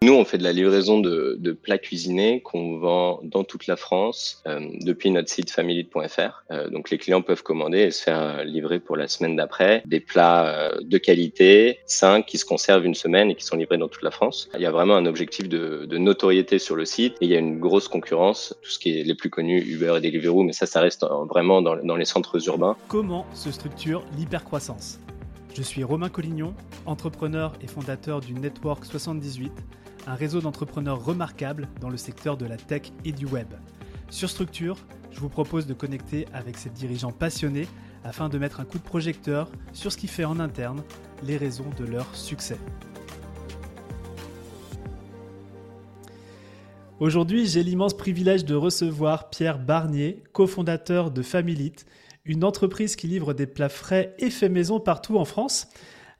Nous, 0.00 0.14
on 0.14 0.24
fait 0.24 0.38
de 0.38 0.44
la 0.44 0.52
livraison 0.52 1.00
de, 1.00 1.58
plats 1.60 1.76
cuisinés 1.76 2.40
qu'on 2.40 2.78
vend 2.78 3.18
dans 3.24 3.42
toute 3.42 3.66
la 3.66 3.74
France 3.74 4.42
euh, 4.46 4.60
depuis 4.80 5.10
notre 5.10 5.28
site 5.28 5.50
family.fr. 5.50 6.44
Euh, 6.52 6.70
donc, 6.70 6.90
les 6.90 6.98
clients 6.98 7.20
peuvent 7.20 7.42
commander 7.42 7.80
et 7.80 7.90
se 7.90 8.04
faire 8.04 8.44
livrer 8.44 8.78
pour 8.78 8.96
la 8.96 9.08
semaine 9.08 9.34
d'après 9.34 9.82
des 9.86 9.98
plats 9.98 10.46
euh, 10.46 10.78
de 10.82 10.98
qualité, 10.98 11.80
sains, 11.86 12.22
qui 12.22 12.38
se 12.38 12.44
conservent 12.44 12.86
une 12.86 12.94
semaine 12.94 13.32
et 13.32 13.34
qui 13.34 13.44
sont 13.44 13.56
livrés 13.56 13.76
dans 13.76 13.88
toute 13.88 14.04
la 14.04 14.12
France. 14.12 14.48
Il 14.54 14.60
y 14.60 14.66
a 14.66 14.70
vraiment 14.70 14.94
un 14.94 15.04
objectif 15.04 15.48
de, 15.48 15.84
de 15.84 15.98
notoriété 15.98 16.60
sur 16.60 16.76
le 16.76 16.84
site 16.84 17.14
et 17.20 17.24
il 17.24 17.30
y 17.30 17.34
a 17.34 17.40
une 17.40 17.58
grosse 17.58 17.88
concurrence. 17.88 18.54
Tout 18.62 18.70
ce 18.70 18.78
qui 18.78 19.00
est 19.00 19.02
les 19.02 19.16
plus 19.16 19.30
connus, 19.30 19.64
Uber 19.66 19.94
et 19.96 20.00
Deliveroo, 20.00 20.44
mais 20.44 20.52
ça, 20.52 20.66
ça 20.66 20.80
reste 20.80 21.04
vraiment 21.28 21.60
dans, 21.60 21.74
dans 21.74 21.96
les 21.96 22.04
centres 22.04 22.46
urbains. 22.46 22.76
Comment 22.86 23.26
se 23.34 23.50
structure 23.50 24.04
l'hypercroissance? 24.16 25.00
Je 25.56 25.62
suis 25.62 25.82
Romain 25.82 26.08
Collignon, 26.08 26.54
entrepreneur 26.86 27.52
et 27.60 27.66
fondateur 27.66 28.20
du 28.20 28.32
Network 28.34 28.84
78 28.84 29.50
un 30.08 30.14
réseau 30.14 30.40
d'entrepreneurs 30.40 31.04
remarquables 31.04 31.68
dans 31.82 31.90
le 31.90 31.98
secteur 31.98 32.38
de 32.38 32.46
la 32.46 32.56
tech 32.56 32.92
et 33.04 33.12
du 33.12 33.26
web. 33.26 33.48
Sur 34.08 34.30
Structure, 34.30 34.78
je 35.10 35.20
vous 35.20 35.28
propose 35.28 35.66
de 35.66 35.74
connecter 35.74 36.26
avec 36.32 36.56
ces 36.56 36.70
dirigeants 36.70 37.12
passionnés 37.12 37.68
afin 38.04 38.30
de 38.30 38.38
mettre 38.38 38.60
un 38.60 38.64
coup 38.64 38.78
de 38.78 38.84
projecteur 38.84 39.50
sur 39.74 39.92
ce 39.92 39.98
qui 39.98 40.08
fait 40.08 40.24
en 40.24 40.40
interne 40.40 40.82
les 41.22 41.36
raisons 41.36 41.68
de 41.78 41.84
leur 41.84 42.06
succès. 42.16 42.56
Aujourd'hui, 47.00 47.46
j'ai 47.46 47.62
l'immense 47.62 47.94
privilège 47.94 48.46
de 48.46 48.54
recevoir 48.54 49.28
Pierre 49.28 49.58
Barnier, 49.58 50.24
cofondateur 50.32 51.10
de 51.10 51.20
Familite, 51.20 51.84
une 52.24 52.44
entreprise 52.44 52.96
qui 52.96 53.08
livre 53.08 53.34
des 53.34 53.46
plats 53.46 53.68
frais 53.68 54.14
et 54.18 54.30
faits 54.30 54.50
maison 54.50 54.80
partout 54.80 55.18
en 55.18 55.26
France. 55.26 55.68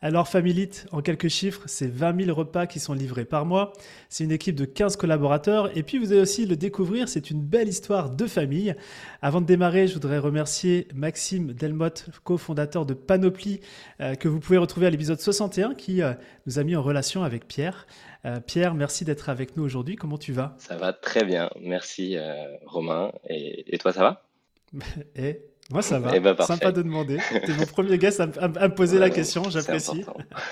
Alors 0.00 0.28
Familite, 0.28 0.86
en 0.92 1.02
quelques 1.02 1.26
chiffres, 1.26 1.62
c'est 1.66 1.90
20 1.90 2.26
000 2.26 2.36
repas 2.36 2.66
qui 2.66 2.78
sont 2.78 2.94
livrés 2.94 3.24
par 3.24 3.44
mois. 3.44 3.72
C'est 4.08 4.22
une 4.22 4.30
équipe 4.30 4.54
de 4.54 4.64
15 4.64 4.94
collaborateurs. 4.96 5.76
Et 5.76 5.82
puis 5.82 5.98
vous 5.98 6.12
allez 6.12 6.20
aussi 6.20 6.46
le 6.46 6.54
découvrir, 6.54 7.08
c'est 7.08 7.32
une 7.32 7.42
belle 7.42 7.66
histoire 7.66 8.10
de 8.10 8.26
famille. 8.26 8.76
Avant 9.22 9.40
de 9.40 9.46
démarrer, 9.46 9.88
je 9.88 9.94
voudrais 9.94 10.18
remercier 10.18 10.86
Maxime 10.94 11.52
Delmotte, 11.52 12.10
cofondateur 12.22 12.86
de 12.86 12.94
Panoply, 12.94 13.60
euh, 14.00 14.14
que 14.14 14.28
vous 14.28 14.38
pouvez 14.38 14.58
retrouver 14.58 14.86
à 14.86 14.90
l'épisode 14.90 15.18
61, 15.18 15.74
qui 15.74 16.00
euh, 16.00 16.12
nous 16.46 16.60
a 16.60 16.62
mis 16.62 16.76
en 16.76 16.82
relation 16.82 17.24
avec 17.24 17.48
Pierre. 17.48 17.88
Euh, 18.24 18.38
Pierre, 18.38 18.74
merci 18.74 19.04
d'être 19.04 19.28
avec 19.28 19.56
nous 19.56 19.64
aujourd'hui. 19.64 19.96
Comment 19.96 20.18
tu 20.18 20.32
vas? 20.32 20.54
Ça 20.58 20.76
va 20.76 20.92
très 20.92 21.24
bien. 21.24 21.50
Merci 21.60 22.16
Romain. 22.66 23.10
Et, 23.28 23.74
et 23.74 23.78
toi, 23.78 23.92
ça 23.92 24.02
va? 24.02 24.24
Et 25.16 25.40
moi, 25.70 25.82
ça 25.82 25.98
va. 25.98 26.12
Eh 26.14 26.20
ben, 26.20 26.34
Sympa 26.40 26.72
de 26.72 26.80
demander. 26.80 27.18
T'es 27.30 27.54
mon 27.54 27.66
premier 27.72 27.98
guest 27.98 28.20
à, 28.20 28.26
me 28.48 28.74
poser 28.74 28.98
la 28.98 29.10
question. 29.10 29.50
J'apprécie. 29.50 30.04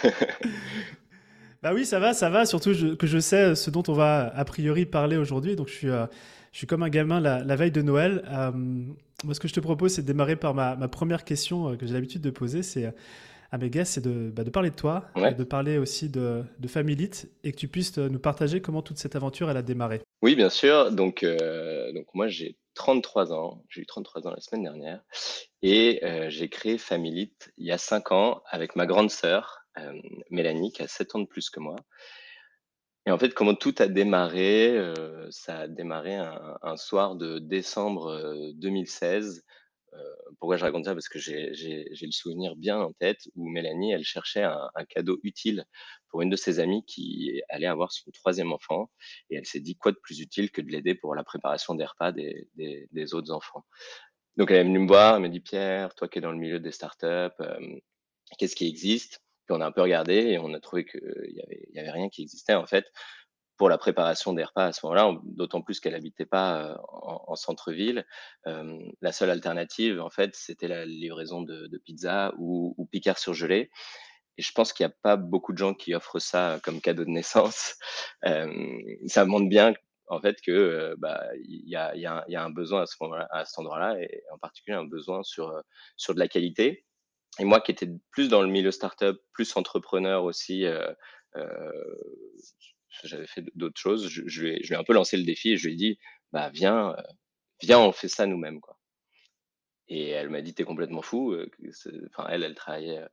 bah 1.62 1.72
oui, 1.74 1.86
ça 1.86 1.98
va, 1.98 2.12
ça 2.12 2.28
va. 2.28 2.44
Surtout 2.44 2.72
que 2.98 3.06
je 3.06 3.18
sais 3.18 3.54
ce 3.54 3.70
dont 3.70 3.82
on 3.88 3.94
va 3.94 4.30
a 4.34 4.44
priori 4.44 4.84
parler 4.84 5.16
aujourd'hui. 5.16 5.56
Donc, 5.56 5.68
je 5.68 5.72
suis, 5.72 5.88
euh, 5.88 6.06
je 6.52 6.58
suis 6.58 6.66
comme 6.66 6.82
un 6.82 6.90
gamin 6.90 7.20
la, 7.20 7.56
veille 7.56 7.70
de 7.70 7.80
Noël. 7.80 8.22
Euh, 8.28 8.52
moi, 9.24 9.32
ce 9.32 9.40
que 9.40 9.48
je 9.48 9.54
te 9.54 9.60
propose, 9.60 9.94
c'est 9.94 10.02
de 10.02 10.06
démarrer 10.06 10.36
par 10.36 10.52
ma, 10.52 10.76
première 10.88 11.24
question 11.24 11.70
euh, 11.70 11.76
que 11.76 11.86
j'ai 11.86 11.94
l'habitude 11.94 12.20
de 12.20 12.30
poser. 12.30 12.62
C'est 12.62 12.92
à 13.52 13.58
mes 13.58 13.70
guests, 13.70 13.94
c'est 13.94 14.04
de, 14.04 14.30
bah, 14.30 14.44
de, 14.44 14.50
parler 14.50 14.68
de 14.68 14.74
toi, 14.74 15.06
de 15.16 15.44
parler 15.44 15.78
aussi 15.78 16.10
de, 16.10 16.42
de 16.58 16.68
Familite 16.68 17.30
et 17.42 17.52
que 17.52 17.56
tu 17.56 17.68
puisses 17.68 17.96
nous 17.96 18.18
partager 18.18 18.60
comment 18.60 18.82
toute 18.82 18.98
cette 18.98 19.16
aventure 19.16 19.48
elle 19.48 19.56
a 19.56 19.62
démarré. 19.62 20.02
Oui, 20.26 20.34
bien 20.34 20.50
sûr. 20.50 20.90
Donc, 20.90 21.24
donc 21.24 22.06
moi, 22.12 22.26
j'ai 22.26 22.56
33 22.74 23.32
ans. 23.32 23.62
J'ai 23.68 23.82
eu 23.82 23.86
33 23.86 24.26
ans 24.26 24.32
la 24.32 24.40
semaine 24.40 24.64
dernière. 24.64 25.00
Et 25.62 26.04
euh, 26.04 26.30
j'ai 26.30 26.48
créé 26.48 26.78
Familite 26.78 27.52
il 27.58 27.66
y 27.68 27.70
a 27.70 27.78
5 27.78 28.10
ans 28.10 28.42
avec 28.50 28.74
ma 28.74 28.86
grande 28.86 29.08
sœur, 29.08 29.60
euh, 29.78 29.92
Mélanie, 30.30 30.72
qui 30.72 30.82
a 30.82 30.88
7 30.88 31.14
ans 31.14 31.20
de 31.20 31.26
plus 31.26 31.48
que 31.48 31.60
moi. 31.60 31.76
Et 33.06 33.12
en 33.12 33.18
fait, 33.18 33.34
comment 33.34 33.54
tout 33.54 33.76
a 33.78 33.86
démarré 33.86 34.76
euh, 34.76 35.28
Ça 35.30 35.58
a 35.58 35.68
démarré 35.68 36.16
un, 36.16 36.76
soir 36.76 37.14
de 37.14 37.38
décembre 37.38 38.52
2016 38.56 39.44
euh, 39.46 39.50
pourquoi 40.38 40.56
je 40.56 40.64
raconte 40.64 40.84
ça? 40.84 40.94
Parce 40.94 41.08
que 41.08 41.18
j'ai 41.18 41.52
le 42.00 42.12
souvenir 42.12 42.56
bien 42.56 42.78
en 42.78 42.92
tête 42.92 43.28
où 43.34 43.48
Mélanie, 43.48 43.92
elle 43.92 44.04
cherchait 44.04 44.42
un, 44.42 44.84
cadeau 44.88 45.18
utile 45.22 45.64
pour 46.08 46.22
une 46.22 46.30
de 46.30 46.36
ses 46.36 46.60
amies 46.60 46.84
qui 46.84 47.42
allait 47.48 47.66
avoir 47.66 47.92
son 47.92 48.10
troisième 48.10 48.52
enfant. 48.52 48.90
Et 49.30 49.36
elle 49.36 49.46
s'est 49.46 49.60
dit 49.60 49.76
quoi 49.76 49.92
de 49.92 49.98
plus 49.98 50.20
utile 50.20 50.50
que 50.50 50.60
de 50.60 50.70
l'aider 50.70 50.94
pour 50.94 51.14
la 51.14 51.24
préparation 51.24 51.74
des 51.74 51.84
repas 51.84 52.12
des, 52.12 53.14
autres 53.14 53.32
enfants? 53.32 53.64
Donc 54.36 54.50
elle 54.50 54.58
est 54.58 54.64
venue 54.64 54.80
me 54.80 54.88
voir, 54.88 55.16
elle 55.16 55.22
m'a 55.22 55.28
dit 55.28 55.40
Pierre, 55.40 55.94
toi 55.94 56.08
qui 56.08 56.18
es 56.18 56.22
dans 56.22 56.32
le 56.32 56.38
milieu 56.38 56.60
des 56.60 56.72
startups, 56.72 57.06
euh, 57.06 57.78
qu'est-ce 58.38 58.54
qui 58.54 58.68
existe? 58.68 59.22
Puis 59.46 59.56
on 59.56 59.60
a 59.60 59.66
un 59.66 59.72
peu 59.72 59.80
regardé 59.80 60.14
et 60.14 60.38
on 60.38 60.52
a 60.52 60.60
trouvé 60.60 60.84
qu'il 60.84 61.00
n'y 61.00 61.74
y 61.74 61.78
avait 61.78 61.90
rien 61.90 62.08
qui 62.10 62.22
existait 62.22 62.54
en 62.54 62.66
fait 62.66 62.86
pour 63.56 63.68
la 63.68 63.78
préparation 63.78 64.32
des 64.32 64.44
repas 64.44 64.66
à 64.66 64.72
ce 64.72 64.84
moment-là, 64.84 65.18
d'autant 65.24 65.62
plus 65.62 65.80
qu'elle 65.80 65.94
habitait 65.94 66.26
pas 66.26 66.62
euh, 66.62 66.76
en, 66.88 67.36
centre-ville. 67.36 68.06
Euh, 68.46 68.78
la 69.00 69.12
seule 69.12 69.30
alternative, 69.30 70.00
en 70.00 70.10
fait, 70.10 70.34
c'était 70.34 70.68
la 70.68 70.84
livraison 70.84 71.42
de, 71.42 71.80
pizza 71.84 72.32
ou, 72.38 72.74
ou 72.76 72.86
Picard 72.86 73.18
surgelé. 73.18 73.70
Et 74.38 74.42
je 74.42 74.52
pense 74.52 74.72
qu'il 74.72 74.84
n'y 74.86 74.92
a 74.92 74.96
pas 75.02 75.16
beaucoup 75.16 75.52
de 75.52 75.58
gens 75.58 75.72
qui 75.72 75.94
offrent 75.94 76.18
ça 76.18 76.60
comme 76.62 76.80
cadeau 76.80 77.04
de 77.04 77.10
naissance. 77.10 77.76
Euh, 78.26 78.52
ça 79.06 79.24
montre 79.24 79.48
bien 79.48 79.74
en 80.08 80.20
fait 80.20 80.40
que 80.40 80.52
euh, 80.52 80.94
bah 80.98 81.22
y 81.36 81.74
a, 81.74 82.24
un 82.28 82.50
besoin 82.50 82.82
à 82.82 82.86
ce 82.86 82.96
moment-là, 83.00 83.26
à 83.30 83.44
cet 83.44 83.58
endroit-là, 83.58 84.00
et 84.00 84.22
en 84.32 84.38
particulier 84.38 84.76
un 84.76 84.84
besoin 84.84 85.22
sur 85.22 85.52
de 85.52 86.18
la 86.18 86.28
qualité. 86.28 86.84
Et 87.38 87.44
moi 87.44 87.60
qui 87.60 87.72
étais 87.72 87.88
plus 88.10 88.28
dans 88.28 88.42
le 88.42 88.48
milieu 88.48 88.70
startup, 88.70 89.16
plus 89.32 89.56
entrepreneur 89.56 90.24
aussi, 90.24 90.64
j'avais 93.04 93.26
fait 93.26 93.44
d'autres 93.54 93.80
choses. 93.80 94.08
Je, 94.08 94.22
je, 94.26 94.42
lui 94.42 94.50
ai, 94.50 94.62
je, 94.62 94.68
lui 94.68 94.74
ai, 94.74 94.78
un 94.78 94.84
peu 94.84 94.92
lancé 94.92 95.16
le 95.16 95.24
défi 95.24 95.52
et 95.52 95.56
je 95.56 95.66
lui 95.66 95.74
ai 95.74 95.76
dit, 95.76 95.98
bah 96.32 96.50
viens, 96.50 96.90
euh, 96.90 97.02
viens, 97.62 97.80
on 97.80 97.92
fait 97.92 98.08
ça 98.08 98.26
nous-mêmes, 98.26 98.60
quoi. 98.60 98.78
Et 99.88 100.08
elle 100.08 100.30
m'a 100.30 100.42
dit, 100.42 100.52
t'es 100.52 100.64
complètement 100.64 101.02
fou. 101.02 101.32
Euh, 101.32 101.48
enfin, 102.08 102.28
elle, 102.28 102.42
elle 102.42 102.56
travaillait 102.56 103.04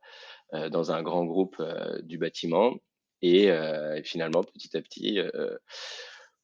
euh, 0.54 0.68
dans 0.70 0.90
un 0.90 1.02
grand 1.02 1.24
groupe 1.24 1.62
du 2.02 2.18
bâtiment. 2.18 2.74
Et, 3.22 3.44
et, 3.44 4.02
finalement, 4.04 4.42
petit 4.42 4.76
à 4.76 4.82
petit, 4.82 5.18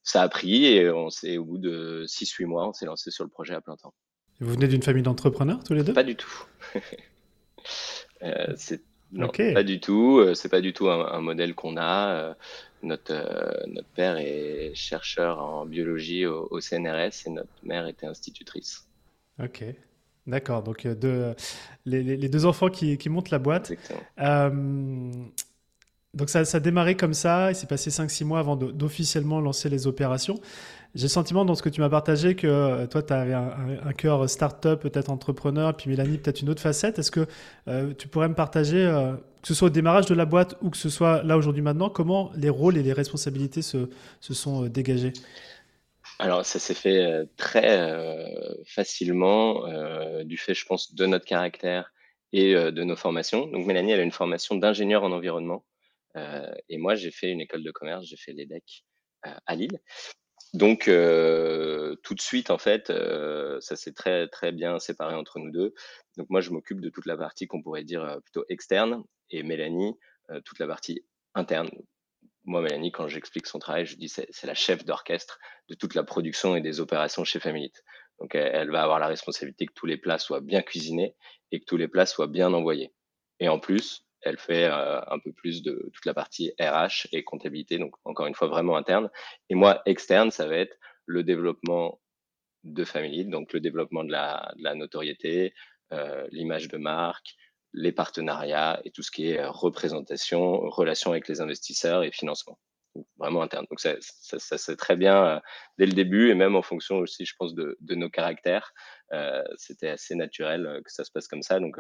ça 0.03 0.23
a 0.23 0.29
pris 0.29 0.65
et 0.65 0.91
on 0.91 1.11
s'est, 1.11 1.37
au 1.37 1.45
bout 1.45 1.59
de 1.59 2.05
6-8 2.07 2.47
mois, 2.47 2.69
on 2.69 2.73
s'est 2.73 2.87
lancé 2.87 3.11
sur 3.11 3.25
le 3.25 3.29
projet 3.29 3.55
à 3.55 3.61
plein 3.61 3.77
temps. 3.77 3.93
Vous 4.39 4.51
venez 4.51 4.67
d'une 4.67 4.83
famille 4.83 5.03
d'entrepreneurs 5.03 5.63
tous 5.63 5.75
les 5.75 5.83
deux? 5.83 5.93
Pas 5.93 6.05
du 6.05 6.17
tout. 6.17 6.47
c'est 8.57 8.83
non, 9.13 9.29
pas 9.29 9.63
du 9.63 9.81
tout. 9.81 10.35
C'est 10.35 10.49
pas 10.49 10.61
du 10.61 10.73
tout 10.73 10.89
un, 10.89 11.13
un 11.13 11.21
modèle 11.21 11.55
qu'on 11.55 11.77
a. 11.77 12.35
Notre, 12.83 13.13
euh, 13.13 13.67
notre 13.67 13.89
père 13.89 14.17
est 14.17 14.73
chercheur 14.75 15.43
en 15.43 15.67
biologie 15.67 16.25
au, 16.25 16.61
CNRS 16.61 17.27
et 17.27 17.31
notre 17.31 17.49
mère 17.63 17.87
était 17.87 18.07
institutrice. 18.07 18.87
Ok, 19.43 19.65
d'accord. 20.27 20.63
Donc 20.63 20.87
euh, 20.87 20.95
deux, 20.95 21.35
les, 21.85 22.03
les, 22.03 22.29
deux 22.29 22.47
enfants 22.47 22.69
qui, 22.69 22.97
qui 22.97 23.09
montent 23.11 23.31
la 23.31 23.39
boîte. 23.39 23.73
Euh, 24.19 25.11
donc 26.15 26.29
ça, 26.29 26.45
ça 26.45 26.57
a 26.57 26.61
démarré 26.61 26.97
comme 26.97 27.15
ça, 27.15 27.51
il 27.51 27.55
s'est 27.55 27.69
passé 27.69 27.91
5-6 27.91 28.25
mois 28.25 28.41
avant 28.41 28.57
d'officiellement 28.57 29.41
lancer 29.41 29.69
les 29.69 29.87
opérations. 29.87 30.41
J'ai 30.97 31.05
le 31.05 31.09
sentiment 31.09 31.45
dans 31.45 31.55
ce 31.55 31.63
que 31.63 31.69
tu 31.69 31.81
m'as 31.81 31.89
partagé 31.89 32.35
que 32.35 32.49
euh, 32.49 32.87
toi, 32.89 33.03
tu 33.03 33.13
avais 33.13 33.33
un, 33.33 33.93
cœur 33.93 34.29
start-up, 34.29 34.81
peut-être 34.81 35.09
entrepreneur, 35.09 35.77
puis 35.77 35.89
Mélanie, 35.89 36.19
peut-être 36.19 36.41
une 36.41 36.49
autre 36.49 36.63
facette. 36.63 36.99
Est-ce 36.99 37.13
que 37.13 37.27
euh, 37.69 37.95
tu 37.95 38.09
pourrais 38.09 38.29
me 38.29 38.35
partager, 38.35 38.85
euh, 38.85 39.13
que 39.41 39.47
ce 39.47 39.55
soit 39.55 39.69
au 39.69 39.71
démarrage 39.71 40.07
de 40.07 40.15
la 40.15 40.25
boîte 40.25 40.57
ou 40.63 40.71
que 40.71 40.77
ce 40.77 40.89
soit 40.89 41.23
là 41.23 41.37
aujourd'hui 41.37 41.63
maintenant, 41.63 41.91
comment 41.91 42.33
les 42.35 42.49
rôles 42.49 42.77
et 42.77 42.83
les 42.83 42.93
responsabilités 42.93 43.63
se 43.63 43.89
sont 44.21 44.63
dégagés? 44.63 45.13
Alors, 46.19 46.45
ça 46.45 46.59
s'est 46.59 46.75
fait 46.75 47.29
très 47.37 47.81
facilement 48.67 49.63
du 50.25 50.37
fait, 50.37 50.53
je 50.53 50.67
pense, 50.67 50.95
de 50.95 51.07
notre 51.07 51.25
caractère 51.25 51.93
et 52.33 52.53
de 52.55 52.83
nos 52.83 52.97
formations. 52.97 53.47
Donc, 53.47 53.65
Mélanie, 53.65 53.93
elle 53.93 54.01
a 54.01 54.03
une 54.03 54.11
formation 54.11 54.57
d'ingénieur 54.57 55.03
en 55.03 55.13
environnement. 55.13 55.65
Et 56.17 56.79
moi, 56.79 56.95
j'ai 56.95 57.11
fait 57.11 57.31
une 57.31 57.41
école 57.41 57.63
de 57.63 57.71
commerce, 57.71 58.07
j'ai 58.07 58.17
fait 58.17 58.33
l'EDEC 58.33 58.85
à 59.23 59.55
Lille. 59.55 59.81
Donc, 60.53 60.89
euh, 60.89 61.95
tout 62.03 62.15
de 62.15 62.21
suite, 62.21 62.51
en 62.51 62.59
fait, 62.59 62.91
euh, 62.91 63.61
ça 63.61 63.77
s'est 63.77 63.93
très, 63.93 64.27
très 64.29 64.51
bien 64.51 64.79
séparé 64.81 65.15
entre 65.15 65.39
nous 65.39 65.51
deux. 65.51 65.75
Donc, 66.17 66.29
moi, 66.29 66.41
je 66.41 66.51
m'occupe 66.51 66.81
de 66.81 66.89
toute 66.89 67.07
la 67.07 67.17
partie 67.17 67.47
qu'on 67.47 67.63
pourrait 67.63 67.85
dire 67.85 68.03
euh, 68.03 68.19
plutôt 68.21 68.45
externe 68.49 69.05
et 69.31 69.43
Mélanie, 69.43 69.95
toute 70.45 70.61
la 70.61 70.69
partie 70.69 71.05
interne. 71.35 71.69
Moi, 72.45 72.63
Mélanie, 72.63 72.93
quand 72.93 73.09
j'explique 73.09 73.47
son 73.47 73.59
travail, 73.59 73.85
je 73.85 73.97
dis 73.97 74.09
c'est, 74.09 74.29
la 74.45 74.55
chef 74.55 74.85
d'orchestre 74.85 75.41
de 75.69 75.75
toute 75.75 75.97
la 75.97 76.05
production 76.05 76.55
et 76.55 76.61
des 76.61 76.79
opérations 76.79 77.25
chez 77.25 77.41
Familite. 77.41 77.83
Donc, 78.21 78.37
elle 78.37 78.71
va 78.71 78.83
avoir 78.83 79.01
la 79.01 79.09
responsabilité 79.09 79.67
que 79.67 79.73
tous 79.75 79.87
les 79.87 79.97
plats 79.97 80.19
soient 80.19 80.41
bien 80.41 80.63
cuisinés 80.63 81.17
et 81.51 81.59
que 81.59 81.65
tous 81.65 81.77
les 81.77 81.89
plats 81.89 82.07
soient 82.07 82.29
bien 82.29 82.53
envoyés. 82.53 82.93
Et 83.41 83.49
en 83.49 83.59
plus, 83.59 84.05
elle 84.23 84.39
fait 84.39 84.65
euh, 84.65 85.01
un 85.07 85.19
peu 85.19 85.33
plus 85.33 85.63
de 85.63 85.91
toute 85.93 86.05
la 86.07 86.15
partie 86.15 86.53
RH 86.61 87.09
et 87.13 87.25
comptabilité, 87.25 87.79
donc 87.79 87.95
encore 88.05 88.27
une 88.27 88.35
fois 88.35 88.49
vraiment 88.49 88.77
interne. 88.77 89.11
Et 89.49 89.55
moi, 89.55 89.83
externe, 89.87 90.31
ça 90.31 90.47
va 90.47 90.57
être 90.57 90.77
le 91.07 91.23
développement 91.23 92.01
de 92.65 92.85
Family, 92.85 93.25
donc 93.25 93.53
le 93.53 93.61
développement 93.61 94.05
de 94.05 94.13
la, 94.13 94.53
notoriété, 94.75 95.55
euh, 95.93 96.27
l'image 96.31 96.69
de 96.69 96.77
marque, 96.77 97.35
les 97.73 97.93
partenariats 97.93 98.81
et 98.85 98.91
tout 98.91 99.03
ce 99.03 99.11
qui 99.11 99.31
est 99.31 99.41
euh, 99.41 99.51
représentation, 99.51 100.69
relation 100.69 101.13
avec 101.13 101.27
les 101.29 101.41
investisseurs 101.41 102.03
et 102.03 102.11
financement. 102.11 102.59
vraiment 103.17 103.43
interne. 103.43 103.67
Donc 103.71 103.81
ça, 103.81 103.95
ça, 104.01 104.39
ça 104.39 104.59
c'est 104.59 104.77
très 104.77 104.97
bien 104.97 105.41
dès 105.79 105.87
le 105.87 105.93
début 105.93 106.31
et 106.31 106.35
même 106.35 106.57
en 106.57 106.63
fonction 106.63 106.99
aussi, 106.99 107.25
je 107.25 107.35
pense, 107.39 107.55
de, 107.55 107.79
de 107.81 107.95
nos 107.95 108.11
caractères. 108.11 108.75
c'était 109.57 109.89
assez 109.89 110.15
naturel 110.15 110.83
que 110.85 110.93
ça 110.93 111.05
se 111.05 111.11
passe 111.11 111.29
comme 111.29 111.43
ça. 111.43 111.61
Donc 111.61 111.79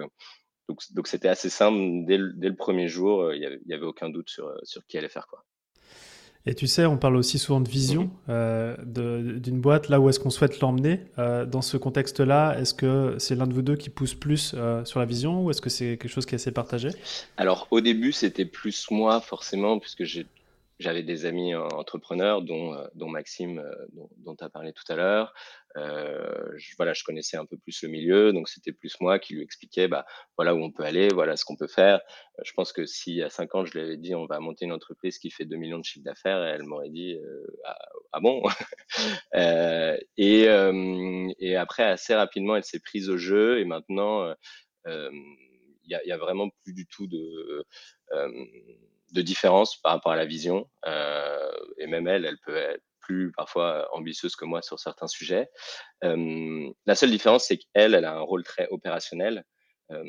donc 0.92 1.06
c'était 1.06 1.28
assez 1.28 1.50
simple 1.50 2.04
dès 2.06 2.16
le, 2.16 2.32
dès 2.32 2.48
le 2.48 2.56
premier 2.56 2.88
jour. 2.88 3.32
Il 3.32 3.40
n'y 3.66 3.74
avait, 3.74 3.86
aucun 3.86 4.08
doute 4.08 4.28
sur, 4.28 4.52
sur 4.62 4.86
qui 4.86 4.98
allait 4.98 5.08
faire 5.08 5.26
quoi. 5.26 5.44
Et 6.46 6.54
tu 6.54 6.66
sais, 6.66 6.86
on 6.86 6.96
parle 6.96 7.16
aussi 7.16 7.38
souvent 7.38 7.60
de 7.60 7.68
vision 7.68 8.04
mhm. 8.04 8.10
euh, 8.30 8.76
d'une 9.38 9.60
boîte, 9.60 9.88
là 9.88 10.00
où 10.00 10.08
est-ce 10.08 10.18
qu'on 10.18 10.30
souhaite 10.30 10.60
l'emmener. 10.60 11.00
Euh, 11.18 11.44
dans 11.44 11.60
ce 11.60 11.76
contexte-là, 11.76 12.58
est-ce 12.58 12.72
que 12.72 13.16
c'est 13.18 13.34
l'un 13.34 13.46
de 13.46 13.52
vous 13.52 13.62
deux 13.62 13.76
qui 13.76 13.90
pousse 13.90 14.14
plus 14.14 14.54
euh, 14.54 14.84
sur 14.84 15.00
la 15.00 15.06
vision 15.06 15.44
ou 15.44 15.50
est-ce 15.50 15.60
que 15.60 15.70
c'est 15.70 15.98
quelque 15.98 16.08
chose 16.08 16.24
qui 16.24 16.34
est 16.34 16.36
assez 16.36 16.52
partagé? 16.52 16.88
Alors 17.36 17.68
au 17.70 17.80
début, 17.80 18.12
c'était 18.12 18.46
plus 18.46 18.90
moi 18.90 19.20
forcément, 19.20 19.78
puisque 19.78 20.04
j'avais 20.78 21.02
des 21.02 21.26
amis 21.26 21.54
entrepreneurs, 21.54 22.40
dont, 22.40 22.72
euh, 22.72 22.86
dont 22.94 23.08
Maxime, 23.08 23.58
euh, 23.58 24.06
dont 24.24 24.34
tu 24.34 24.42
as 24.42 24.48
parlé 24.48 24.72
tout 24.72 24.90
à 24.90 24.96
l'heure. 24.96 25.34
Euh, 26.60 26.70
je, 26.70 26.76
voilà, 26.76 26.92
je 26.92 27.04
connaissais 27.04 27.36
un 27.36 27.46
peu 27.46 27.56
plus 27.56 27.82
le 27.82 27.88
milieu, 27.88 28.32
donc 28.32 28.48
c'était 28.48 28.72
plus 28.72 28.94
moi 29.00 29.18
qui 29.18 29.34
lui 29.34 29.42
expliquais, 29.42 29.88
bah, 29.88 30.04
voilà 30.36 30.54
où 30.54 30.62
on 30.62 30.70
peut 30.70 30.84
aller, 30.84 31.08
voilà 31.08 31.36
ce 31.36 31.44
qu'on 31.44 31.56
peut 31.56 31.68
faire. 31.68 32.00
Je 32.44 32.52
pense 32.52 32.72
que 32.72 32.86
si 32.86 33.22
à 33.22 33.30
5 33.30 33.54
ans, 33.54 33.64
je 33.64 33.72
lui 33.72 33.80
avais 33.80 33.96
dit, 33.96 34.14
on 34.14 34.26
va 34.26 34.40
monter 34.40 34.64
une 34.64 34.72
entreprise 34.72 35.18
qui 35.18 35.30
fait 35.30 35.44
2 35.44 35.56
millions 35.56 35.78
de 35.78 35.84
chiffre 35.84 36.04
d'affaires, 36.04 36.42
elle 36.42 36.62
m'aurait 36.64 36.90
dit, 36.90 37.18
ah, 37.64 37.78
ah, 38.12 38.20
bon? 38.20 38.42
Et, 40.16 40.46
et 41.38 41.56
après, 41.56 41.84
assez 41.84 42.14
rapidement, 42.14 42.56
elle 42.56 42.64
s'est 42.64 42.80
prise 42.80 43.08
au 43.08 43.16
jeu 43.16 43.58
et 43.60 43.64
maintenant, 43.64 44.34
il 44.86 45.98
y 46.06 46.12
a, 46.12 46.16
vraiment 46.16 46.48
plus 46.62 46.72
du 46.72 46.86
tout 46.86 47.06
de 47.06 47.66
de 49.12 49.22
différence 49.22 49.76
par 49.76 49.92
rapport 49.92 50.12
à 50.12 50.16
la 50.16 50.24
vision. 50.24 50.68
Euh, 50.86 51.50
et 51.78 51.86
même 51.86 52.06
elle, 52.06 52.24
elle 52.24 52.38
peut 52.38 52.56
être 52.56 52.84
parfois 53.36 53.88
ambitieuse 53.92 54.36
que 54.36 54.44
moi 54.44 54.62
sur 54.62 54.78
certains 54.78 55.06
sujets. 55.06 55.48
Euh, 56.04 56.68
la 56.86 56.94
seule 56.94 57.10
différence, 57.10 57.46
c'est 57.46 57.58
qu'elle, 57.58 57.94
elle 57.94 58.04
a 58.04 58.16
un 58.16 58.20
rôle 58.20 58.44
très 58.44 58.68
opérationnel. 58.70 59.44
Euh, 59.92 60.04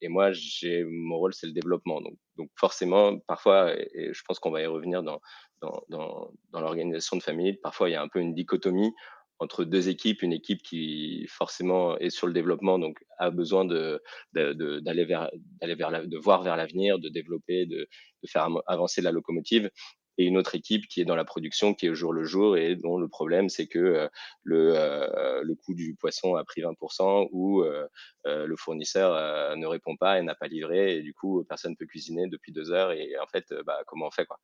et 0.00 0.08
moi, 0.08 0.32
j'ai 0.32 0.84
mon 0.84 1.18
rôle, 1.18 1.34
c'est 1.34 1.46
le 1.46 1.52
développement. 1.52 2.00
Donc, 2.00 2.14
donc 2.36 2.50
forcément, 2.54 3.18
parfois, 3.18 3.74
et, 3.74 4.10
je 4.12 4.22
pense 4.26 4.38
qu'on 4.38 4.50
va 4.50 4.62
y 4.62 4.66
revenir 4.66 5.02
dans, 5.02 5.20
dans, 5.60 5.82
dans, 5.88 6.60
l'organisation 6.60 7.16
de 7.16 7.22
famille, 7.22 7.54
parfois 7.54 7.88
il 7.88 7.92
y 7.92 7.96
a 7.96 8.02
un 8.02 8.08
peu 8.08 8.20
une 8.20 8.34
dichotomie 8.34 8.92
entre 9.38 9.64
deux 9.64 9.88
équipes, 9.88 10.22
une 10.22 10.32
équipe 10.32 10.62
qui 10.62 11.26
forcément 11.28 11.98
est 11.98 12.10
sur 12.10 12.26
le 12.26 12.32
développement, 12.32 12.78
donc 12.78 12.98
a 13.18 13.30
besoin 13.30 13.64
de 13.64 14.02
d'aller 14.32 15.04
vers 15.04 15.30
vers 15.60 16.06
de 16.06 16.18
voir 16.18 16.42
vers 16.42 16.56
l'avenir, 16.56 16.98
de 16.98 17.08
développer, 17.10 17.66
de, 17.66 17.76
de, 18.22 18.28
faire 18.28 18.48
avancer 18.66 19.02
la 19.02 19.12
locomotive, 19.12 19.70
et 20.18 20.24
une 20.24 20.36
autre 20.36 20.54
équipe 20.54 20.86
qui 20.88 21.00
est 21.00 21.04
dans 21.04 21.16
la 21.16 21.24
production, 21.24 21.74
qui 21.74 21.86
est 21.86 21.88
au 21.88 21.94
jour 21.94 22.12
le 22.12 22.24
jour 22.24 22.56
et 22.56 22.76
dont 22.76 22.98
le 22.98 23.08
problème 23.08 23.48
c'est 23.48 23.66
que 23.66 23.78
euh, 23.78 24.08
le 24.42 24.74
euh, 24.76 25.42
le 25.42 25.54
coût 25.54 25.74
du 25.74 25.94
poisson 25.94 26.36
a 26.36 26.44
pris 26.44 26.62
20% 26.62 27.28
ou 27.32 27.62
euh, 27.62 27.86
le 28.24 28.56
fournisseur 28.56 29.56
ne 29.56 29.66
répond 29.66 29.96
pas 29.96 30.18
et 30.18 30.22
n'a 30.22 30.34
pas 30.34 30.48
livré 30.48 30.96
et 30.96 31.02
du 31.02 31.14
coup 31.14 31.44
personne 31.48 31.76
peut 31.76 31.86
cuisiner 31.86 32.26
depuis 32.28 32.52
deux 32.52 32.72
heures 32.72 32.92
et 32.92 33.18
en 33.18 33.26
fait 33.26 33.54
bah, 33.64 33.82
comment 33.86 34.08
on 34.08 34.10
fait 34.10 34.26
quoi. 34.26 34.38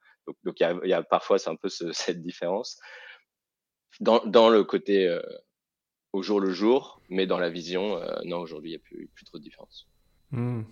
Donc 0.44 0.60
il 0.60 0.62
y 0.62 0.64
a, 0.64 0.78
y 0.84 0.92
a, 0.92 1.02
parfois 1.02 1.38
c'est 1.38 1.50
un 1.50 1.56
peu 1.56 1.68
ce, 1.68 1.92
cette 1.92 2.22
différence 2.22 2.78
dans, 4.00 4.24
dans 4.24 4.48
le 4.48 4.64
côté 4.64 5.06
euh, 5.06 5.20
au 6.12 6.22
jour 6.22 6.40
le 6.40 6.52
jour, 6.52 7.00
mais 7.08 7.26
dans 7.26 7.38
la 7.38 7.50
vision, 7.50 7.96
euh, 7.96 8.16
non, 8.24 8.38
aujourd'hui, 8.38 8.70
il 8.70 8.74
n'y 8.74 8.80
a 8.80 8.84
plus, 8.84 9.08
plus, 9.14 9.24
trop 9.24 9.38
de 9.38 9.42
différence. 9.42 9.88
Hmm. 10.32 10.62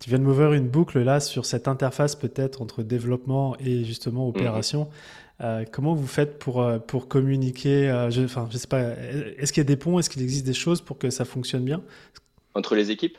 Tu 0.00 0.10
viens 0.10 0.18
de 0.18 0.24
m'ouvrir 0.24 0.52
une 0.52 0.68
boucle 0.68 1.00
là 1.00 1.20
sur 1.20 1.46
cette 1.46 1.68
interface 1.68 2.16
peut-être 2.16 2.60
entre 2.60 2.82
développement 2.82 3.56
et 3.58 3.84
justement 3.84 4.28
opération. 4.28 4.84
Mmh. 4.84 4.88
Euh, 5.40 5.64
comment 5.70 5.94
vous 5.94 6.06
faites 6.06 6.38
pour, 6.38 6.64
pour 6.86 7.08
communiquer 7.08 8.06
je, 8.10 8.22
Enfin, 8.22 8.48
je 8.50 8.58
sais 8.58 8.68
pas. 8.68 8.80
Est-ce 8.80 9.52
qu'il 9.52 9.60
y 9.60 9.66
a 9.66 9.68
des 9.68 9.76
ponts? 9.76 9.98
Est-ce 9.98 10.10
qu'il 10.10 10.22
existe 10.22 10.46
des 10.46 10.54
choses 10.54 10.80
pour 10.80 10.98
que 10.98 11.10
ça 11.10 11.24
fonctionne 11.24 11.64
bien? 11.64 11.82
Entre 12.54 12.74
les 12.76 12.90
équipes? 12.90 13.18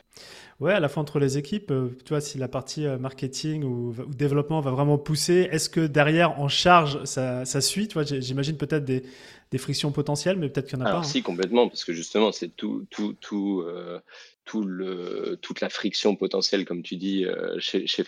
Ouais, 0.62 0.72
à 0.72 0.80
la 0.80 0.88
fois 0.88 1.02
entre 1.02 1.19
les 1.19 1.38
équipes, 1.38 1.69
euh, 1.72 1.90
tu 2.06 2.10
vois, 2.10 2.22
si 2.22 2.38
la 2.38 2.48
partie 2.48 2.86
euh, 2.86 2.98
marketing 2.98 3.66
ou, 3.66 3.94
développement 4.07 4.62
va 4.62 4.72
vraiment 4.72 4.98
pousser, 4.98 5.50
est-ce 5.52 5.69
que 5.69 5.86
derrière, 5.86 6.40
en 6.40 6.48
charge, 6.48 7.04
ça, 7.04 7.44
ça 7.44 7.60
suit? 7.60 7.90
Tu 7.90 7.96
vois, 7.96 8.04
j'imagine 8.04 8.56
peut-être 8.56 8.86
des, 8.86 9.04
des, 9.52 9.57
frictions 9.57 9.92
potentielles, 9.92 10.38
mais 10.38 10.48
peut-être 10.48 10.68
qu'il 10.69 10.78
n'y 10.78 10.84
en 10.84 10.86
a 10.86 10.90
Alors, 10.90 11.02
pas. 11.02 11.07
Si, 11.07 11.18
hein. 11.18 11.22
complètement, 11.24 11.68
parce 11.68 11.84
que 11.84 11.92
justement, 11.92 12.31
c'est 12.31 12.56
tout, 12.56 12.88
tout, 12.90 13.18
tout, 13.19 13.66
euh, 13.68 14.00
tout 14.46 14.63
le, 14.63 15.38
toute 15.42 15.60
la 15.60 15.68
friction 15.68 16.16
potentielle, 16.16 16.63
comme 16.63 16.84
tu 16.84 16.96
dis, 16.96 17.25
euh, 17.25 17.60
chez, 17.60 17.86
chez 17.86 18.06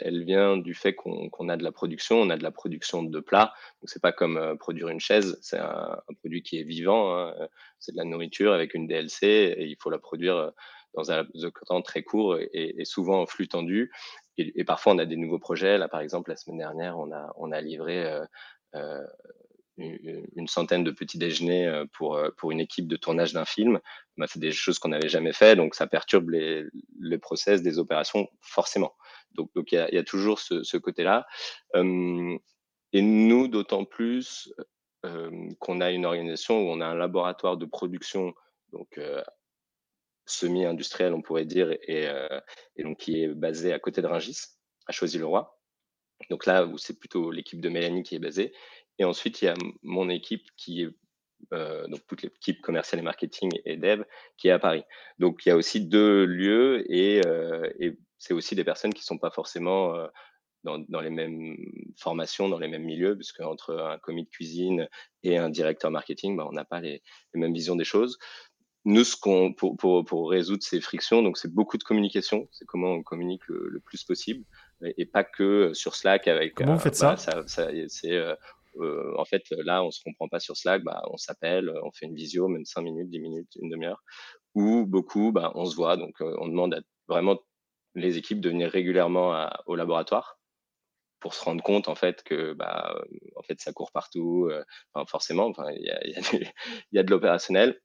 elle 0.00 0.24
vient 0.24 0.56
du 0.56 0.72
fait 0.72 0.94
qu'on 0.94 1.48
a 1.50 1.56
de 1.58 1.62
la 1.62 1.72
production, 1.72 2.18
on 2.18 2.30
a 2.30 2.38
de 2.38 2.42
la 2.42 2.50
production 2.50 3.02
de 3.02 3.20
plats. 3.20 3.52
Donc, 3.82 3.90
c'est 3.90 4.00
pas 4.00 4.12
comme 4.12 4.38
euh, 4.38 4.54
produire 4.54 4.88
une 4.88 5.00
chaise, 5.00 5.38
c'est 5.42 5.58
un, 5.58 5.98
un, 6.08 6.14
produit 6.14 6.42
qui 6.42 6.58
est 6.58 6.64
vivant, 6.64 7.14
hein. 7.14 7.34
c'est 7.78 7.92
de 7.92 7.98
la 7.98 8.04
nourriture 8.04 8.54
avec 8.54 8.72
une 8.72 8.86
DLC, 8.86 9.26
et 9.26 9.66
il 9.66 9.76
faut 9.78 9.90
la 9.90 9.98
produire 9.98 10.52
dans 10.94 11.12
un 11.12 11.24
temps 11.66 11.82
très 11.82 12.02
court 12.02 12.36
et, 12.38 12.84
souvent 12.84 13.22
en 13.22 13.26
flux 13.26 13.48
tendu. 13.48 13.90
Et, 14.36 14.64
parfois, 14.64 14.94
on 14.94 14.98
a 14.98 15.06
des 15.06 15.16
nouveaux 15.16 15.38
projets. 15.38 15.78
Là, 15.78 15.88
par 15.88 16.00
exemple, 16.00 16.30
la 16.30 16.36
semaine 16.36 16.58
dernière, 16.58 16.98
on 16.98 17.12
a, 17.12 17.32
on 17.36 17.52
a 17.52 17.60
livré 17.60 18.04
euh, 18.04 18.24
euh, 18.74 19.06
une 19.78 20.48
centaine 20.48 20.84
de 20.84 20.90
petits 20.90 21.18
déjeuners 21.18 21.66
euh, 21.66 21.84
pour, 21.92 22.20
pour 22.36 22.50
une 22.50 22.60
équipe 22.60 22.88
de 22.88 22.96
tournage 22.96 23.32
d'un 23.32 23.44
film. 23.44 23.80
On 24.16 24.22
a 24.22 24.26
fait 24.26 24.38
des 24.38 24.52
choses 24.52 24.78
qu'on 24.78 24.88
n'avait 24.88 25.08
jamais 25.08 25.32
fait, 25.32 25.56
donc 25.56 25.74
ça 25.74 25.86
perturbe 25.86 26.30
les, 26.30 26.64
les 27.00 27.18
process 27.18 27.62
des 27.62 27.78
opérations 27.78 28.28
forcément. 28.40 28.94
Donc, 29.32 29.50
donc 29.54 29.72
il 29.72 29.76
y 29.76 29.78
a, 29.78 29.94
y 29.94 29.98
a 29.98 30.04
toujours 30.04 30.38
ce, 30.38 30.76
côté-là. 30.76 31.26
Et 32.92 33.02
nous, 33.02 33.48
d'autant 33.48 33.84
plus 33.84 34.52
qu'on 35.60 35.80
a 35.80 35.90
une 35.90 36.04
organisation 36.04 36.58
où 36.58 36.70
on 36.70 36.80
a 36.80 36.86
un 36.86 36.94
laboratoire 36.94 37.56
de 37.56 37.64
production 37.64 38.34
donc 38.72 38.98
semi-industriel, 40.30 41.12
on 41.14 41.22
pourrait 41.22 41.44
dire, 41.44 41.72
et, 41.72 42.08
euh, 42.08 42.40
et, 42.76 42.82
donc 42.82 42.98
qui 42.98 43.22
est 43.22 43.28
basé 43.28 43.72
à 43.72 43.78
côté 43.78 44.02
de 44.02 44.06
Ringis, 44.06 44.38
à 44.86 44.92
Choisy-le-Roi. 44.92 45.58
Donc 46.30 46.46
là 46.46 46.66
où 46.66 46.78
c'est 46.78 46.98
plutôt 46.98 47.30
l'équipe 47.30 47.60
de 47.60 47.68
Mélanie 47.68 48.02
qui 48.02 48.14
est 48.14 48.20
basée. 48.20 48.52
Et 48.98 49.04
ensuite, 49.04 49.42
il 49.42 49.46
y 49.46 49.48
a 49.48 49.54
mon 49.82 50.08
équipe 50.08 50.46
qui 50.56 50.82
est 50.82 50.88
euh, 51.54 51.86
donc 51.88 52.06
toute 52.06 52.22
l'équipe 52.22 52.60
commerciale 52.60 53.00
et 53.00 53.02
marketing 53.02 53.50
et 53.64 53.78
dev 53.78 54.04
qui 54.36 54.48
est 54.48 54.52
à 54.52 54.58
Paris. 54.58 54.84
Donc 55.18 55.40
il 55.44 55.48
y 55.48 55.52
a 55.52 55.56
aussi 55.56 55.80
deux 55.80 56.26
lieux 56.26 56.84
et, 56.92 57.22
euh, 57.26 57.70
c'est 58.18 58.34
aussi 58.34 58.54
des 58.54 58.64
personnes 58.64 58.92
qui 58.92 59.02
sont 59.02 59.16
pas 59.16 59.30
forcément 59.30 59.96
dans, 60.64 61.00
les 61.00 61.10
mêmes 61.10 61.56
formations, 61.96 62.48
dans 62.48 62.58
les 62.58 62.68
mêmes 62.68 62.84
milieux, 62.84 63.16
puisque 63.16 63.40
entre 63.40 63.74
un 63.74 63.98
commis 63.98 64.24
de 64.24 64.28
cuisine 64.28 64.88
et 65.22 65.38
un 65.38 65.48
directeur 65.48 65.90
marketing, 65.90 66.36
bah, 66.36 66.46
on 66.48 66.52
n'a 66.52 66.64
pas 66.64 66.80
les, 66.80 67.02
mêmes 67.34 67.54
visions 67.54 67.76
des 67.76 67.84
choses 67.84 68.18
nous, 68.84 69.04
ce 69.04 69.16
qu'on 69.16 69.52
pour, 69.52 69.76
pour, 69.76 70.04
pour, 70.04 70.30
résoudre 70.30 70.62
ces 70.62 70.80
frictions, 70.80 71.22
donc 71.22 71.36
c'est 71.36 71.52
beaucoup 71.52 71.76
de 71.76 71.82
communication. 71.82 72.48
C'est 72.50 72.64
comment 72.64 72.92
on 72.92 73.02
communique 73.02 73.46
le, 73.48 73.68
le 73.68 73.80
plus 73.80 74.04
possible 74.04 74.44
et, 74.82 74.94
et, 74.96 75.06
pas 75.06 75.24
que 75.24 75.72
sur 75.74 75.94
Slack 75.94 76.28
avec. 76.28 76.54
Comment 76.54 76.74
vous 76.74 76.80
faites 76.80 76.98
bah, 77.00 77.16
ça, 77.16 77.32
ça, 77.32 77.46
ça 77.46 77.70
C'est 77.88 78.12
euh, 78.12 78.34
euh, 78.78 79.12
en 79.18 79.24
fait 79.24 79.42
là, 79.50 79.84
on 79.84 79.90
se 79.90 80.02
comprend 80.02 80.28
pas 80.28 80.40
sur 80.40 80.56
Slack, 80.56 80.82
bah, 80.82 81.02
on 81.10 81.16
s'appelle, 81.16 81.70
on 81.82 81.90
fait 81.92 82.06
une 82.06 82.14
visio, 82.14 82.48
même 82.48 82.64
5 82.64 82.82
minutes, 82.82 83.10
10 83.10 83.20
minutes, 83.20 83.56
une 83.60 83.70
demi-heure. 83.70 84.02
Ou 84.54 84.86
beaucoup, 84.86 85.32
bah, 85.32 85.52
on 85.54 85.64
se 85.66 85.76
voit. 85.76 85.96
Donc, 85.96 86.20
euh, 86.20 86.34
on 86.40 86.48
demande 86.48 86.74
à 86.74 86.80
vraiment 87.08 87.38
les 87.94 88.16
équipes 88.18 88.40
de 88.40 88.48
venir 88.48 88.70
régulièrement 88.70 89.32
à, 89.32 89.62
au 89.66 89.74
laboratoire 89.76 90.38
pour 91.18 91.34
se 91.34 91.44
rendre 91.44 91.62
compte 91.62 91.88
en 91.88 91.94
fait 91.94 92.22
que 92.22 92.54
bah 92.54 92.94
en 93.36 93.42
fait 93.42 93.60
ça 93.60 93.72
court 93.72 93.92
partout 93.92 94.48
euh, 94.50 94.64
enfin, 94.94 95.04
forcément 95.06 95.46
enfin 95.46 95.70
il 95.72 95.82
y 95.82 95.90
a, 95.90 96.06
y, 96.06 96.14
a 96.14 96.20
y 96.92 96.98
a 96.98 97.02
de 97.02 97.10
l'opérationnel 97.10 97.78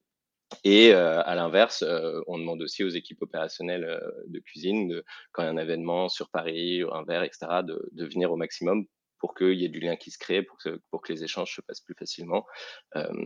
et 0.63 0.93
euh, 0.93 1.21
à 1.23 1.35
l'inverse, 1.35 1.83
euh, 1.83 2.21
on 2.27 2.37
demande 2.37 2.61
aussi 2.61 2.83
aux 2.83 2.89
équipes 2.89 3.21
opérationnelles 3.21 3.85
euh, 3.85 4.11
de 4.27 4.39
cuisine, 4.39 5.01
quand 5.31 5.43
il 5.43 5.45
y 5.45 5.47
a 5.47 5.51
un 5.51 5.57
événement 5.57 6.09
sur 6.09 6.29
Paris, 6.29 6.83
un 6.91 7.03
verre, 7.03 7.23
etc., 7.23 7.47
de, 7.63 8.05
venir 8.05 8.31
au 8.31 8.37
maximum 8.37 8.85
pour 9.19 9.33
qu'il 9.33 9.53
y 9.53 9.65
ait 9.65 9.69
du 9.69 9.79
lien 9.79 9.95
qui 9.95 10.11
se 10.11 10.19
crée, 10.19 10.43
pour 10.43 10.57
que, 10.57 11.13
les 11.13 11.23
échanges 11.23 11.55
se 11.55 11.61
passent 11.61 11.81
plus 11.81 11.95
facilement. 11.97 12.45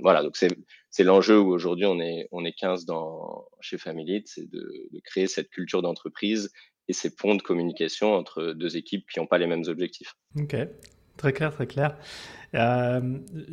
Voilà, 0.01 0.23
donc 0.23 0.37
c'est 0.37 1.03
l'enjeu 1.03 1.39
où 1.39 1.49
aujourd'hui 1.49 1.85
on 1.87 1.99
est, 1.99 2.27
on 2.31 2.45
est 2.45 2.53
15 2.53 2.85
dans, 2.85 3.45
chez 3.59 3.77
Family, 3.77 4.21
c'est 4.25 4.49
de, 4.49 4.87
de, 4.91 4.99
créer 5.03 5.27
cette 5.27 5.49
culture 5.49 5.81
d'entreprise 5.81 6.51
et 6.87 6.93
ces 6.93 7.13
ponts 7.15 7.35
de 7.35 7.41
communication 7.41 8.13
entre 8.13 8.53
deux 8.53 8.77
équipes 8.77 9.05
qui 9.11 9.19
n'ont 9.19 9.27
pas 9.27 9.39
les 9.39 9.47
mêmes 9.47 9.65
objectifs. 9.67 10.13
Ok, 10.37 10.55
très 11.19 11.33
clair, 11.33 11.53
très 11.53 11.67
clair. 11.67 11.95
Euh, 12.55 13.01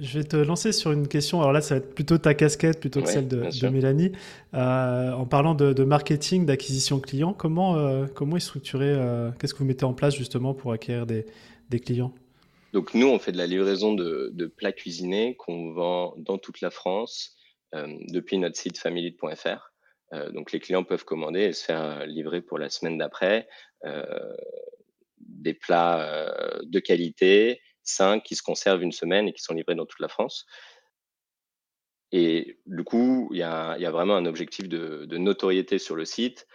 je 0.00 0.18
vais 0.18 0.24
te 0.24 0.36
lancer 0.36 0.72
sur 0.72 0.92
une 0.92 1.06
question. 1.06 1.40
Alors 1.40 1.52
là, 1.52 1.60
ça 1.60 1.74
va 1.74 1.78
être 1.78 1.94
plutôt 1.94 2.16
ta 2.16 2.32
casquette 2.32 2.80
plutôt 2.80 3.02
que 3.02 3.08
celle 3.08 3.28
de, 3.28 3.60
de 3.60 3.68
Mélanie. 3.68 4.12
Euh, 4.54 5.12
en 5.12 5.26
parlant 5.26 5.54
de, 5.54 5.74
de 5.74 5.84
marketing, 5.84 6.46
d'acquisition 6.46 6.98
client, 6.98 7.34
comment, 7.34 7.76
euh, 7.76 8.06
comment 8.06 8.36
est 8.36 8.40
structuré 8.40 8.96
Qu'est-ce 9.38 9.52
que 9.52 9.58
vous 9.58 9.66
mettez 9.66 9.84
en 9.84 9.92
place 9.92 10.14
justement 10.16 10.54
pour 10.54 10.72
acquérir 10.72 11.04
des, 11.04 11.26
des 11.68 11.80
clients? 11.80 12.14
Donc 12.72 12.94
nous, 12.94 13.06
on 13.06 13.18
fait 13.18 13.32
de 13.32 13.38
la 13.38 13.46
livraison 13.46 13.92
de, 13.92 14.30
de 14.32 14.46
plats 14.46 14.72
cuisinés 14.72 15.34
qu'on 15.36 15.72
vend 15.72 16.14
dans 16.16 16.38
toute 16.38 16.60
la 16.60 16.70
France 16.70 17.36
depuis 17.72 18.38
notre 18.38 18.56
site 18.56 18.78
family.fr. 18.78 19.72
Donc 20.32 20.52
les 20.52 20.60
clients 20.60 20.84
peuvent 20.84 21.04
commander 21.04 21.40
et 21.40 21.52
se 21.52 21.64
faire 21.64 22.06
livrer 22.06 22.40
pour 22.40 22.58
la 22.58 22.70
semaine 22.70 22.96
d'après 22.96 23.48
des 25.36 25.54
plats 25.54 26.60
de 26.62 26.80
qualité 26.80 27.60
sains 27.82 28.20
qui 28.20 28.34
se 28.34 28.42
conservent 28.42 28.82
une 28.82 28.92
semaine 28.92 29.28
et 29.28 29.32
qui 29.32 29.42
sont 29.42 29.54
livrés 29.54 29.74
dans 29.74 29.86
toute 29.86 30.00
la 30.00 30.08
France. 30.08 30.46
Et 32.12 32.60
du 32.66 32.84
coup, 32.84 33.28
il 33.32 33.38
y 33.38 33.42
a, 33.42 33.90
vraiment 33.90 34.16
un 34.16 34.26
objectif 34.26 34.68
de, 34.68 35.06
notoriété 35.16 35.78
sur 35.78 35.96
le 35.96 36.04
site 36.04 36.46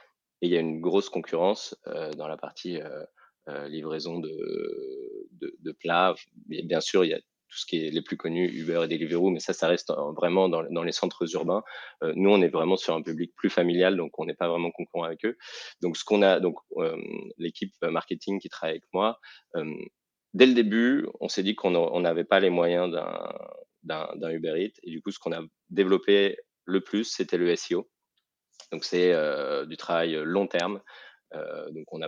et 0.42 0.48
il 0.48 0.54
y 0.54 0.58
a 0.58 0.60
une 0.60 0.82
grosse 0.82 1.10
concurrence 1.10 1.76
euh, 1.88 2.12
dans 2.14 2.28
la 2.28 2.38
partie 2.38 2.82
euh, 2.82 3.04
euh, 3.48 3.68
livraison 3.68 4.20
de, 4.20 5.72
plats. 5.80 6.16
bien 6.48 6.82
sûr, 6.82 7.06
il 7.06 7.10
y 7.10 7.14
a 7.14 7.20
tout 7.52 7.58
ce 7.58 7.66
qui 7.66 7.86
est 7.86 7.92
les 7.92 8.02
plus 8.02 8.16
connus, 8.16 8.50
Uber 8.50 8.82
et 8.86 8.88
Deliveroo, 8.88 9.30
mais 9.30 9.42
ça, 9.42 9.52
ça 9.52 9.68
reste 9.68 9.94
vraiment 10.16 10.48
dans, 10.48 10.84
les 10.84 10.92
centres 10.94 11.26
urbains. 11.36 11.64
Euh, 12.02 12.14
nous, 12.16 12.30
on 12.30 12.42
est 12.42 12.48
vraiment 12.48 12.78
sur 12.78 12.96
un 12.96 13.02
public 13.02 13.34
plus 13.36 13.50
familial, 13.50 13.98
donc 13.98 14.18
on 14.20 14.26
n'est 14.26 14.34
pas 14.34 14.48
vraiment 14.48 14.72
concurrent 14.72 15.04
avec 15.04 15.26
eux. 15.26 15.38
Donc, 15.82 15.98
ce 15.98 16.06
qu'on 16.06 16.22
a, 16.22 16.40
donc 16.40 16.56
euh, 16.78 16.98
l'équipe 17.38 17.74
marketing 17.82 18.40
qui 18.40 18.48
travaille 18.48 18.78
avec 18.78 18.88
moi, 18.94 19.20
euh, 19.58 19.76
dès 20.34 20.46
le 20.46 20.54
début, 20.54 21.06
on 21.20 21.28
s'est 21.28 21.44
dit 21.44 21.56
qu'on 21.56 22.00
n'avait 22.00 22.24
pas 22.24 22.40
les 22.40 22.50
moyens 22.50 22.90
d'un 23.84 24.30
Uber 24.30 24.54
Eats, 24.58 24.80
et 24.84 24.90
du 24.90 25.02
coup, 25.02 25.12
ce 25.12 25.20
qu'on 25.20 25.34
a 25.34 25.42
développé 25.70 26.38
le 26.66 26.80
plus, 26.80 27.04
c'était 27.04 27.38
le 27.38 27.54
SEO. 27.56 27.90
Donc, 28.72 28.86
c'est 28.86 29.12
euh, 29.12 29.66
du 29.66 29.76
travail 29.76 30.14
long 30.24 30.48
terme. 30.48 30.82
Euh, 31.34 31.70
donc, 31.72 31.86
on 31.92 32.02
a 32.02 32.08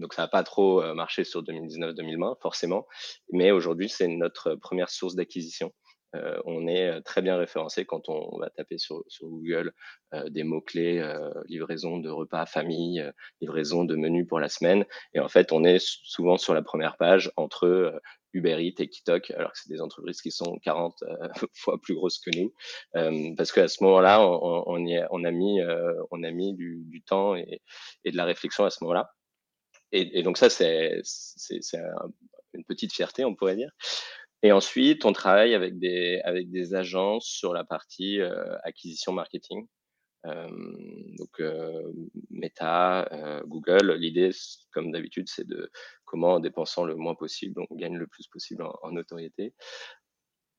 donc 0.00 0.14
ça 0.14 0.22
n'a 0.22 0.28
pas 0.28 0.42
trop 0.42 0.82
euh, 0.82 0.94
marché 0.94 1.24
sur 1.24 1.42
2019-2020 1.42 2.40
forcément, 2.40 2.86
mais 3.32 3.50
aujourd'hui 3.50 3.88
c'est 3.88 4.08
notre 4.08 4.54
première 4.56 4.90
source 4.90 5.14
d'acquisition. 5.14 5.72
Euh, 6.16 6.40
on 6.44 6.66
est 6.66 6.88
euh, 6.88 7.00
très 7.00 7.22
bien 7.22 7.36
référencé 7.36 7.84
quand 7.84 8.08
on, 8.08 8.38
va 8.38 8.50
taper 8.50 8.78
sur, 8.78 9.04
sur 9.06 9.28
Google 9.28 9.72
euh, 10.14 10.28
des 10.28 10.42
mots-clés, 10.42 10.98
euh, 10.98 11.30
livraison 11.46 11.98
de 11.98 12.10
repas 12.10 12.46
famille, 12.46 13.04
livraison 13.40 13.84
de 13.84 13.94
menus 13.96 14.26
pour 14.26 14.40
la 14.40 14.48
semaine. 14.48 14.84
Et 15.14 15.20
en 15.20 15.28
fait, 15.28 15.52
on 15.52 15.64
est 15.64 15.78
souvent 15.80 16.36
sur 16.36 16.54
la 16.54 16.62
première 16.62 16.96
page 16.96 17.30
entre 17.36 18.00
Uber 18.32 18.58
Eats 18.60 18.82
et 18.82 18.88
Kitok, 18.88 19.30
alors 19.32 19.52
que 19.52 19.58
c'est 19.58 19.72
des 19.72 19.80
entreprises 19.80 20.20
qui 20.20 20.30
sont 20.30 20.58
40 20.62 21.04
fois 21.54 21.80
plus 21.80 21.94
grosses 21.94 22.18
que 22.18 22.30
nous. 22.36 22.52
parce 23.36 23.52
qu'à 23.52 23.68
ce 23.68 23.82
moment-là, 23.84 24.20
on, 24.22 24.64
on, 24.66 24.86
a, 24.86 25.06
on, 25.10 25.24
a 25.24 25.30
mis, 25.30 25.60
on 26.10 26.22
a 26.22 26.30
mis 26.30 26.54
du, 26.54 26.82
du 26.86 27.02
temps 27.02 27.36
et, 27.36 27.60
et 28.04 28.10
de 28.10 28.16
la 28.16 28.24
réflexion 28.24 28.64
à 28.64 28.70
ce 28.70 28.82
moment-là. 28.84 29.12
Et, 29.92 30.22
donc 30.22 30.38
ça, 30.38 30.48
c'est 30.50 31.02
une 32.54 32.64
petite 32.64 32.92
fierté, 32.92 33.24
on 33.24 33.34
pourrait 33.34 33.56
dire. 33.56 33.72
Et 34.42 34.52
ensuite, 34.52 35.04
on 35.04 35.12
travaille 35.12 35.54
avec 35.54 35.78
des, 35.78 36.20
avec 36.24 36.50
des 36.50 36.74
agences 36.74 37.26
sur 37.26 37.52
la 37.52 37.64
partie 37.64 38.20
euh, 38.20 38.56
acquisition 38.62 39.12
marketing. 39.12 39.66
Euh, 40.26 40.48
donc 41.18 41.40
euh, 41.40 41.92
Meta, 42.30 43.08
Google. 43.46 43.94
L'idée, 43.94 44.30
comme 44.72 44.92
d'habitude, 44.92 45.28
c'est 45.28 45.46
de 45.46 45.70
comment 46.04 46.34
en 46.34 46.40
dépensant 46.40 46.84
le 46.84 46.94
moins 46.94 47.14
possible, 47.14 47.62
on 47.68 47.74
gagne 47.74 47.96
le 47.96 48.06
plus 48.06 48.28
possible 48.28 48.62
en, 48.62 48.78
en 48.82 48.92
notoriété. 48.92 49.54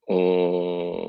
On, 0.08 1.08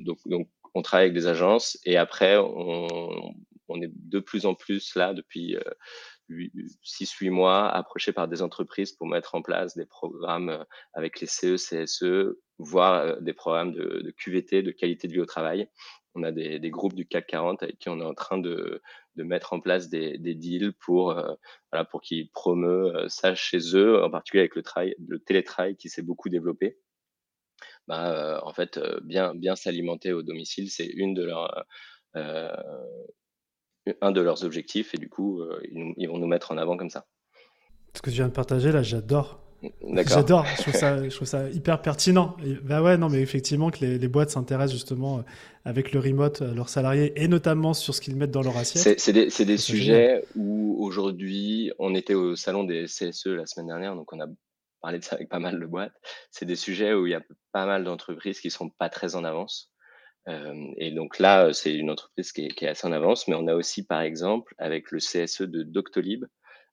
donc, 0.00 0.18
donc, 0.26 0.48
on 0.74 0.82
travaille 0.82 1.06
avec 1.06 1.14
des 1.14 1.26
agences 1.26 1.78
et 1.84 1.96
après, 1.96 2.36
on, 2.36 3.34
on 3.68 3.82
est 3.82 3.90
de 3.92 4.18
plus 4.20 4.46
en 4.46 4.54
plus 4.54 4.94
là 4.94 5.14
depuis 5.14 5.56
6-8 6.28 7.30
mois 7.30 7.68
approchés 7.68 8.12
par 8.12 8.28
des 8.28 8.42
entreprises 8.42 8.92
pour 8.92 9.06
mettre 9.06 9.34
en 9.34 9.42
place 9.42 9.76
des 9.76 9.86
programmes 9.86 10.50
euh, 10.50 10.64
avec 10.94 11.20
les 11.20 11.26
CE, 11.26 11.56
CSE, 11.56 12.38
voire 12.58 12.94
euh, 12.94 13.20
des 13.20 13.32
programmes 13.32 13.72
de, 13.72 14.12
QVT, 14.16 14.62
de 14.62 14.70
qualité 14.70 15.08
de 15.08 15.12
vie 15.12 15.20
au 15.20 15.26
travail. 15.26 15.68
On 16.14 16.22
a 16.22 16.32
des, 16.32 16.58
des, 16.58 16.70
groupes 16.70 16.94
du 16.94 17.06
CAC 17.06 17.26
40 17.26 17.62
avec 17.62 17.78
qui 17.78 17.88
on 17.90 18.00
est 18.00 18.04
en 18.04 18.14
train 18.14 18.38
de, 18.38 18.82
de 19.16 19.22
mettre 19.22 19.52
en 19.52 19.60
place 19.60 19.88
des, 19.88 20.16
des 20.18 20.34
deals 20.34 20.72
pour, 20.72 21.10
euh, 21.10 21.34
voilà, 21.70 21.84
pour 21.84 22.00
qu'ils 22.00 22.30
promeuvent 22.30 23.08
ça 23.08 23.34
chez 23.34 23.58
eux, 23.74 24.02
en 24.02 24.10
particulier 24.10 24.40
avec 24.40 24.56
le, 24.56 24.62
travail, 24.62 24.94
le 25.06 25.18
télétravail 25.18 25.76
qui 25.76 25.88
s'est 25.90 26.02
beaucoup 26.02 26.30
développé. 26.30 26.78
Bah, 27.86 28.40
en 28.44 28.52
fait, 28.52 28.80
bien, 29.04 29.34
bien 29.34 29.56
s'alimenter 29.56 30.12
au 30.12 30.22
domicile, 30.22 30.70
c'est 30.70 30.86
une 30.86 31.14
de 31.14 31.24
leurs 31.24 31.66
euh, 32.16 32.50
un 34.00 34.12
de 34.12 34.20
leurs 34.20 34.44
objectifs 34.44 34.94
et 34.94 34.98
du 34.98 35.08
coup, 35.08 35.40
euh, 35.40 35.60
ils, 35.70 35.94
ils, 35.96 36.08
vont 36.08 36.18
nous 36.18 36.26
mettre 36.26 36.52
en 36.52 36.58
avant 36.58 36.76
comme 36.76 36.90
ça. 36.90 37.06
Ce 37.94 38.02
que 38.02 38.10
tu 38.10 38.16
viens 38.16 38.28
de 38.28 38.32
partager 38.32 38.72
là, 38.72 38.82
j'adore. 38.82 39.40
J'adore, 40.06 40.44
je, 40.44 40.62
trouve 40.62 40.74
ça, 40.74 41.08
je 41.08 41.14
trouve 41.14 41.26
ça 41.26 41.48
hyper 41.50 41.80
pertinent. 41.80 42.36
Et, 42.44 42.54
bah 42.54 42.82
ouais, 42.82 42.96
non, 42.96 43.08
mais 43.08 43.20
effectivement 43.20 43.70
que 43.70 43.78
les, 43.80 43.98
les 43.98 44.08
boîtes 44.08 44.30
s'intéressent 44.30 44.72
justement 44.72 45.18
euh, 45.18 45.22
avec 45.64 45.92
le 45.92 46.00
remote 46.00 46.42
à 46.42 46.52
leurs 46.52 46.68
salariés 46.68 47.12
et 47.16 47.28
notamment 47.28 47.74
sur 47.74 47.94
ce 47.94 48.00
qu'ils 48.00 48.16
mettent 48.16 48.30
dans 48.30 48.42
leur 48.42 48.56
assiette. 48.56 49.00
C'est 49.00 49.12
des, 49.12 49.28
des 49.28 49.56
sujets 49.56 50.24
où 50.36 50.76
aujourd'hui, 50.78 51.72
on 51.78 51.94
était 51.94 52.14
au 52.14 52.36
salon 52.36 52.64
des 52.64 52.84
CSE 52.84 53.26
la 53.26 53.46
semaine 53.46 53.68
dernière, 53.68 53.96
donc 53.96 54.12
on 54.12 54.20
a 54.20 54.26
parlé 54.80 54.98
de 54.98 55.04
ça 55.04 55.16
avec 55.16 55.28
pas 55.28 55.40
mal 55.40 55.58
de 55.58 55.66
boîtes. 55.66 55.94
C'est 56.30 56.44
des 56.44 56.56
sujets 56.56 56.92
où 56.92 57.06
il 57.06 57.10
y 57.10 57.14
a 57.14 57.22
pas 57.52 57.66
mal 57.66 57.84
d'entreprises 57.84 58.40
qui 58.40 58.50
sont 58.50 58.68
pas 58.68 58.88
très 58.88 59.16
en 59.16 59.24
avance. 59.24 59.72
Euh, 60.28 60.72
et 60.76 60.90
donc 60.90 61.18
là, 61.18 61.52
c'est 61.52 61.74
une 61.74 61.90
entreprise 61.90 62.32
qui 62.32 62.46
est, 62.46 62.48
qui 62.48 62.64
est, 62.64 62.68
assez 62.68 62.86
en 62.86 62.92
avance, 62.92 63.28
mais 63.28 63.34
on 63.34 63.46
a 63.46 63.54
aussi, 63.54 63.84
par 63.84 64.00
exemple, 64.00 64.54
avec 64.58 64.90
le 64.90 64.98
CSE 64.98 65.42
de 65.42 65.62
Doctolib, 65.62 66.24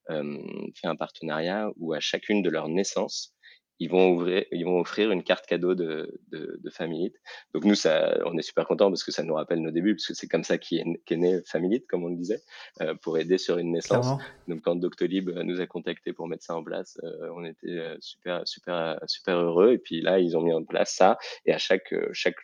euh, 0.10 0.38
fait 0.76 0.88
un 0.88 0.96
partenariat 0.96 1.70
où 1.78 1.94
à 1.94 2.00
chacune 2.00 2.42
de 2.42 2.50
leurs 2.50 2.68
naissances, 2.68 3.34
ils 3.80 3.90
vont 3.90 4.12
ouvrir, 4.12 4.46
ils 4.52 4.66
vont 4.66 4.80
offrir 4.80 5.12
une 5.12 5.24
carte 5.24 5.46
cadeau 5.46 5.76
de, 5.76 6.20
de, 6.32 6.60
de 6.62 6.70
Family 6.70 7.12
Donc 7.54 7.66
nous, 7.66 7.76
ça, 7.76 8.18
on 8.26 8.38
est 8.38 8.44
super 8.44 8.68
contents 8.68 8.90
parce 8.90 9.04
que 9.04 9.12
ça 9.12 9.24
nous 9.24 9.34
rappelle 9.34 9.62
nos 9.62 9.72
débuts, 9.72 9.96
parce 9.96 10.08
que 10.08 10.14
c'est 10.14 10.28
comme 10.28 10.44
ça 10.44 10.58
qu'est 10.58 10.84
qu 11.06 11.18
né 11.18 11.42
Family 11.46 11.84
comme 11.86 12.04
on 12.04 12.10
le 12.10 12.16
disait, 12.16 12.42
euh, 12.82 12.94
pour 12.96 13.18
aider 13.18 13.38
sur 13.38 13.58
une 13.58 13.72
naissance. 13.72 14.06
Clairement. 14.06 14.24
Donc 14.48 14.62
quand 14.62 14.76
Doctolib 14.76 15.30
nous 15.30 15.60
a 15.60 15.68
contacté 15.68 16.14
pour 16.14 16.28
mettre 16.28 16.44
ça 16.44 16.56
en 16.56 16.64
place, 16.64 16.98
euh, 17.04 17.30
on 17.36 17.44
était 17.46 17.96
super, 18.00 18.48
super, 18.48 19.00
super 19.08 19.38
heureux. 19.38 19.74
Et 19.74 19.80
puis 19.80 20.02
là, 20.02 20.20
ils 20.20 20.38
ont 20.38 20.42
mis 20.42 20.54
en 20.54 20.64
place 20.64 20.94
ça. 20.94 21.18
Et 21.46 21.54
à 21.54 21.58
chaque, 21.58 21.94
chaque 22.14 22.38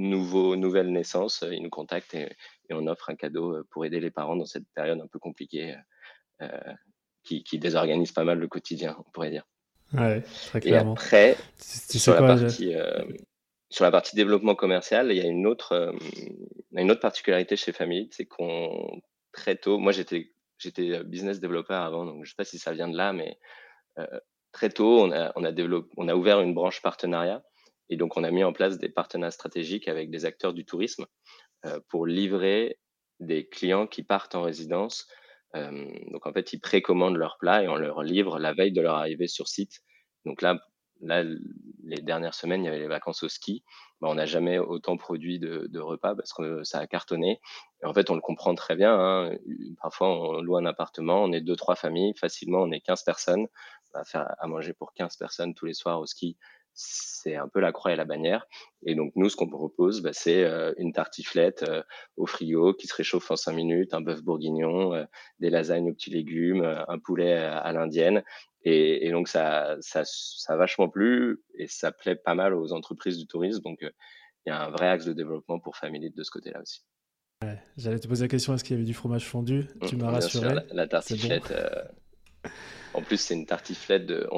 nouveau, 0.00 0.56
nouvelle 0.56 0.90
naissance, 0.90 1.42
euh, 1.42 1.54
ils 1.54 1.62
nous 1.62 1.70
contactent 1.70 2.14
et, 2.14 2.32
et, 2.68 2.74
on 2.74 2.86
offre 2.86 3.10
un 3.10 3.14
cadeau 3.14 3.56
euh, 3.56 3.66
pour 3.70 3.84
aider 3.84 4.00
les 4.00 4.10
parents 4.10 4.36
dans 4.36 4.46
cette 4.46 4.66
période 4.74 5.00
un 5.00 5.06
peu 5.06 5.18
compliquée 5.18 5.76
euh, 6.42 6.72
qui, 7.22 7.44
qui, 7.44 7.58
désorganise 7.58 8.12
pas 8.12 8.24
mal 8.24 8.38
le 8.38 8.48
quotidien, 8.48 8.96
on 9.06 9.10
pourrait 9.10 9.30
dire. 9.30 9.46
Ouais, 9.92 10.22
très 10.22 10.60
clairement. 10.60 10.92
Et 10.92 10.96
après, 10.96 11.36
sur, 11.58 12.14
la 12.14 12.22
partie, 12.22 12.74
euh, 12.74 13.04
sur 13.68 13.84
la 13.84 13.90
partie 13.90 14.16
développement 14.16 14.54
commercial, 14.54 15.12
il 15.12 15.18
y 15.18 15.20
a 15.20 15.26
une 15.26 15.46
autre, 15.46 15.72
euh, 15.72 15.92
une 16.72 16.90
autre 16.90 17.00
particularité 17.00 17.56
chez 17.56 17.72
Family, 17.72 18.08
c'est 18.12 18.24
qu'on 18.24 19.02
très 19.32 19.56
tôt, 19.56 19.78
moi 19.78 19.92
j'étais 19.92 20.32
j'étais 20.58 21.04
business 21.04 21.40
développeur 21.40 21.82
avant, 21.82 22.04
donc 22.04 22.24
je 22.24 22.30
sais 22.30 22.36
pas 22.36 22.44
si 22.44 22.58
ça 22.58 22.72
vient 22.72 22.88
de 22.88 22.96
là, 22.96 23.12
mais 23.12 23.38
très 24.52 24.70
tôt, 24.70 25.00
on 25.00 25.12
a, 25.12 25.32
on 25.36 25.44
a 25.44 25.52
développé, 25.52 25.90
on 25.96 26.08
a 26.08 26.14
ouvert 26.14 26.40
une 26.40 26.54
branche 26.54 26.82
partenariat 26.82 27.42
et 27.90 27.96
donc, 27.96 28.16
on 28.16 28.24
a 28.24 28.30
mis 28.30 28.44
en 28.44 28.52
place 28.52 28.78
des 28.78 28.88
partenariats 28.88 29.32
stratégiques 29.32 29.88
avec 29.88 30.10
des 30.10 30.24
acteurs 30.24 30.54
du 30.54 30.64
tourisme 30.64 31.06
euh, 31.66 31.80
pour 31.88 32.06
livrer 32.06 32.78
des 33.18 33.48
clients 33.48 33.88
qui 33.88 34.04
partent 34.04 34.36
en 34.36 34.42
résidence. 34.42 35.08
Euh, 35.56 35.88
donc, 36.12 36.24
en 36.24 36.32
fait, 36.32 36.52
ils 36.52 36.60
précommandent 36.60 37.16
leur 37.16 37.36
plat 37.38 37.64
et 37.64 37.68
on 37.68 37.74
leur 37.74 38.04
livre 38.04 38.38
la 38.38 38.54
veille 38.54 38.72
de 38.72 38.80
leur 38.80 38.94
arrivée 38.94 39.26
sur 39.26 39.48
site. 39.48 39.80
Donc 40.24 40.40
là, 40.40 40.60
là 41.00 41.24
les 41.82 42.00
dernières 42.00 42.34
semaines, 42.34 42.62
il 42.62 42.66
y 42.66 42.68
avait 42.68 42.78
les 42.78 42.86
vacances 42.86 43.24
au 43.24 43.28
ski. 43.28 43.64
Ben, 44.00 44.08
on 44.08 44.14
n'a 44.14 44.26
jamais 44.26 44.58
autant 44.60 44.96
produit 44.96 45.40
de, 45.40 45.80
repas 45.80 46.14
parce 46.14 46.32
que 46.32 46.62
ça 46.62 46.78
a 46.78 46.86
cartonné. 46.86 47.40
En 47.82 47.92
fait, 47.92 48.08
on 48.08 48.14
le 48.14 48.20
comprend 48.20 48.54
très 48.54 48.76
bien. 48.76 48.94
Hein. 48.94 49.36
Parfois, 49.82 50.08
on 50.10 50.40
loue 50.42 50.56
un 50.56 50.64
appartement, 50.64 51.24
on 51.24 51.32
est 51.32 51.40
deux, 51.40 51.56
trois 51.56 51.74
familles. 51.74 52.14
Facilement, 52.16 52.62
on 52.62 52.70
est 52.70 52.80
15 52.80 53.02
personnes. 53.02 53.48
On 53.92 53.98
va 53.98 54.04
faire 54.04 54.32
à 54.38 54.46
manger 54.46 54.74
pour 54.74 54.92
15 54.94 55.16
personnes 55.16 55.54
tous 55.54 55.66
les 55.66 55.74
soirs 55.74 55.98
au 55.98 56.06
ski 56.06 56.38
c'est 56.74 57.36
un 57.36 57.48
peu 57.48 57.60
la 57.60 57.72
croix 57.72 57.92
et 57.92 57.96
la 57.96 58.04
bannière. 58.04 58.46
Et 58.84 58.94
donc 58.94 59.12
nous, 59.16 59.28
ce 59.28 59.36
qu'on 59.36 59.48
propose, 59.48 60.00
bah, 60.00 60.12
c'est 60.12 60.44
euh, 60.44 60.72
une 60.78 60.92
tartiflette 60.92 61.64
euh, 61.68 61.82
au 62.16 62.26
frigo 62.26 62.74
qui 62.74 62.86
se 62.86 62.94
réchauffe 62.94 63.30
en 63.30 63.36
5 63.36 63.52
minutes, 63.52 63.94
un 63.94 64.00
bœuf 64.00 64.22
bourguignon, 64.22 64.94
euh, 64.94 65.04
des 65.38 65.50
lasagnes 65.50 65.90
aux 65.90 65.94
petits 65.94 66.10
légumes, 66.10 66.62
un 66.62 66.98
poulet 66.98 67.34
à 67.34 67.72
l'indienne. 67.72 68.22
Et, 68.62 69.06
et, 69.06 69.10
donc 69.10 69.28
ça, 69.28 69.76
ça, 69.80 70.02
ça 70.04 70.52
a 70.52 70.56
vachement 70.56 70.88
plu 70.88 71.42
et 71.54 71.66
ça 71.66 71.92
plaît 71.92 72.16
pas 72.16 72.34
mal 72.34 72.54
aux 72.54 72.72
entreprises 72.72 73.18
du 73.18 73.26
tourisme. 73.26 73.62
Donc 73.62 73.78
il 73.82 74.48
y 74.48 74.50
a 74.50 74.62
un 74.62 74.70
vrai 74.70 74.88
axe 74.88 75.06
de 75.06 75.12
développement 75.12 75.58
pour 75.58 75.76
Family 75.76 76.10
de 76.10 76.22
ce 76.22 76.30
côté-là 76.30 76.60
aussi. 76.60 76.84
Ouais, 77.42 77.58
J'allais 77.78 77.98
te 77.98 78.06
poser 78.06 78.24
la 78.24 78.28
question 78.28 78.54
est-ce 78.54 78.64
qu'il 78.64 78.76
y 78.76 78.78
avait 78.78 78.86
du 78.86 78.92
fromage 78.92 79.26
fondu? 79.26 79.66
Tu 79.86 79.96
m'as 79.96 80.10
rassuré. 80.10 80.48
Sûr, 80.48 80.54
la, 80.54 80.74
la 80.74 80.86
tartiflette. 80.86 81.54
En 82.94 83.02
plus, 83.02 83.18
c'est 83.18 83.34
une 83.34 83.46
tartiflette 83.46 84.06
de. 84.06 84.28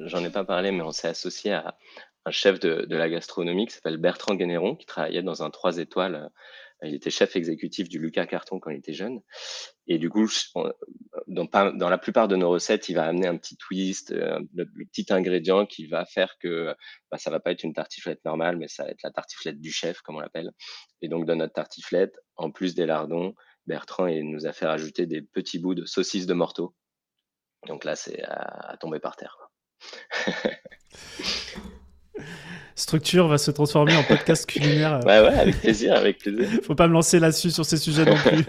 J'en 0.00 0.24
ai 0.24 0.30
pas 0.30 0.44
parlé, 0.44 0.70
mais 0.70 0.82
on 0.82 0.92
s'est 0.92 1.08
associé 1.08 1.52
à 1.52 1.76
un 2.24 2.30
chef 2.30 2.60
de, 2.60 2.86
la 2.94 3.08
gastronomie 3.08 3.66
qui 3.66 3.74
s'appelle 3.74 3.96
Bertrand 3.96 4.34
Guénéron, 4.34 4.76
qui 4.76 4.86
travaillait 4.86 5.22
dans 5.22 5.42
un 5.42 5.50
3 5.50 5.78
étoiles. 5.78 6.30
Il 6.84 6.94
était 6.94 7.10
chef 7.10 7.34
exécutif 7.34 7.88
du 7.88 7.98
Lucas 7.98 8.26
Carton 8.26 8.60
quand 8.60 8.70
il 8.70 8.78
était 8.78 8.92
jeune. 8.92 9.20
Et 9.88 9.98
du 9.98 10.10
coup, 10.10 10.28
dans, 11.26 11.48
la 11.88 11.98
plupart 11.98 12.28
de 12.28 12.36
nos 12.36 12.50
recettes, 12.50 12.88
il 12.88 12.94
va 12.94 13.06
amener 13.06 13.26
un 13.26 13.36
petit 13.36 13.56
twist, 13.56 14.12
le, 14.12 14.46
le 14.54 14.84
petit 14.86 15.06
ingrédient 15.12 15.66
qui 15.66 15.86
va 15.86 16.04
faire 16.04 16.38
que 16.38 16.72
bah, 17.10 17.18
ça 17.18 17.30
va 17.30 17.40
pas 17.40 17.50
être 17.50 17.64
une 17.64 17.72
tartiflette 17.72 18.24
normale, 18.24 18.58
mais 18.58 18.68
ça 18.68 18.84
va 18.84 18.90
être 18.90 19.02
la 19.02 19.10
tartiflette 19.10 19.60
du 19.60 19.72
chef, 19.72 20.02
comme 20.02 20.16
on 20.16 20.20
l'appelle. 20.20 20.52
Et 21.02 21.08
donc, 21.08 21.26
dans 21.26 21.34
notre 21.34 21.54
tartiflette, 21.54 22.16
en 22.36 22.52
plus 22.52 22.76
des 22.76 22.86
lardons, 22.86 23.34
Bertrand 23.66 24.06
il 24.06 24.30
nous 24.30 24.46
a 24.46 24.52
fait 24.52 24.66
rajouter 24.66 25.06
des 25.06 25.20
petits 25.20 25.58
bouts 25.58 25.74
de 25.74 25.84
saucisses 25.84 26.26
de 26.26 26.34
morteau 26.34 26.76
donc 27.66 27.84
là, 27.84 27.96
c'est 27.96 28.22
à, 28.22 28.72
à, 28.72 28.76
tomber 28.76 28.98
par 28.98 29.16
terre. 29.16 29.50
Structure 32.74 33.26
va 33.26 33.38
se 33.38 33.50
transformer 33.50 33.96
en 33.96 34.04
podcast 34.04 34.46
culinaire. 34.46 35.00
ouais, 35.04 35.20
ouais, 35.20 35.36
avec 35.36 35.60
plaisir, 35.60 35.94
avec 35.94 36.18
plaisir. 36.18 36.60
Faut 36.62 36.76
pas 36.76 36.86
me 36.86 36.92
lancer 36.92 37.18
là-dessus 37.18 37.50
sur 37.50 37.64
ces 37.64 37.76
sujets 37.76 38.04
non 38.04 38.14
plus. 38.14 38.44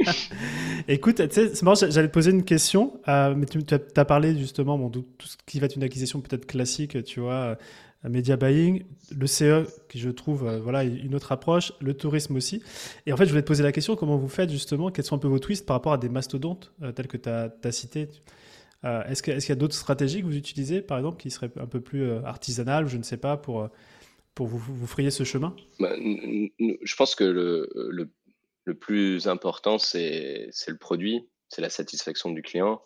Écoute, 0.88 1.20
c'est 1.30 1.62
marrant, 1.62 1.74
j'allais 1.74 2.08
te 2.08 2.12
poser 2.12 2.30
une 2.30 2.44
question, 2.44 2.98
euh, 3.08 3.34
mais 3.36 3.44
tu 3.44 3.58
as 3.74 4.04
parlé 4.04 4.36
justement 4.38 4.78
bon, 4.78 4.88
de 4.88 5.00
tout 5.00 5.26
ce 5.26 5.36
qui 5.46 5.60
va 5.60 5.66
être 5.66 5.76
une 5.76 5.82
acquisition 5.82 6.20
peut-être 6.22 6.46
classique, 6.46 7.04
tu 7.04 7.20
vois, 7.20 7.58
media 8.08 8.36
buying, 8.36 8.84
le 9.16 9.26
CE, 9.26 9.66
qui 9.88 9.98
je 9.98 10.10
trouve, 10.10 10.46
euh, 10.46 10.60
voilà, 10.60 10.84
une 10.84 11.14
autre 11.14 11.32
approche, 11.32 11.72
le 11.80 11.94
tourisme 11.94 12.36
aussi. 12.36 12.62
Et 13.06 13.12
en 13.12 13.16
fait, 13.16 13.24
je 13.24 13.30
voulais 13.30 13.42
te 13.42 13.46
poser 13.46 13.62
la 13.62 13.72
question, 13.72 13.96
comment 13.96 14.16
vous 14.16 14.28
faites 14.28 14.50
justement, 14.50 14.90
quels 14.90 15.04
sont 15.04 15.16
un 15.16 15.20
peu 15.20 15.28
vos 15.28 15.38
twists 15.38 15.66
par 15.66 15.76
rapport 15.76 15.92
à 15.92 15.98
des 15.98 16.08
mastodontes 16.08 16.72
tels 16.94 17.08
que 17.08 17.16
tu 17.16 17.28
as, 17.28 17.52
as 17.62 17.72
cités 17.72 18.08
euh, 18.84 19.02
est-ce 19.04 19.22
qu'il 19.22 19.48
y 19.48 19.52
a 19.52 19.54
d'autres 19.54 19.74
stratégies 19.74 20.20
que 20.20 20.26
vous 20.26 20.36
utilisez, 20.36 20.82
par 20.82 20.98
exemple, 20.98 21.20
qui 21.20 21.30
seraient 21.30 21.50
un 21.56 21.66
peu 21.66 21.80
plus 21.80 22.02
euh, 22.02 22.22
artisanales, 22.24 22.86
je 22.86 22.98
ne 22.98 23.02
sais 23.02 23.16
pas, 23.16 23.36
pour, 23.36 23.62
euh, 23.62 23.68
pour 24.34 24.46
vous, 24.46 24.86
frayer 24.86 25.10
ce 25.10 25.24
chemin? 25.24 25.56
Bah, 25.80 25.94
Je 25.96 26.96
pense 26.96 27.14
que 27.14 27.24
le, 27.24 27.70
le, 28.66 28.74
plus 28.74 29.26
important, 29.26 29.78
c'est 29.78 30.50
le 30.66 30.76
produit, 30.76 31.26
c'est 31.48 31.62
la 31.62 31.70
satisfaction 31.70 32.30
du 32.30 32.42
client. 32.42 32.82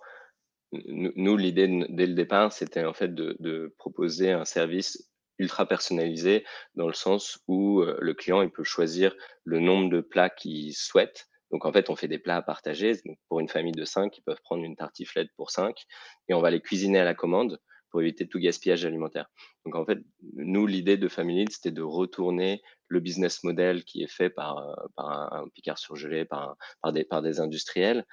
Nous, 0.72 1.37
l'idée 1.37 1.87
dès 1.88 2.06
le 2.06 2.14
départ, 2.14 2.52
c'était 2.52 2.84
en 2.84 2.92
fait 2.92 3.14
de, 3.14 3.75
proposer 3.78 4.30
un 4.30 4.44
service 4.44 5.08
ultra 5.38 5.66
personnalisé 5.66 6.45
dans 6.75 6.87
le 6.87 6.95
sens 6.95 7.38
où 7.49 7.83
le 7.83 8.14
client 8.14 8.42
il 8.42 8.50
peut 8.50 8.64
choisir 8.64 9.14
le 9.45 9.61
nombre 9.61 9.90
de 9.90 10.00
plats 10.00 10.30
qu'il 10.30 10.75
souhaite 10.75 11.28
donc 11.50 11.64
en 11.64 11.73
fait, 11.73 11.88
on 11.90 11.97
fait 11.97 12.09
des 12.09 12.18
plats 12.18 12.37
à 12.37 12.42
partager. 12.42 12.92
Donc, 13.07 13.18
pour 13.28 13.40
une 13.40 13.49
famille 13.49 13.73
de 13.73 13.85
cinq, 13.85 14.18
ils 14.18 14.23
peuvent 14.23 14.40
prendre 14.42 14.64
une 14.64 14.76
tartiflette 14.76 15.30
pour 15.37 15.50
cinq 15.50 15.85
et 16.28 16.35
on 16.35 16.40
va 16.40 16.50
les 16.50 16.61
cuisiner 16.61 16.99
à 16.99 17.04
la 17.04 17.14
commande 17.14 17.59
pour 17.90 18.02
éviter 18.02 18.28
tout 18.28 18.38
gaspillage 18.38 18.85
alimentaire. 18.85 19.30
Donc 19.64 19.75
en 19.75 19.85
fait, 19.87 19.99
nous, 20.35 20.66
l'idée 20.66 20.99
de 20.99 21.09
Family 21.09 21.47
c'était 21.50 21.71
de 21.71 21.83
retourner 21.83 22.61
le 22.88 23.00
business 23.00 23.42
model 23.45 23.85
qui 23.85 24.02
est 24.02 24.12
fait 24.12 24.28
par, 24.28 24.59
euh, 24.59 24.75
par 24.95 25.33
un, 25.33 25.49
picard 25.49 25.78
surgelé, 25.78 26.26
par, 26.26 26.57
par, 26.83 26.92
des, 26.92 27.04
par 27.04 27.23
des 27.23 27.40
industriels, 27.40 28.04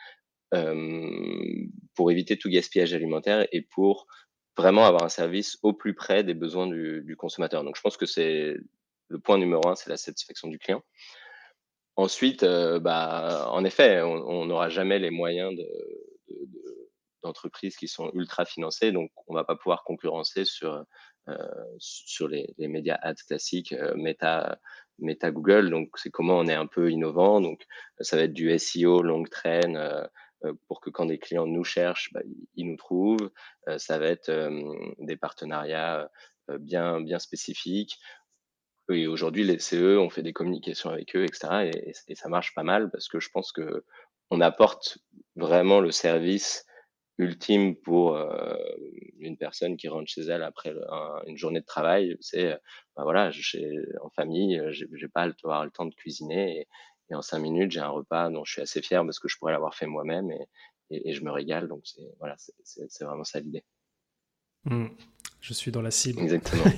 euh, 0.53 1.67
pour 1.93 2.09
éviter 2.09 2.37
tout 2.37 2.49
gaspillage 2.49 2.93
alimentaire 2.93 3.47
et 3.51 3.61
pour 3.61 4.07
vraiment 4.57 4.85
avoir 4.85 5.03
un 5.03 5.09
service 5.09 5.57
au 5.63 5.73
plus 5.73 5.93
près 5.93 6.23
des 6.23 6.33
besoins 6.33 6.67
du, 6.67 7.15
consommateur. 7.17 7.63
Donc 7.63 7.75
je 7.75 7.81
pense 7.81 7.97
que 7.97 8.05
c'est 8.05 8.55
le 9.07 9.19
point 9.19 9.37
numéro 9.37 9.67
un, 9.67 9.75
c'est 9.75 9.89
la 9.89 9.97
satisfaction 9.97 10.47
du 10.47 10.59
client. 10.59 10.83
Ensuite, 11.97 12.43
euh, 12.43 12.79
bah, 12.79 13.47
en 13.51 13.63
effet, 13.63 14.01
on 14.01 14.45
n'aura 14.45 14.69
jamais 14.69 14.99
les 14.99 15.11
moyens 15.11 15.53
d'entreprises 17.23 17.77
qui 17.77 17.87
sont 17.87 18.11
ultra 18.13 18.45
financées, 18.45 18.91
donc 18.91 19.11
on 19.27 19.33
va 19.33 19.45
pas 19.45 19.55
pouvoir 19.55 19.83
concurrencer 19.83 20.43
sur, 20.43 20.85
euh, 21.29 21.37
sur 21.79 22.27
les, 22.27 22.53
médias 22.57 22.99
ads 23.01 23.15
classiques, 23.27 23.73
euh, 23.73 23.95
Meta, 23.95 24.59
Meta 24.99 25.31
Google. 25.31 25.69
Donc, 25.69 25.89
c'est 25.95 26.11
comment 26.11 26.37
on 26.37 26.47
est 26.47 26.53
un 26.53 26.67
peu 26.67 26.91
innovant. 26.91 27.39
Donc, 27.39 27.65
ça 27.99 28.17
va 28.17 28.23
être 28.23 28.33
du 28.33 28.57
SEO 28.59 29.01
longue 29.01 29.29
traîne 29.29 29.77
pour 30.67 30.81
que 30.81 30.89
quand 30.89 31.05
des 31.05 31.19
clients 31.19 31.47
nous 31.47 31.63
cherchent, 31.63 32.11
bah, 32.13 32.21
ils 32.55 32.67
nous 32.67 32.77
trouvent. 32.77 33.31
ça 33.77 33.97
va 33.97 34.07
être 34.07 34.31
des 34.99 35.17
partenariats 35.17 36.09
bien, 36.59 37.01
bien 37.01 37.19
spécifiques. 37.19 37.99
Et 38.89 39.07
aujourd'hui, 39.07 39.43
les 39.43 39.59
CE, 39.59 39.97
on 39.97 40.09
fait 40.09 40.21
des 40.21 40.33
communications 40.33 40.89
avec 40.89 41.15
eux, 41.15 41.23
etc. 41.23 41.71
Et, 42.07 42.15
ça 42.15 42.29
marche 42.29 42.53
pas 42.53 42.63
mal 42.63 42.91
parce 42.91 43.07
que 43.07 43.19
je 43.19 43.29
pense 43.29 43.51
que 43.51 43.83
on 44.29 44.41
apporte 44.41 44.99
vraiment 45.35 45.79
le 45.79 45.91
service 45.91 46.65
ultime 47.17 47.75
pour 47.75 48.17
euh, 48.17 48.55
une 49.19 49.37
personne 49.37 49.77
qui 49.77 49.87
rentre 49.87 50.09
chez 50.09 50.21
elle 50.23 50.43
après 50.43 50.73
une 51.25 51.37
journée 51.37 51.61
de 51.61 51.65
travail. 51.65 52.15
C'est, 52.19 52.51
bah 52.95 53.03
voilà, 53.03 53.31
en 54.01 54.09
famille, 54.09 54.61
j'ai 54.71 55.07
pas 55.07 55.25
le 55.25 55.33
temps 55.71 55.85
de 55.85 55.95
cuisiner 55.95 56.67
et, 57.09 57.15
en 57.15 57.21
cinq 57.21 57.39
minutes, 57.39 57.71
j'ai 57.71 57.79
un 57.79 57.89
repas 57.89 58.29
dont 58.29 58.43
je 58.45 58.53
suis 58.53 58.61
assez 58.61 58.81
fier 58.81 59.03
parce 59.03 59.19
que 59.19 59.27
je 59.27 59.37
pourrais 59.37 59.51
l'avoir 59.51 59.75
fait 59.75 59.85
moi-même 59.85 60.31
et, 60.31 61.09
et, 61.09 61.13
je 61.13 61.23
me 61.23 61.31
régale. 61.31 61.67
Donc 61.67 61.81
c'est 61.83 62.01
voilà, 62.19 62.35
c'est 62.63 63.03
vraiment 63.03 63.23
ça 63.23 63.39
l'idée. 63.39 63.63
Mmh. 64.65 64.87
Je 65.41 65.53
suis 65.53 65.71
dans 65.71 65.81
la 65.81 65.91
cible. 65.91 66.21
Exactement. 66.21 66.63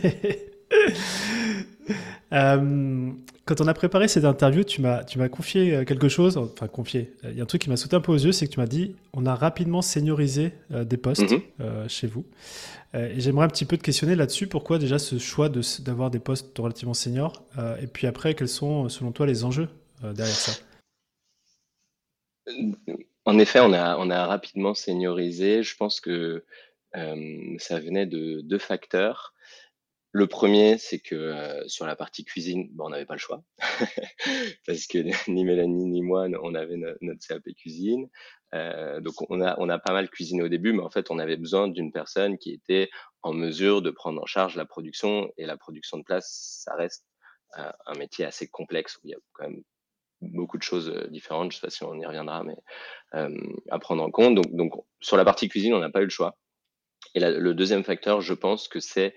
Euh, 2.33 3.11
quand 3.45 3.61
on 3.61 3.67
a 3.67 3.73
préparé 3.73 4.09
cette 4.09 4.25
interview, 4.25 4.63
tu 4.63 4.81
m'as, 4.81 5.03
tu 5.05 5.17
m'as 5.17 5.29
confié 5.29 5.73
euh, 5.73 5.85
quelque 5.85 6.09
chose, 6.09 6.37
enfin 6.37 6.67
confié, 6.67 7.13
il 7.23 7.37
y 7.37 7.39
a 7.39 7.43
un 7.43 7.45
truc 7.45 7.61
qui 7.61 7.69
m'a 7.69 7.77
sauté 7.77 7.95
un 7.95 8.01
peu 8.01 8.11
aux 8.11 8.17
yeux, 8.17 8.33
c'est 8.33 8.47
que 8.47 8.51
tu 8.51 8.59
m'as 8.59 8.67
dit, 8.67 8.95
on 9.13 9.25
a 9.25 9.33
rapidement 9.33 9.81
seniorisé 9.81 10.51
euh, 10.73 10.83
des 10.83 10.97
postes 10.97 11.31
mhm. 11.31 11.87
chez 11.87 12.07
vous. 12.07 12.25
et 12.93 13.19
j'aimerais 13.19 13.45
un 13.45 13.49
petit 13.49 13.63
peu 13.63 13.77
te 13.77 13.83
questionner 13.83 14.15
là-dessus, 14.15 14.47
pourquoi 14.47 14.77
déjà 14.77 14.99
ce 14.99 15.17
choix 15.19 15.47
de, 15.47 15.61
d'avoir 15.83 16.11
des 16.11 16.19
postes 16.19 16.57
relativement 16.57 16.93
seniors, 16.93 17.43
et 17.81 17.87
puis 17.87 18.07
après, 18.07 18.33
quels 18.33 18.49
sont 18.49 18.89
selon 18.89 19.11
toi 19.11 19.25
les 19.25 19.45
enjeux? 19.45 19.69
Derrière 20.01 20.27
ça 20.27 20.51
En 23.25 23.39
effet, 23.39 23.59
on 23.59 23.73
a, 23.73 24.25
rapidement 24.25 24.73
seniorisé, 24.73 25.63
je 25.63 25.75
pense 25.75 25.99
que 25.99 26.45
ça 26.93 27.79
venait 27.79 28.05
de 28.05 28.41
deux 28.41 28.59
facteurs. 28.59 29.33
Le 30.17 30.25
premier, 30.25 30.79
c'est 30.79 30.97
que 30.97 31.13
euh, 31.13 31.67
sur 31.67 31.85
la 31.85 31.95
partie 31.95 32.25
cuisine, 32.25 32.69
bon, 32.71 32.85
on 32.85 32.89
n'avait 32.89 33.05
pas 33.05 33.13
le 33.13 33.19
choix 33.19 33.43
parce 34.65 34.87
que 34.87 34.97
ni 35.29 35.45
Mélanie 35.45 35.85
ni 35.85 36.01
moi, 36.01 36.27
on 36.41 36.55
avait 36.55 36.77
notre 37.01 37.27
CAP 37.27 37.43
cuisine. 37.55 38.09
Euh, 38.55 38.99
donc 39.01 39.13
on 39.29 39.41
a, 39.41 39.79
pas 39.79 39.93
mal 39.93 40.09
cuisiné 40.09 40.41
au 40.41 40.47
début, 40.47 40.73
mais 40.73 40.81
en 40.81 40.89
fait, 40.89 41.11
on 41.11 41.19
avait 41.19 41.37
besoin 41.37 41.67
d'une 41.67 41.91
personne 41.91 42.39
qui 42.39 42.51
était 42.51 42.89
en 43.21 43.31
mesure 43.33 43.81
de 43.81 43.91
prendre 43.91 44.21
en 44.21 44.25
charge 44.25 44.55
la 44.55 44.65
production. 44.65 45.31
Et 45.37 45.45
la 45.45 45.55
production 45.55 45.97
de 45.99 46.03
place, 46.03 46.63
ça 46.63 46.73
reste 46.73 47.05
euh, 47.59 47.71
un 47.85 47.93
métier 47.99 48.25
assez 48.25 48.47
complexe 48.47 48.97
où 48.97 49.01
il 49.03 49.11
y 49.11 49.13
a 49.13 49.17
quand 49.33 49.43
même 49.43 49.61
beaucoup 50.21 50.57
de 50.57 50.63
choses 50.63 50.91
différentes. 51.09 51.51
Je 51.51 51.57
sais 51.57 51.67
pas 51.67 51.69
si 51.69 51.83
on 51.83 51.95
y 51.95 52.05
reviendra, 52.05 52.43
mais 52.43 52.55
à 53.69 53.79
prendre 53.79 54.03
en 54.03 54.11
compte. 54.11 54.35
Donc, 54.51 54.73
sur 54.99 55.17
la 55.17 55.25
partie 55.25 55.49
cuisine, 55.49 55.73
on 55.73 55.79
n'a 55.79 55.89
pas 55.89 56.01
eu 56.01 56.05
le 56.05 56.09
choix. 56.09 56.37
Et 57.13 57.19
le 57.19 57.53
deuxième 57.53 57.83
facteur, 57.83 58.21
je 58.21 58.33
pense 58.33 58.67
que 58.67 58.79
c'est 58.79 59.15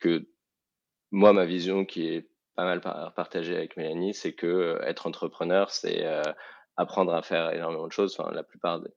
que 0.00 0.28
moi, 1.10 1.32
ma 1.32 1.44
vision 1.44 1.84
qui 1.84 2.06
est 2.06 2.28
pas 2.58 2.64
mal 2.64 2.80
partagée 2.80 3.56
avec 3.56 3.76
Mélanie, 3.76 4.14
c'est 4.14 4.32
que 4.32 4.46
euh, 4.46 4.82
être 4.82 5.06
entrepreneur, 5.06 5.70
c'est 5.70 6.04
euh, 6.04 6.22
apprendre 6.76 7.14
à 7.14 7.22
faire 7.22 7.52
énormément 7.52 7.86
de 7.86 7.92
choses. 7.92 8.18
La 8.32 8.42
plupart 8.42 8.80
de, 8.80 8.92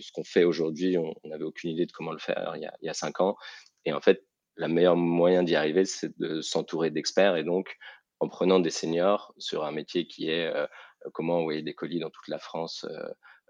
ce 0.00 0.10
qu'on 0.12 0.24
fait 0.24 0.44
aujourd'hui, 0.44 0.98
on 0.98 1.14
n'avait 1.24 1.44
aucune 1.44 1.70
idée 1.70 1.86
de 1.86 1.92
comment 1.92 2.12
le 2.12 2.18
faire 2.18 2.52
il 2.56 2.62
y, 2.62 2.66
a, 2.66 2.74
il 2.82 2.86
y 2.86 2.88
a 2.88 2.94
cinq 2.94 3.20
ans. 3.20 3.36
Et 3.84 3.92
en 3.92 4.00
fait, 4.00 4.26
la 4.56 4.68
meilleure 4.68 4.96
moyen 4.96 5.44
d'y 5.44 5.54
arriver, 5.54 5.84
c'est 5.84 6.18
de 6.18 6.40
s'entourer 6.40 6.90
d'experts. 6.90 7.36
Et 7.36 7.44
donc, 7.44 7.76
en 8.22 8.28
prenant 8.28 8.60
des 8.60 8.70
seniors 8.70 9.34
sur 9.38 9.64
un 9.64 9.72
métier 9.72 10.06
qui 10.06 10.28
est 10.30 10.46
euh, 10.46 10.66
comment 11.12 11.38
envoyer 11.38 11.62
des 11.62 11.74
colis 11.74 12.00
dans 12.00 12.10
toute 12.10 12.28
la 12.28 12.38
France 12.38 12.86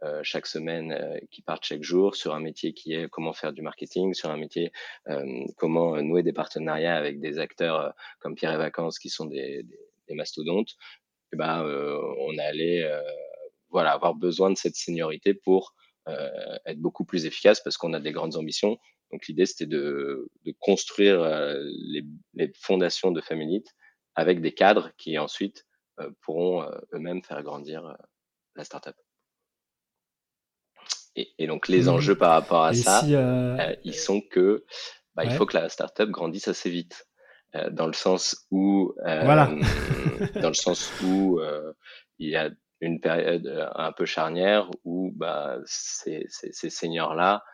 euh, 0.05 0.21
chaque 0.25 0.47
semaine 0.47 0.91
euh, 0.91 1.17
qui 1.31 1.43
partent 1.43 1.65
chaque 1.65 1.85
jour 1.85 2.17
sur 2.17 2.35
un 2.35 2.41
métier 2.41 2.73
qui 2.73 2.93
est 2.93 3.09
comment 3.09 3.33
faire 3.33 3.53
du 3.53 3.63
marketing, 3.63 4.15
sur 4.15 4.31
un 4.31 4.37
métier 4.37 4.73
euh, 5.09 5.45
comment 5.57 5.97
nouer 6.03 6.25
des 6.25 6.33
partenariats 6.33 6.97
avec 6.97 7.21
des 7.21 7.39
acteurs 7.39 7.95
comme 8.19 8.35
Pierre 8.35 8.53
et 8.53 8.57
Vacances 8.57 8.99
qui 8.99 9.11
sont 9.11 9.27
des, 9.27 9.65
mastodontes. 10.11 10.77
Eh 11.33 11.37
ben, 11.37 11.65
on 12.19 12.37
allait 12.37 12.87
voilà 13.71 13.93
avoir 13.93 14.15
besoin 14.15 14.51
de 14.51 14.59
cette 14.59 14.77
seniorité 14.77 15.33
pour 15.33 15.75
être 16.07 16.79
beaucoup 16.79 17.07
plus 17.07 17.25
efficace 17.25 17.63
parce 17.63 17.79
qu'on 17.79 17.95
a 17.95 18.01
des 18.01 18.13
grandes 18.13 18.37
ambitions. 18.37 18.77
Donc 19.11 19.27
l'idée 19.27 19.47
c'était 19.47 19.65
de, 19.65 20.29
construire 20.61 21.25
les, 22.35 22.53
fondations 22.61 23.11
de 23.11 23.23
Family 23.23 23.65
avec 24.15 24.41
des 24.41 24.53
cadres 24.53 24.91
qui 24.97 25.19
ensuite 25.19 25.67
pourront 26.21 26.65
eux-mêmes 26.93 27.23
faire 27.23 27.43
grandir 27.43 27.97
la 28.57 28.65
startup. 28.65 28.97
Et, 31.15 31.47
donc 31.47 31.69
les 31.69 31.85
mmh. 31.85 31.89
enjeux 31.89 32.17
par 32.17 32.31
rapport 32.31 32.65
à 32.65 32.73
ça, 32.73 33.05
euh, 33.05 33.59
euh, 33.59 33.77
ils 33.85 33.95
sont 33.95 34.23
que 34.23 34.65
bah, 35.15 35.25
il 35.25 35.33
faut 35.33 35.45
que 35.45 35.57
la 35.57 35.69
startup 35.69 36.09
grandisse 36.09 36.49
assez 36.49 36.71
vite, 36.71 37.07
euh, 37.55 37.69
dans 37.69 37.87
le 37.87 37.93
sens 37.93 38.47
où, 38.51 38.95
voilà. 38.97 39.51
dans 40.41 40.49
le 40.49 40.55
sens 40.55 40.91
où 41.03 41.39
il 42.19 42.31
y 42.31 42.37
a 42.37 42.51
une 42.81 43.01
période 43.01 43.71
un 43.75 43.93
peu 43.93 44.07
charnière 44.07 44.71
où 44.85 45.13
bah, 45.15 45.59
ces, 45.67 46.25
ces, 46.29 46.51
ces 46.53 46.71
seniors 46.71 47.15
là, 47.15 47.45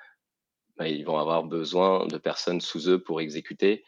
bah, 0.76 0.86
ils 0.86 1.04
vont 1.04 1.18
avoir 1.18 1.42
besoin 1.42 2.06
de 2.06 2.16
personnes 2.16 2.60
sous 2.60 2.88
eux 2.88 3.02
pour 3.02 3.20
exécuter, 3.20 3.84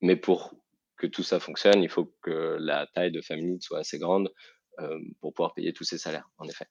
mais 0.00 0.16
pour 0.16 0.54
que 0.96 1.06
tout 1.06 1.22
ça 1.22 1.40
fonctionne, 1.40 1.82
il 1.82 1.88
faut 1.88 2.14
que 2.22 2.56
la 2.60 2.86
taille 2.94 3.12
de 3.12 3.20
famille 3.20 3.60
soit 3.60 3.80
assez 3.80 3.98
grande 3.98 4.32
pour 5.20 5.32
pouvoir 5.34 5.54
payer 5.54 5.72
tous 5.72 5.84
ces 5.84 5.98
salaires, 5.98 6.28
en 6.38 6.48
effet. 6.48 6.66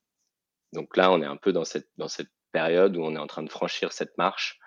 Donc 0.74 0.98
là, 0.98 1.12
on 1.12 1.22
est 1.22 1.26
un 1.26 1.38
peu 1.38 1.54
dans 1.54 1.64
cette, 1.64 1.88
dans 1.98 2.08
cette 2.08 2.30
période 2.52 2.98
où 2.98 3.02
on 3.04 3.16
est 3.16 3.20
en 3.20 3.28
train 3.28 3.44
de 3.44 3.50
franchir 3.50 3.92
cette 3.94 4.18
marche. 4.18 4.60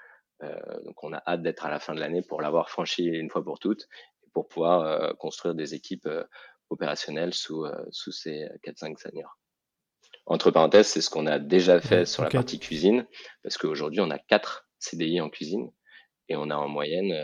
Euh, 0.43 0.55
donc 0.85 1.03
on 1.03 1.13
a 1.13 1.23
hâte 1.27 1.43
d'être 1.43 1.65
à 1.65 1.71
la 1.71 1.81
fin 1.81 1.95
de 1.95 2.01
l'année 2.01 2.23
pour 2.23 2.43
l'avoir 2.43 2.69
franchi 2.69 3.05
une 3.05 3.31
fois 3.31 3.43
pour 3.43 3.59
toutes 3.59 3.85
et 4.25 4.31
pour 4.35 4.49
pouvoir 4.49 4.83
euh, 4.83 5.13
construire 5.15 5.55
des 5.55 5.75
équipes 5.75 6.07
euh, 6.07 6.25
opérationnelles 6.69 7.33
sous, 7.33 7.65
sous 7.93 8.13
ces 8.13 8.49
4-5 8.65 8.99
seniors. 8.99 9.39
Entre 10.27 10.51
parenthèses, 10.51 10.89
c'est 10.89 11.01
ce 11.01 11.09
qu'on 11.09 11.27
a 11.27 11.39
déjà 11.39 11.81
fait 11.81 12.05
sur 12.05 12.25
la 12.25 12.29
partie 12.29 12.59
cuisine, 12.59 13.07
parce 13.45 13.57
qu'aujourd'hui, 13.57 14.01
on 14.01 14.11
a 14.11 14.19
quatre 14.19 14.69
CDI 14.81 15.21
en 15.21 15.31
cuisine. 15.31 15.71
et 16.29 16.35
on 16.35 16.51
a 16.51 16.57
en 16.57 16.67
moyenne 16.67 17.15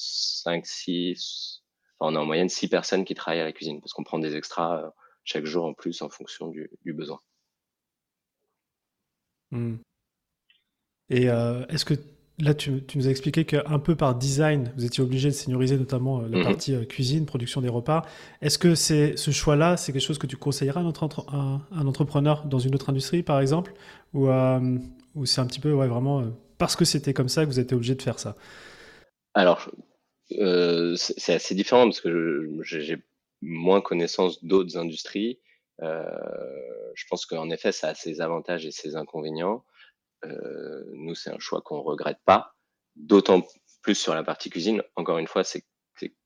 5, 0.00 0.66
6, 0.66 1.62
enfin, 1.98 2.12
on 2.12 2.16
a 2.16 2.20
en 2.20 2.26
moyenne 2.26 2.48
6 2.48 2.68
personnes 2.68 3.04
qui 3.04 3.14
travaillent 3.14 3.40
à 3.40 3.44
la 3.44 3.52
cuisine 3.52 3.80
parce 3.80 3.92
qu'on 3.92 4.04
prend 4.04 4.18
des 4.18 4.36
extras 4.36 4.92
chaque 5.24 5.44
jour 5.44 5.64
en 5.64 5.74
plus 5.74 6.02
en 6.02 6.08
fonction 6.08 6.48
du, 6.48 6.70
besoin. 6.92 7.20
Hmm. 9.50 9.76
Et 11.08 11.24
est-ce 11.24 11.84
que 11.84 11.94
Là, 12.40 12.54
tu, 12.54 12.82
nous 12.94 13.06
as 13.06 13.10
expliqué 13.10 13.44
qu'un 13.44 13.78
peu 13.78 13.94
par 13.96 14.14
design, 14.14 14.72
vous 14.76 14.84
étiez 14.84 15.02
obligé 15.02 15.28
de 15.28 15.34
senioriser 15.34 15.76
notamment 15.76 16.20
euh, 16.20 16.28
la 16.28 16.38
mhm. 16.38 16.44
partie 16.44 16.74
euh, 16.74 16.84
cuisine, 16.84 17.26
production 17.26 17.60
des 17.60 17.68
repas. 17.68 18.02
Est-ce 18.40 18.58
que 18.58 18.74
c'est 18.74 19.16
ce 19.16 19.30
choix-là, 19.30 19.76
c'est 19.76 19.92
quelque 19.92 20.02
chose 20.02 20.18
que 20.18 20.26
tu 20.26 20.36
conseillerais 20.36 20.80
à, 20.80 20.82
notre 20.82 21.04
un, 21.32 21.86
entrepreneur 21.86 22.44
dans 22.46 22.58
une 22.58 22.74
autre 22.74 22.88
industrie, 22.90 23.22
par 23.22 23.40
exemple? 23.40 23.74
Ou, 24.14 24.28
euh, 24.28 24.78
ou 25.14 25.26
c'est 25.26 25.40
un 25.40 25.46
petit 25.46 25.60
peu 25.60 25.72
ouais, 25.72 25.86
vraiment 25.86 26.24
parce 26.58 26.76
que 26.76 26.84
c'était 26.84 27.12
comme 27.12 27.28
ça 27.28 27.44
que 27.44 27.50
vous 27.50 27.60
êtes 27.60 27.72
obligé 27.72 27.94
de 27.94 28.02
faire 28.02 28.18
ça? 28.18 28.36
Alors, 29.34 29.70
c'est 30.30 31.34
assez 31.34 31.54
différent 31.54 31.84
parce 31.84 32.00
que 32.00 32.48
j'ai 32.62 32.98
moins 33.42 33.80
connaissance 33.80 34.44
d'autres 34.44 34.76
industries. 34.76 35.40
je 35.80 37.04
pense 37.08 37.26
qu'en 37.26 37.50
effet, 37.50 37.72
ça 37.72 37.88
a 37.88 37.94
ses 37.94 38.20
avantages 38.20 38.66
et 38.66 38.70
ses 38.70 38.96
inconvénients. 38.96 39.64
Euh, 40.24 40.84
nous, 40.92 41.14
c'est 41.14 41.30
un 41.30 41.38
choix 41.38 41.60
qu'on 41.62 41.82
regrette 41.82 42.18
pas. 42.24 42.54
D'autant 42.96 43.46
plus 43.82 43.94
sur 43.94 44.14
la 44.14 44.22
partie 44.22 44.50
cuisine. 44.50 44.82
Encore 44.96 45.18
une 45.18 45.26
fois, 45.26 45.44
c'est 45.44 45.64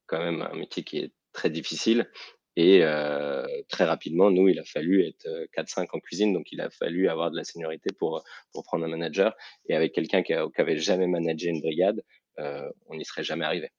quand 0.07 0.19
même 0.19 0.43
un 0.43 0.57
métier 0.57 0.85
qui 0.85 0.99
est 0.99 1.13
très 1.33 1.51
difficile. 1.51 2.11
Et 2.57 2.81
euh, 2.83 3.45
très 3.69 3.85
rapidement, 3.85 4.31
nous, 4.31 4.49
il 4.49 4.59
a 4.61 4.65
fallu 4.65 5.05
être 5.07 5.27
4-5 5.57 5.81
euh, 5.81 5.87
en 5.93 5.99
cuisine, 5.99 6.33
donc 6.33 6.53
il 6.53 6.61
a 6.61 6.71
fallu 6.71 7.09
avoir 7.09 7.33
de 7.33 7.37
la 7.37 7.43
seniorité 7.43 7.91
pour, 7.99 8.23
pour 8.53 8.63
prendre 8.63 8.85
un 8.85 8.89
manager. 8.89 9.35
Et 9.69 9.75
avec 9.75 9.93
quelqu'un 9.93 10.23
qui, 10.23 10.33
avait 10.33 10.79
jamais 10.79 11.09
managé 11.09 11.49
une 11.49 11.61
brigade, 11.61 12.03
euh, 12.39 12.69
on 12.87 12.95
n'y 12.95 13.05
serait 13.05 13.25
jamais 13.25 13.45
arrivé. 13.45 13.71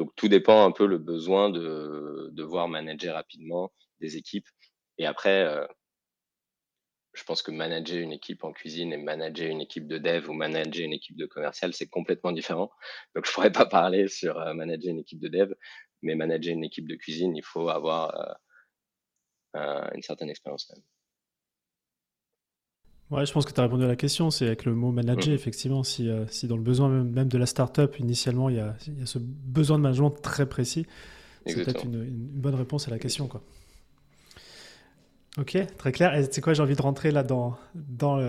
Donc 0.00 0.16
tout 0.16 0.28
dépend 0.28 0.64
un 0.64 0.70
peu 0.72 0.86
le 0.86 0.96
besoin 0.96 1.50
de, 1.50 2.30
de 2.32 2.42
voir 2.42 2.68
manager 2.68 3.14
rapidement 3.16 3.70
des 4.00 4.16
équipes. 4.16 4.48
Et 4.96 5.04
après, 5.04 5.44
euh, 5.44 5.66
je 7.12 7.22
pense 7.24 7.42
que 7.42 7.50
manager 7.50 7.98
une 7.98 8.12
équipe 8.12 8.42
en 8.42 8.50
cuisine 8.50 8.94
et 8.94 8.96
manager 8.96 9.50
une 9.50 9.60
équipe 9.60 9.86
de 9.86 9.98
dev 9.98 10.26
ou 10.30 10.32
manager 10.32 10.86
une 10.86 10.94
équipe 10.94 11.18
de 11.18 11.26
commercial, 11.26 11.74
c'est 11.74 11.86
complètement 11.86 12.32
différent. 12.32 12.70
Donc, 13.14 13.26
je 13.26 13.32
pourrais 13.32 13.52
pas 13.52 13.66
parler 13.66 14.08
sur 14.08 14.38
euh, 14.40 14.54
manager 14.54 14.90
une 14.90 15.00
équipe 15.00 15.20
de 15.20 15.28
dev, 15.28 15.52
mais 16.00 16.14
manager 16.14 16.54
une 16.54 16.64
équipe 16.64 16.88
de 16.88 16.94
cuisine, 16.94 17.36
il 17.36 17.44
faut 17.44 17.68
avoir 17.68 18.38
euh, 19.54 19.86
une 19.94 20.02
certaine 20.02 20.30
expérience 20.30 20.70
même. 20.70 20.82
Ouais, 23.10 23.26
je 23.26 23.32
pense 23.32 23.44
que 23.44 23.52
tu 23.52 23.58
as 23.58 23.64
répondu 23.64 23.84
à 23.84 23.88
la 23.88 23.96
question. 23.96 24.30
C'est 24.30 24.46
avec 24.46 24.64
le 24.64 24.74
mot 24.74 24.92
manager, 24.92 25.32
mmh. 25.32 25.34
effectivement, 25.34 25.82
si, 25.82 26.08
euh, 26.08 26.26
si, 26.28 26.46
dans 26.46 26.56
le 26.56 26.62
besoin 26.62 26.88
même, 26.88 27.28
de 27.28 27.38
la 27.38 27.46
startup, 27.46 27.98
initialement, 27.98 28.48
il 28.48 28.56
y, 28.56 28.60
a, 28.60 28.76
il 28.86 29.00
y, 29.00 29.02
a, 29.02 29.06
ce 29.06 29.18
besoin 29.18 29.78
de 29.78 29.82
management 29.82 30.10
très 30.10 30.46
précis, 30.46 30.86
c'est 31.46 31.64
peut-être 31.64 31.84
une, 31.84 32.04
une, 32.04 32.26
bonne 32.28 32.54
réponse 32.54 32.86
à 32.86 32.90
la 32.90 32.98
question. 32.98 33.26
Quoi. 33.26 33.42
Ok, 35.38 35.56
très 35.78 35.92
clair. 35.92 36.14
Et 36.14 36.28
c'est 36.30 36.40
quoi, 36.40 36.54
j'ai 36.54 36.62
envie 36.62 36.76
de 36.76 36.82
rentrer 36.82 37.10
là 37.10 37.22
dans, 37.24 37.56
dans 37.74 38.20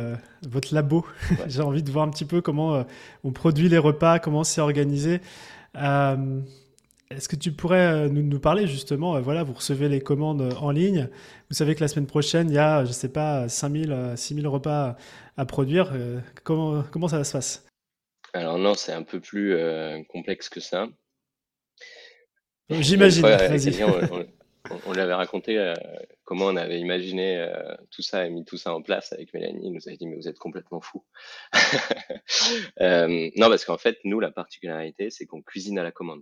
votre 0.47 0.73
labo? 0.73 1.05
j'ai 1.47 1.61
envie 1.61 1.83
de 1.83 1.91
voir 1.91 2.07
un 2.07 2.09
petit 2.09 2.25
peu 2.25 2.41
comment 2.41 2.75
euh, 2.75 2.83
on 3.23 3.31
produit 3.31 3.69
les 3.69 3.77
repas, 3.77 4.17
comment 4.17 4.43
c'est 4.43 4.61
organisé. 4.61 5.21
Euh, 5.75 6.41
est-ce 7.15 7.29
que 7.29 7.35
tu 7.35 7.51
pourrais 7.51 8.09
nous, 8.09 8.23
nous 8.23 8.39
parler 8.39 8.67
justement, 8.67 9.19
voilà, 9.21 9.43
vous 9.43 9.53
recevez 9.53 9.89
les 9.89 10.01
commandes 10.01 10.53
en 10.59 10.71
ligne. 10.71 11.09
Vous 11.49 11.55
savez 11.55 11.75
que 11.75 11.81
la 11.81 11.87
semaine 11.87 12.07
prochaine, 12.07 12.49
il 12.49 12.55
y 12.55 12.59
a, 12.59 12.85
je 12.85 12.91
sais 12.91 13.11
pas, 13.11 13.47
5000, 13.49 14.13
6000 14.15 14.47
repas 14.47 14.95
à 15.37 15.45
produire. 15.45 15.93
comment, 16.43 16.83
comment 16.91 17.07
ça 17.07 17.23
se 17.23 17.31
passe? 17.31 17.67
Alors 18.33 18.57
non, 18.57 18.73
c'est 18.73 18.93
un 18.93 19.03
peu 19.03 19.19
plus 19.19 19.55
complexe 20.09 20.49
que 20.49 20.59
ça. 20.59 20.87
J'imagine. 22.69 23.25
on, 24.85 24.93
lui 24.93 25.01
avait 25.01 25.13
raconté 25.13 25.57
euh, 25.57 25.73
comment 26.23 26.45
on 26.45 26.55
avait 26.55 26.79
imaginé 26.79 27.37
euh, 27.37 27.75
tout 27.89 28.01
ça 28.01 28.25
et 28.25 28.29
mis 28.29 28.45
tout 28.45 28.57
ça 28.57 28.73
en 28.73 28.81
place 28.81 29.11
avec 29.13 29.33
Mélanie. 29.33 29.67
Il 29.67 29.73
nous 29.73 29.87
avait 29.87 29.97
dit, 29.97 30.07
mais 30.07 30.15
vous 30.15 30.27
êtes 30.27 30.39
complètement 30.39 30.81
fou. 30.81 31.03
Euh, 32.79 33.29
non, 33.35 33.49
parce 33.49 33.65
qu'en 33.65 33.77
fait, 33.77 33.99
nous, 34.05 34.19
la 34.19 34.31
particularité, 34.31 35.09
c'est 35.09 35.25
qu'on 35.25 35.41
cuisine 35.41 35.77
à 35.77 35.83
la 35.83 35.91
commande. 35.91 36.21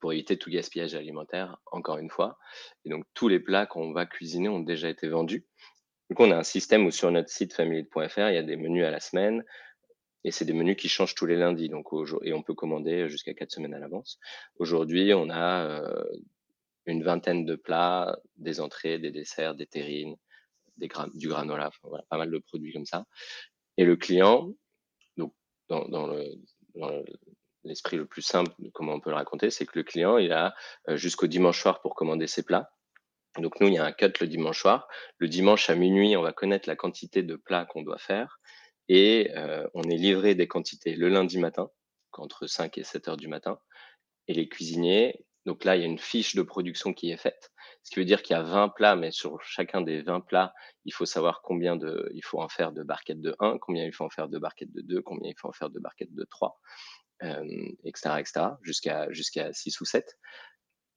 Pour 0.00 0.12
éviter 0.12 0.36
tout 0.38 0.50
gaspillage 0.50 0.94
alimentaire, 0.94 1.58
encore 1.72 1.98
une 1.98 2.10
fois. 2.10 2.38
Et 2.84 2.90
donc, 2.90 3.04
tous 3.14 3.28
les 3.28 3.40
plats 3.40 3.66
qu'on 3.66 3.92
va 3.92 4.06
cuisiner 4.06 4.48
ont 4.48 4.60
déjà 4.60 4.88
été 4.88 5.08
vendus. 5.08 5.46
Donc, 6.10 6.20
on 6.20 6.30
a 6.30 6.36
un 6.36 6.42
système 6.42 6.86
où 6.86 6.90
sur 6.90 7.10
notre 7.10 7.30
site 7.30 7.54
family.fr, 7.54 8.28
il 8.28 8.34
y 8.34 8.38
a 8.38 8.42
des 8.42 8.56
menus 8.56 8.84
à 8.84 8.90
la 8.90 9.00
semaine, 9.00 9.44
et 10.22 10.30
c'est 10.30 10.44
des 10.44 10.52
menus 10.52 10.76
qui 10.76 10.88
changent 10.88 11.14
tous 11.14 11.26
les 11.26 11.36
lundis. 11.36 11.68
Donc, 11.68 11.88
et 12.22 12.32
on 12.32 12.42
peut 12.42 12.54
commander 12.54 13.08
jusqu'à 13.08 13.34
quatre 13.34 13.52
semaines 13.52 13.74
à 13.74 13.78
l'avance. 13.78 14.18
Aujourd'hui, 14.56 15.12
on 15.14 15.30
a 15.30 15.80
une 16.86 17.02
vingtaine 17.02 17.44
de 17.44 17.56
plats, 17.56 18.18
des 18.36 18.60
entrées, 18.60 18.98
des 18.98 19.10
desserts, 19.10 19.54
des 19.54 19.66
terrines, 19.66 20.16
des 20.76 20.88
du 21.14 21.28
granola, 21.28 21.70
pas 22.08 22.18
mal 22.18 22.30
de 22.30 22.38
produits 22.38 22.72
comme 22.72 22.86
ça. 22.86 23.06
Et 23.76 23.84
le 23.84 23.96
client, 23.96 24.52
donc 25.16 25.34
dans, 25.68 25.88
dans 25.88 26.08
l'esprit 27.64 27.96
le, 27.96 28.06
plus 28.06 28.22
simple, 28.22 28.50
comment 28.72 28.94
on 28.94 29.00
peut 29.00 29.10
le 29.10 29.16
raconter, 29.16 29.50
c'est 29.50 29.66
que 29.66 29.78
le 29.78 29.82
client, 29.82 30.18
il 30.18 30.32
a 30.32 30.54
euh, 30.88 30.96
jusqu'au 30.96 31.26
dimanche 31.26 31.60
soir 31.60 31.80
pour 31.80 31.94
commander 31.94 32.26
ses 32.26 32.42
plats. 32.42 32.70
Donc 33.38 33.60
nous, 33.60 33.68
il 33.68 33.74
y 33.74 33.78
a 33.78 33.84
un 33.84 33.92
cut 33.92 34.12
le 34.20 34.26
dimanche 34.26 34.60
soir. 34.60 34.88
Le 35.18 35.28
dimanche 35.28 35.68
à 35.68 35.74
minuit, 35.74 36.16
on 36.16 36.22
va 36.22 36.32
connaître 36.32 36.68
la 36.68 36.76
quantité 36.76 37.22
de 37.22 37.36
plats 37.36 37.64
qu'on 37.64 37.82
doit 37.82 37.98
faire 37.98 38.38
et 38.88 39.30
euh, 39.36 39.66
on 39.74 39.82
est 39.84 39.96
livré 39.96 40.34
des 40.34 40.46
quantités 40.46 40.94
le 40.94 41.08
lundi 41.08 41.38
matin, 41.38 41.70
entre 42.12 42.46
5 42.46 42.78
et 42.78 42.84
7 42.84 43.08
heures 43.08 43.16
du 43.16 43.28
matin. 43.28 43.58
Et 44.28 44.34
les 44.34 44.48
cuisiniers 44.48 45.24
donc 45.46 45.64
là, 45.64 45.76
il 45.76 45.80
y 45.80 45.84
a 45.84 45.86
une 45.86 45.98
fiche 45.98 46.34
de 46.34 46.42
production 46.42 46.94
qui 46.94 47.10
est 47.10 47.16
faite, 47.16 47.52
ce 47.82 47.90
qui 47.90 48.00
veut 48.00 48.06
dire 48.06 48.22
qu'il 48.22 48.34
y 48.34 48.38
a 48.38 48.42
20 48.42 48.70
plats, 48.70 48.96
mais 48.96 49.10
sur 49.10 49.42
chacun 49.42 49.82
des 49.82 50.00
20 50.00 50.20
plats, 50.20 50.54
il 50.86 50.94
faut 50.94 51.04
savoir 51.04 51.42
combien 51.42 51.76
de, 51.76 52.10
il 52.14 52.24
faut 52.24 52.40
en 52.40 52.48
faire 52.48 52.72
de 52.72 52.82
barquettes 52.82 53.20
de 53.20 53.36
1, 53.40 53.58
combien 53.58 53.84
il 53.84 53.92
faut 53.92 54.04
en 54.04 54.10
faire 54.10 54.28
de 54.28 54.38
barquettes 54.38 54.72
de 54.72 54.80
2, 54.80 55.02
combien 55.02 55.30
il 55.30 55.34
faut 55.38 55.48
en 55.48 55.52
faire 55.52 55.68
de 55.68 55.78
barquettes 55.78 56.14
de 56.14 56.24
3, 56.24 56.58
euh, 56.58 57.03
etc., 57.22 58.16
etc., 58.18 58.46
jusqu'à 58.62 59.10
jusqu'à 59.10 59.52
6 59.52 59.80
ou 59.80 59.84
7. 59.84 60.18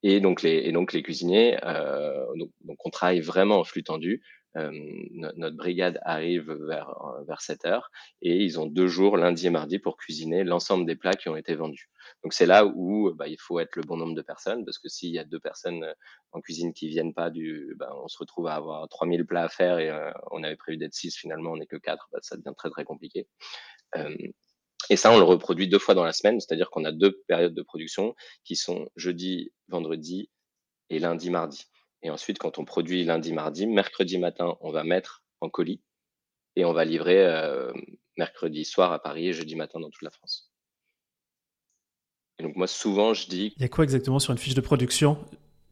Et 0.04 0.20
donc 0.20 0.42
les, 0.42 0.58
et 0.58 0.72
donc 0.72 0.94
les 0.94 1.02
cuisiniers, 1.04 1.58
euh, 1.64 2.26
donc, 2.62 2.78
on 2.86 2.90
travaille 2.90 3.22
vraiment 3.22 3.60
en 3.60 3.64
flux 3.64 3.84
tendu. 3.84 4.22
Euh, 4.56 4.72
notre 5.14 5.56
brigade 5.56 6.00
arrive 6.04 6.52
vers, 6.52 6.92
vers 7.28 7.42
7 7.42 7.66
heures 7.66 7.92
et 8.24 8.38
ils 8.38 8.60
ont 8.60 8.66
deux 8.66 8.88
jours, 8.88 9.16
lundi 9.18 9.46
et 9.46 9.50
mardi, 9.52 9.78
pour 9.78 9.98
cuisiner 9.98 10.44
l'ensemble 10.44 10.86
des 10.86 10.96
plats 10.96 11.14
qui 11.14 11.30
ont 11.30 11.36
été 11.36 11.54
vendus. 11.54 11.90
Donc 12.24 12.34
c'est 12.34 12.46
là 12.46 12.66
où 12.66 13.14
bah, 13.14 13.28
il 13.28 13.38
faut 13.40 13.60
être 13.60 13.76
le 13.76 13.84
bon 13.84 13.98
nombre 13.98 14.16
de 14.16 14.22
personnes 14.22 14.66
parce 14.66 14.80
que 14.80 14.90
s'il 14.90 15.12
y 15.12 15.20
a 15.20 15.24
deux 15.24 15.40
personnes 15.40 15.84
euh, 15.84 15.94
en 16.32 16.42
cuisine 16.42 16.74
qui 16.74 16.88
viennent 16.88 17.14
pas 17.14 17.30
du, 17.30 17.76
bah, 17.78 17.92
on 18.04 18.08
se 18.08 18.18
retrouve 18.18 18.48
à 18.48 18.56
avoir 18.56 18.88
3000 18.90 19.26
plats 19.26 19.44
à 19.44 19.50
faire 19.50 19.78
et 19.80 19.90
euh, 19.90 20.12
on 20.32 20.44
avait 20.44 20.56
prévu 20.56 20.78
d'être 20.78 20.94
6, 20.94 21.16
finalement 21.16 21.52
on 21.52 21.58
n'est 21.58 21.68
que 21.68 21.76
4, 21.76 22.10
bah, 22.12 22.20
ça 22.22 22.38
devient 22.38 22.54
très 22.58 22.70
très 22.70 22.84
compliqué. 22.84 23.28
Euh, 23.96 24.16
et 24.90 24.96
ça, 24.96 25.12
on 25.12 25.18
le 25.18 25.24
reproduit 25.24 25.68
deux 25.68 25.80
fois 25.80 25.96
dans 25.96 26.04
la 26.04 26.14
semaine, 26.14 26.40
c'est-à-dire 26.40 26.70
qu'on 26.70 26.86
a 26.86 26.92
deux 26.92 27.22
périodes 27.28 27.54
de 27.54 27.62
production 27.62 28.16
qui 28.44 28.56
sont 28.56 28.90
jeudi, 28.96 29.52
vendredi 29.68 30.30
et 30.90 31.00
lundi, 31.00 31.30
mardi. 31.30 31.66
Et 32.04 32.10
ensuite, 32.10 32.38
quand 32.38 32.58
on 32.60 32.66
produit 32.66 33.04
lundi, 33.04 33.34
mardi, 33.34 33.68
mercredi 33.68 34.18
matin, 34.18 34.56
on 34.62 34.72
va 34.72 34.84
mettre 34.84 35.24
en 35.42 35.50
colis 35.50 35.82
et 36.56 36.66
on 36.66 36.74
va 36.74 36.86
livrer 36.86 37.26
euh, 37.26 37.72
mercredi 38.18 38.66
soir 38.66 38.92
à 38.92 39.00
Paris 39.00 39.28
et 39.28 39.34
jeudi 39.34 39.56
matin 39.56 39.80
dans 39.80 39.90
toute 39.90 40.04
la 40.04 40.12
France. 40.12 40.52
Et 42.40 42.44
donc 42.44 42.56
moi, 42.56 42.68
souvent, 42.68 43.14
je 43.14 43.28
dis... 43.28 43.54
Il 43.58 43.62
y 43.64 43.66
a 43.66 43.70
quoi 43.70 43.84
exactement 43.84 44.20
sur 44.20 44.32
une 44.32 44.38
fiche 44.38 44.54
de 44.54 44.62
production? 44.62 45.18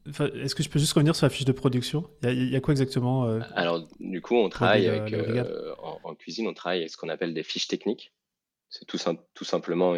Est-ce 0.07 0.53
que 0.53 0.61
je 0.61 0.69
peux 0.69 0.77
juste 0.77 0.93
revenir 0.93 1.15
sur 1.15 1.25
la 1.25 1.31
fiche 1.31 1.45
de 1.45 1.51
production? 1.51 2.07
Il 2.23 2.49
y, 2.49 2.55
a, 2.55 2.61
quoi 2.61 2.73
exactement 2.73 3.25
euh, 3.25 3.39
Alors, 3.55 3.87
du 3.99 4.21
coup, 4.21 4.35
on 4.35 4.49
travaille 4.49 4.87
avec, 4.87 5.13
euh, 5.13 5.73
en, 6.03 6.13
cuisine, 6.13 6.47
on 6.47 6.53
travaille 6.53 6.79
avec 6.79 6.91
ce 6.91 6.97
qu'on 6.97 7.09
appelle 7.09 7.33
des 7.33 7.43
fiches 7.43 7.67
techniques. 7.67 8.13
C'est 8.69 8.85
tout, 8.85 8.97
simplement 9.45 9.93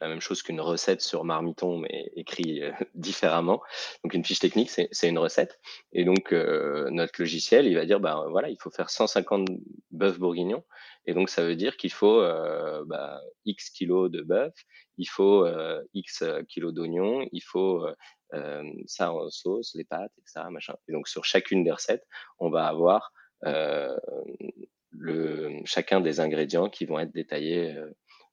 la 0.00 0.08
même 0.08 0.20
chose 0.20 0.42
qu'une 0.42 0.60
recette 0.60 1.02
sur 1.02 1.24
Marmiton, 1.24 1.78
mais 1.78 2.10
écrit 2.16 2.62
euh, 2.62 2.72
différemment. 2.94 3.60
Donc 4.02 4.14
une 4.14 4.24
fiche 4.24 4.38
technique, 4.38 4.70
c'est 4.70 5.08
une 5.08 5.18
recette. 5.18 5.60
Et 5.92 6.04
donc 6.04 6.32
euh, 6.32 6.88
notre 6.90 7.20
logiciel, 7.20 7.66
il 7.66 7.74
va 7.74 7.84
dire, 7.84 8.00
bah 8.00 8.24
voilà, 8.30 8.48
il 8.48 8.56
faut 8.58 8.70
faire 8.70 8.88
150 8.88 9.48
bœufs 9.90 10.18
bourguignons. 10.18 10.64
Et 11.06 11.12
donc 11.12 11.28
ça 11.28 11.44
veut 11.44 11.56
dire 11.56 11.76
qu'il 11.76 11.92
faut 11.92 12.20
euh, 12.20 12.82
bah, 12.86 13.20
X 13.44 13.68
kilos 13.70 14.10
de 14.10 14.22
bœuf, 14.22 14.54
il 14.96 15.06
faut 15.06 15.46
X 15.92 16.24
kilos 16.48 16.72
d'oignons, 16.72 17.28
il 17.30 17.42
faut 17.42 17.86
ça 18.86 19.12
en 19.12 19.28
sauce, 19.30 19.74
les 19.74 19.84
pâtes, 19.84 20.12
etc. 20.18 20.46
Machin. 20.50 20.76
Et 20.88 20.92
donc 20.92 21.08
sur 21.08 21.24
chacune 21.24 21.62
des 21.62 21.72
recettes, 21.72 22.06
on 22.38 22.48
va 22.48 22.66
avoir 22.66 23.12
le, 24.96 25.60
chacun 25.64 26.00
des 26.00 26.20
ingrédients 26.20 26.70
qui 26.70 26.86
vont 26.86 26.98
être 26.98 27.12
détaillés 27.12 27.76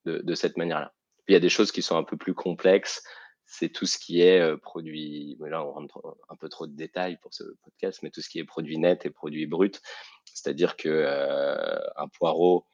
de, 0.06 0.36
cette 0.36 0.58
manière-là. 0.58 0.94
Il 1.28 1.34
y 1.34 1.36
a 1.36 1.40
des 1.40 1.50
choses 1.50 1.72
qui 1.72 1.82
sont 1.82 1.98
un 1.98 2.04
peu 2.04 2.18
plus 2.18 2.34
complexes. 2.34 3.04
C'est 3.46 3.70
tout 3.70 3.86
ce 3.86 3.98
qui 3.98 4.22
est 4.22 4.40
euh, 4.40 4.58
produit. 4.58 5.38
Là, 5.40 5.66
on 5.66 5.72
rentre 5.72 6.18
un 6.30 6.36
peu 6.36 6.50
trop 6.50 6.68
de 6.68 6.76
détails 6.76 7.18
pour 7.22 7.34
ce 7.34 7.44
podcast, 7.64 8.00
mais 8.02 8.10
tout 8.10 8.22
ce 8.22 8.30
qui 8.30 8.40
est 8.40 8.46
produit 8.46 8.78
net 8.78 9.06
et 9.06 9.10
produit 9.10 9.46
brut. 9.46 9.82
C'est-à-dire 10.26 10.78
que 10.78 10.90
euh, 10.90 11.80
un 11.98 12.08
poireau, 12.08 12.66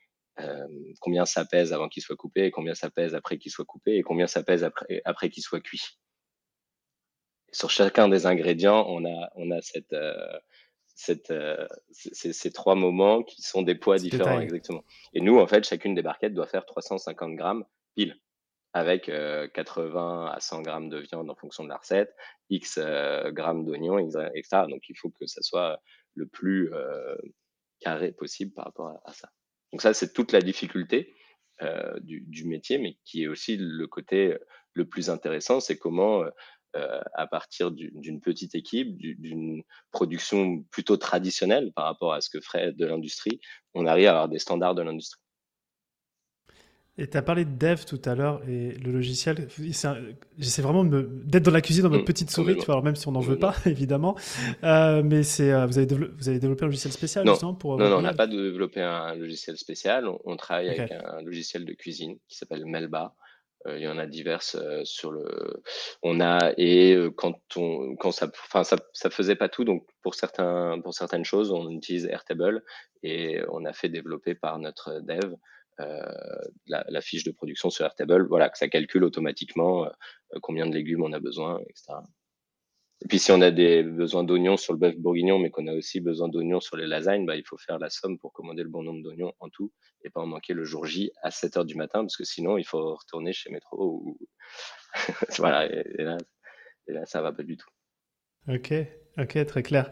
combien 1.00 1.26
ça 1.26 1.46
pèse 1.46 1.74
avant 1.74 1.90
qu'il 1.90 2.04
soit 2.04 2.16
coupé, 2.16 2.52
combien 2.52 2.76
ça 2.76 2.92
pèse 2.92 3.16
après 3.16 3.40
qu'il 3.40 3.52
soit 3.52 3.66
coupé, 3.66 3.96
et 3.96 4.04
combien 4.04 4.28
ça 4.28 4.44
pèse 4.44 4.64
après, 4.64 5.02
après 5.04 5.30
qu'il 5.32 5.42
soit 5.42 5.62
cuit. 5.62 5.98
sur 7.52 7.72
chacun 7.72 8.08
des 8.08 8.28
ingrédients, 8.28 8.86
on 8.88 9.04
a, 9.06 9.32
on 9.36 9.50
a 9.50 9.62
cette, 9.64 9.96
cette, 10.98 11.32
ces, 11.92 12.52
trois 12.52 12.74
moments 12.74 13.22
qui 13.22 13.44
sont 13.44 13.62
des 13.62 13.76
poids 13.76 13.98
différents, 13.98 14.40
exactement. 14.40 14.84
Et 15.14 15.22
nous, 15.22 15.38
en 15.38 15.46
fait, 15.46 15.64
chacune 15.64 15.94
des 15.94 16.02
barquettes 16.02 16.34
doit 16.34 16.48
faire 16.48 16.66
350 16.66 17.36
grammes 17.36 17.66
pile 17.96 18.20
avec 18.74 19.06
80 19.06 20.32
à 20.34 20.40
100 20.40 20.64
grammes 20.64 20.90
de 20.90 20.98
viande 20.98 21.30
en 21.30 21.36
fonction 21.36 21.64
de 21.64 21.70
la 21.70 21.78
recette, 21.78 22.16
X 22.50 22.80
grammes 23.28 23.64
d'oignons, 23.64 24.00
etc. 24.00 24.64
Donc, 24.68 24.90
il 24.90 24.98
faut 24.98 25.12
que 25.12 25.28
ça 25.28 25.44
soit 25.44 25.80
le 26.16 26.26
plus 26.26 26.72
carré 27.80 28.12
possible 28.12 28.54
par 28.54 28.66
rapport 28.66 29.00
à, 29.06 29.14
ça. 29.14 29.30
Donc, 29.72 29.84
ça, 29.84 29.94
c'est 29.94 30.14
toute 30.14 30.32
la 30.32 30.42
difficulté 30.42 31.16
du, 32.02 32.46
métier, 32.46 32.80
mais 32.80 32.98
qui 33.06 33.24
est 33.24 33.28
aussi 33.28 33.56
le 33.56 33.86
côté 33.86 34.36
le 34.74 34.86
plus 34.86 35.12
intéressant, 35.12 35.60
c'est 35.60 35.78
comment, 35.78 36.24
à 37.14 37.28
partir 37.28 37.72
d'une 37.72 38.22
petite 38.22 38.56
équipe, 38.56 38.98
d'une 38.98 39.64
production 39.92 40.64
plutôt 40.72 40.98
traditionnelle 40.98 41.72
par 41.74 41.86
rapport 41.86 42.14
à 42.14 42.22
ce 42.22 42.30
que 42.30 42.40
ferait 42.40 42.74
de 42.74 42.86
l'industrie, 42.86 43.40
on 43.74 43.86
arrive 43.86 44.08
à 44.08 44.12
avoir 44.12 44.30
des 44.30 44.40
standards 44.40 44.76
de 44.76 44.82
l'industrie. 44.82 45.22
Et 47.00 47.08
tu 47.08 47.16
as 47.16 47.22
parlé 47.22 47.46
de 47.46 47.56
dev 47.56 47.84
tout 47.86 48.02
à 48.06 48.16
l'heure 48.16 48.42
et 48.50 48.72
le 48.72 48.92
logiciel. 48.92 49.48
J'essaie 50.40 50.62
vraiment 50.64 50.84
d'être 50.84 51.44
dans 51.44 51.52
la 51.52 51.62
cuisine 51.62 51.84
dans 51.84 51.90
votre 51.90 52.02
mmh, 52.02 52.06
petite 52.06 52.32
souris, 52.32 52.56
tu 52.56 52.66
vois, 52.66 52.74
alors 52.74 52.84
même 52.84 52.96
si 52.96 53.08
on 53.08 53.12
n'en 53.12 53.20
veut 53.20 53.38
pas, 53.38 53.54
évidemment. 53.68 54.16
Euh, 54.64 55.04
mais 55.04 55.22
c'est, 55.22 55.52
euh, 55.52 55.68
vous, 55.68 55.78
avez 55.78 55.86
vous 55.86 56.28
avez 56.28 56.40
développé 56.40 56.64
un 56.64 56.68
logiciel 56.68 56.92
spécial 56.92 57.24
non. 57.24 57.34
justement 57.34 57.54
pour. 57.54 57.78
Non, 57.78 57.90
non 57.90 57.98
on 57.98 58.02
n'a 58.02 58.16
pas 58.16 58.26
développé 58.26 58.82
un 58.82 59.14
logiciel 59.14 59.58
spécial. 59.58 60.10
On, 60.26 60.36
travaille 60.38 60.70
avec 60.70 60.92
un 60.92 61.22
logiciel 61.22 61.66
de 61.66 61.74
cuisine 61.74 62.18
qui 62.28 62.36
s'appelle 62.36 62.66
Melba. 62.66 63.16
Euh, 63.66 63.78
il 63.78 63.84
y 63.84 63.88
en 63.88 63.98
a 63.98 64.06
diverses 64.06 64.58
sur 64.84 65.12
le. 65.12 65.64
On 66.04 66.20
a 66.20 66.54
et 66.58 66.96
quand 67.18 67.40
on 67.56 67.96
quand 67.96 68.12
ça 68.12 68.28
enfin 68.46 68.64
ça 68.64 68.78
ça 68.94 69.10
faisait 69.10 69.36
pas 69.36 69.50
tout 69.50 69.66
donc 69.66 69.86
pour 70.04 70.14
certains 70.16 70.80
pour 70.82 70.94
certaines 70.94 71.26
choses 71.26 71.52
on 71.52 71.70
utilise 71.72 72.06
Airtable 72.06 72.64
et 73.04 73.42
on 73.50 73.66
a 73.66 73.74
fait 73.74 73.90
développer 73.90 74.36
par 74.36 74.60
notre 74.60 75.00
dev 75.02 75.36
euh, 75.80 76.02
la, 76.66 77.02
fiche 77.02 77.24
de 77.24 77.32
production 77.32 77.70
sur 77.70 77.86
Airtable, 77.86 78.28
voilà, 78.28 78.50
que 78.50 78.58
ça 78.58 78.68
calcule 78.68 79.04
automatiquement 79.04 79.86
euh, 79.86 79.90
combien 80.42 80.66
de 80.66 80.74
légumes 80.74 81.04
on 81.04 81.14
a 81.14 81.20
besoin, 81.20 81.60
etc. 81.70 81.94
Et 83.02 83.08
puis 83.08 83.20
si 83.20 83.32
on 83.32 83.42
a 83.42 83.52
des 83.52 83.84
besoins 83.84 84.24
d'oignons 84.24 84.58
sur 84.58 84.74
le 84.74 84.80
bœuf 84.80 84.96
bourguignon, 84.98 85.38
mais 85.38 85.52
qu'on 85.52 85.68
a 85.68 85.74
aussi 85.74 86.00
besoin 86.00 86.30
d'oignons 86.30 86.60
sur 86.60 86.78
les 86.78 86.88
lasagnes, 86.88 87.26
bah, 87.26 87.36
il 87.36 87.44
faut 87.46 87.58
faire 87.58 87.78
la 87.78 87.90
somme 87.90 88.18
pour 88.18 88.34
commander 88.34 88.64
le 88.64 88.70
bon 88.70 88.82
nombre 88.82 89.04
d'oignons 89.04 89.34
en 89.40 89.50
tout 89.50 89.72
et 90.04 90.10
pas 90.10 90.22
en 90.22 90.26
manquer 90.26 90.54
le 90.54 90.64
jour 90.64 90.86
J 90.86 91.12
à 91.22 91.30
7 91.30 91.58
heures 91.58 91.66
du 91.66 91.76
matin, 91.76 92.02
parce 92.02 92.18
que 92.18 92.24
sinon 92.24 92.58
il 92.58 92.66
faut 92.66 92.96
retourner 92.96 93.34
chez 93.34 93.52
Métro 93.52 94.02
ou 94.04 94.18
voilà, 95.38 95.66
et, 95.72 96.04
là, 96.04 96.18
et 96.88 96.94
là 96.94 97.06
ça 97.06 97.22
va 97.22 97.32
pas 97.32 97.44
du 97.44 97.56
tout. 97.56 97.70
Ok, 98.48 98.74
ok, 99.18 99.46
très 99.46 99.64
clair. 99.64 99.92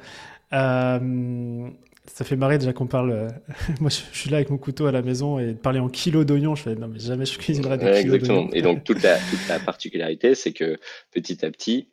Euh, 0.53 1.69
ça 2.07 2.23
fait 2.23 2.35
marrer 2.35 2.57
déjà 2.57 2.73
qu'on 2.73 2.87
parle. 2.87 3.11
Euh, 3.11 3.29
moi, 3.81 3.89
je, 3.89 4.17
suis 4.17 4.29
là 4.29 4.37
avec 4.37 4.49
mon 4.49 4.57
couteau 4.57 4.85
à 4.85 4.91
la 4.91 5.01
maison 5.01 5.39
et 5.39 5.47
de 5.47 5.53
parler 5.53 5.79
en 5.79 5.89
kilos 5.89 6.25
d'oignons, 6.25 6.55
je 6.55 6.63
fais 6.63 6.75
non, 6.75 6.87
mais 6.87 6.99
jamais 6.99 7.25
je 7.25 7.37
cuisinerai 7.37 7.77
des 7.77 7.85
kilos 7.85 8.15
Exactement. 8.15 8.49
Et 8.53 8.61
donc, 8.61 8.83
toute 8.85 9.01
la, 9.03 9.17
toute 9.17 9.47
la 9.49 9.59
particularité, 9.59 10.35
c'est 10.35 10.53
que 10.53 10.77
petit 11.11 11.45
à 11.45 11.51
petit, 11.51 11.91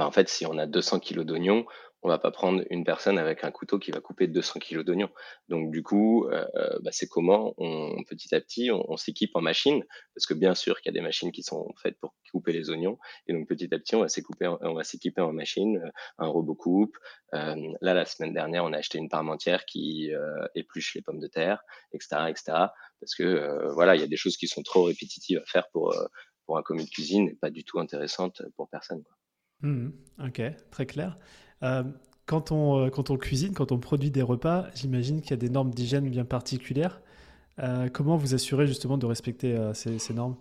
bah, 0.00 0.06
en 0.06 0.12
fait, 0.12 0.30
si 0.30 0.46
on 0.46 0.56
a 0.56 0.64
200 0.64 1.00
kilos 1.00 1.26
d'oignons, 1.26 1.66
on 2.00 2.08
va 2.08 2.16
pas 2.16 2.30
prendre 2.30 2.62
une 2.70 2.84
personne 2.84 3.18
avec 3.18 3.44
un 3.44 3.50
couteau 3.50 3.78
qui 3.78 3.90
va 3.90 4.00
couper 4.00 4.28
200 4.28 4.58
kilos 4.58 4.82
d'oignons. 4.82 5.10
Donc 5.50 5.70
du 5.70 5.82
coup, 5.82 6.24
euh, 6.24 6.46
bah, 6.80 6.88
c'est 6.90 7.06
comment 7.06 7.52
on 7.58 8.02
petit 8.04 8.34
à 8.34 8.40
petit 8.40 8.70
on, 8.70 8.96
s'équipe 8.96 9.32
en 9.34 9.42
machine, 9.42 9.84
parce 10.14 10.24
que 10.24 10.32
bien 10.32 10.54
sûr 10.54 10.80
qu'il 10.80 10.90
y 10.90 10.96
a 10.96 10.98
des 10.98 11.04
machines 11.04 11.32
qui 11.32 11.42
sont 11.42 11.68
faites 11.82 11.98
pour 12.00 12.14
couper 12.32 12.54
les 12.54 12.70
oignons, 12.70 12.96
et 13.26 13.34
donc 13.34 13.46
petit 13.46 13.68
à 13.74 13.78
petit 13.78 13.94
on 13.94 14.00
va 14.00 14.08
s'équiper, 14.08 14.46
on 14.62 14.72
va 14.72 14.84
s'équiper 14.84 15.20
en 15.20 15.34
machine, 15.34 15.76
euh, 15.76 15.90
un 16.16 16.28
robot 16.28 16.54
coupe. 16.54 16.96
Euh, 17.34 17.54
là 17.82 17.92
la 17.92 18.06
semaine 18.06 18.32
dernière 18.32 18.64
on 18.64 18.72
a 18.72 18.78
acheté 18.78 18.96
une 18.96 19.10
parmentière 19.10 19.66
qui 19.66 20.10
épluche 20.54 20.94
les 20.94 21.02
pommes 21.02 21.20
de 21.20 21.28
terre, 21.28 21.62
etc., 21.92 22.22
etc. 22.30 22.44
Parce 23.00 23.14
que 23.14 23.70
voilà, 23.74 23.96
il 23.96 24.00
y 24.00 24.04
a 24.04 24.08
des 24.08 24.16
choses 24.16 24.38
qui 24.38 24.48
sont 24.48 24.62
trop 24.62 24.84
répétitives 24.84 25.40
à 25.40 25.44
faire 25.44 25.68
pour 25.72 25.94
pour 26.46 26.56
un 26.56 26.62
commis 26.62 26.86
de 26.86 26.90
cuisine 26.90 27.28
et 27.28 27.34
pas 27.34 27.50
du 27.50 27.64
tout 27.64 27.78
intéressantes 27.78 28.40
pour 28.56 28.70
personne. 28.70 29.04
Mmh 29.62 29.90
ok, 30.26 30.42
très 30.70 30.86
clair. 30.86 31.18
Euh, 31.62 31.82
quand, 32.26 32.52
on, 32.52 32.86
euh, 32.86 32.90
quand 32.90 33.10
on 33.10 33.16
cuisine, 33.16 33.54
quand 33.54 33.72
on 33.72 33.78
produit 33.78 34.10
des 34.10 34.22
repas, 34.22 34.66
j'imagine 34.74 35.20
qu'il 35.20 35.30
y 35.30 35.34
a 35.34 35.38
des 35.38 35.48
normes 35.48 35.70
d'hygiène 35.70 36.08
bien 36.08 36.24
particulières. 36.24 37.00
Euh, 37.58 37.88
comment 37.88 38.16
vous 38.16 38.34
assurez 38.34 38.66
justement 38.66 38.98
de 38.98 39.06
respecter 39.06 39.56
ces, 39.74 40.14
normes? 40.14 40.36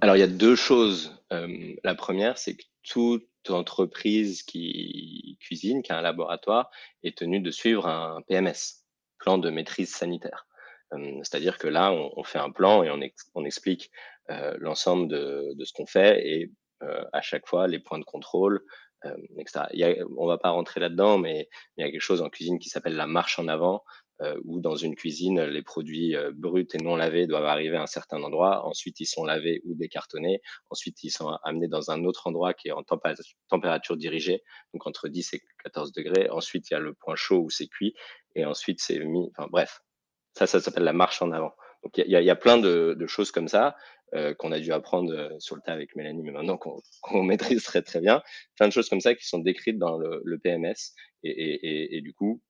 Alors, 0.00 0.16
il 0.16 0.20
y 0.20 0.24
a 0.24 0.28
deux 0.28 0.56
choses. 0.56 1.22
la 1.30 1.94
première, 1.94 2.38
c'est 2.38 2.56
que 2.56 2.64
toute 2.82 3.28
entreprise 3.48 4.42
qui 4.42 5.38
cuisine, 5.40 5.82
qui 5.82 5.92
a 5.92 5.98
un 5.98 6.02
laboratoire, 6.02 6.70
est 7.02 7.16
tenue 7.16 7.40
de 7.40 7.50
suivre 7.50 7.86
un 7.86 8.20
PMS, 8.26 8.84
plan 9.18 9.38
de 9.38 9.50
maîtrise 9.50 9.90
sanitaire. 9.90 10.46
C'est-à-dire 11.22 11.58
que 11.58 11.68
là, 11.68 11.92
on, 11.92 12.24
fait 12.24 12.38
un 12.38 12.50
plan 12.50 12.82
et 12.82 12.90
on, 12.90 13.00
on 13.34 13.44
explique 13.44 13.90
l'ensemble 14.58 15.08
de, 15.08 15.54
de, 15.54 15.64
ce 15.64 15.72
qu'on 15.72 15.86
fait 15.86 16.26
et 16.26 16.50
à 17.12 17.20
chaque 17.22 17.46
fois 17.46 17.66
les 17.66 17.78
points 17.78 17.98
de 17.98 18.04
contrôle, 18.04 18.62
euh, 19.04 19.16
Il 19.72 19.78
y 19.78 19.84
a, 19.84 19.94
on 20.16 20.26
va 20.26 20.38
pas 20.38 20.50
rentrer 20.50 20.80
là-dedans, 20.80 21.18
mais 21.18 21.48
il 21.76 21.84
y 21.84 21.88
a 21.88 21.90
quelque 21.90 22.00
chose 22.00 22.22
en 22.22 22.30
cuisine 22.30 22.58
qui 22.58 22.68
s'appelle 22.68 22.96
la 22.96 23.06
marche 23.06 23.38
en 23.38 23.48
avant, 23.48 23.84
euh, 24.22 24.40
où 24.44 24.60
dans 24.60 24.76
une 24.76 24.94
cuisine, 24.94 25.42
les 25.42 25.62
produits 25.62 26.16
euh, 26.16 26.30
bruts 26.34 26.66
et 26.72 26.78
non 26.78 26.96
lavés 26.96 27.26
doivent 27.26 27.44
arriver 27.44 27.76
à 27.76 27.82
un 27.82 27.86
certain 27.86 28.22
endroit. 28.22 28.66
Ensuite, 28.66 29.00
ils 29.00 29.06
sont 29.06 29.24
lavés 29.24 29.60
ou 29.64 29.74
décartonnés. 29.74 30.40
Ensuite, 30.70 31.02
ils 31.04 31.10
sont 31.10 31.28
amenés 31.44 31.68
dans 31.68 31.90
un 31.90 32.04
autre 32.04 32.26
endroit 32.26 32.54
qui 32.54 32.68
est 32.68 32.72
en 32.72 32.82
température 33.48 33.96
dirigée, 33.96 34.42
donc 34.72 34.86
entre 34.86 35.08
10 35.08 35.34
et 35.34 35.42
14 35.64 35.92
degrés. 35.92 36.30
Ensuite, 36.30 36.70
il 36.70 36.74
y 36.74 36.76
a 36.76 36.80
le 36.80 36.94
point 36.94 37.16
chaud 37.16 37.40
où 37.40 37.50
c'est 37.50 37.68
cuit. 37.68 37.94
Et 38.34 38.44
ensuite, 38.44 38.80
c'est 38.80 38.98
mis. 39.00 39.30
Enfin, 39.36 39.48
bref, 39.50 39.80
ça, 40.34 40.46
ça 40.46 40.60
s'appelle 40.60 40.84
la 40.84 40.92
marche 40.92 41.20
en 41.20 41.30
avant. 41.32 41.52
Donc, 41.82 41.98
il 41.98 42.06
y, 42.06 42.12
y, 42.12 42.30
a 42.30 42.36
plein 42.36 42.58
de, 42.58 42.96
de, 42.98 43.06
choses 43.06 43.30
comme 43.30 43.48
ça. 43.48 43.76
Euh, 44.16 44.34
qu'on 44.34 44.50
a 44.50 44.58
dû 44.60 44.72
apprendre 44.72 45.12
euh, 45.12 45.28
sur 45.40 45.56
le 45.56 45.62
tas 45.62 45.72
avec 45.72 45.94
Mélanie, 45.94 46.22
mais 46.22 46.32
maintenant 46.32 46.56
qu'on 47.02 47.22
maîtrise 47.22 47.62
très 47.64 47.82
très 47.82 48.00
bien. 48.00 48.22
Plein 48.56 48.68
de 48.68 48.72
choses 48.72 48.88
comme 48.88 49.00
ça 49.00 49.14
qui 49.14 49.26
sont 49.26 49.40
décrites 49.40 49.78
dans 49.78 49.98
le, 49.98 50.38
PMS. 50.38 50.94
Et, 51.22 52.00
du 52.02 52.14
coup, 52.14 52.40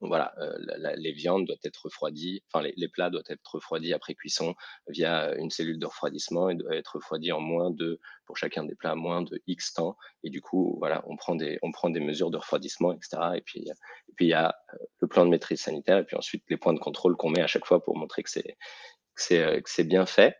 voilà, 0.00 0.32
euh, 0.38 0.56
les 0.96 1.12
viandes 1.12 1.46
doivent 1.46 1.58
être 1.64 1.84
refroidies, 1.84 2.42
enfin 2.52 2.64
les, 2.76 2.88
plats 2.88 3.10
doivent 3.10 3.24
être 3.30 3.40
refroidis 3.44 3.94
après 3.94 4.14
cuisson 4.14 4.54
via 4.88 5.34
une 5.36 5.50
cellule 5.50 5.78
de 5.78 5.86
refroidissement 5.86 6.50
et 6.50 6.54
doivent 6.54 6.72
être 6.72 6.96
refroidis 6.96 7.32
en 7.32 7.40
moins 7.40 7.70
de, 7.70 7.98
pour 8.26 8.36
chacun 8.36 8.64
des 8.64 8.74
plats, 8.74 8.94
moins 8.94 9.22
de 9.22 9.40
X 9.46 9.72
temps. 9.72 9.96
Et 10.24 10.30
du 10.30 10.40
coup, 10.40 10.76
voilà, 10.78 11.02
on 11.06 11.16
prend 11.16 11.34
des, 11.34 11.58
on 11.62 11.72
prend 11.72 11.90
des 11.90 12.00
mesures 12.00 12.30
de 12.30 12.36
refroidissement, 12.36 12.92
etc. 12.92 13.22
Et 13.36 13.40
puis, 13.40 13.60
et 13.60 14.12
puis 14.14 14.26
il 14.26 14.30
y 14.30 14.34
a 14.34 14.54
le 15.00 15.08
plan 15.08 15.24
de 15.24 15.30
maîtrise 15.30 15.62
sanitaire 15.62 15.98
et 15.98 16.04
puis 16.04 16.16
ensuite 16.16 16.44
les 16.48 16.56
points 16.56 16.74
de 16.74 16.80
contrôle 16.80 17.16
qu'on 17.16 17.30
met 17.30 17.42
à 17.42 17.48
chaque 17.48 17.66
fois 17.66 17.82
pour 17.82 17.96
montrer 17.96 18.22
que 18.22 18.30
c'est 18.30 19.84
bien 19.84 20.06
fait. 20.06 20.36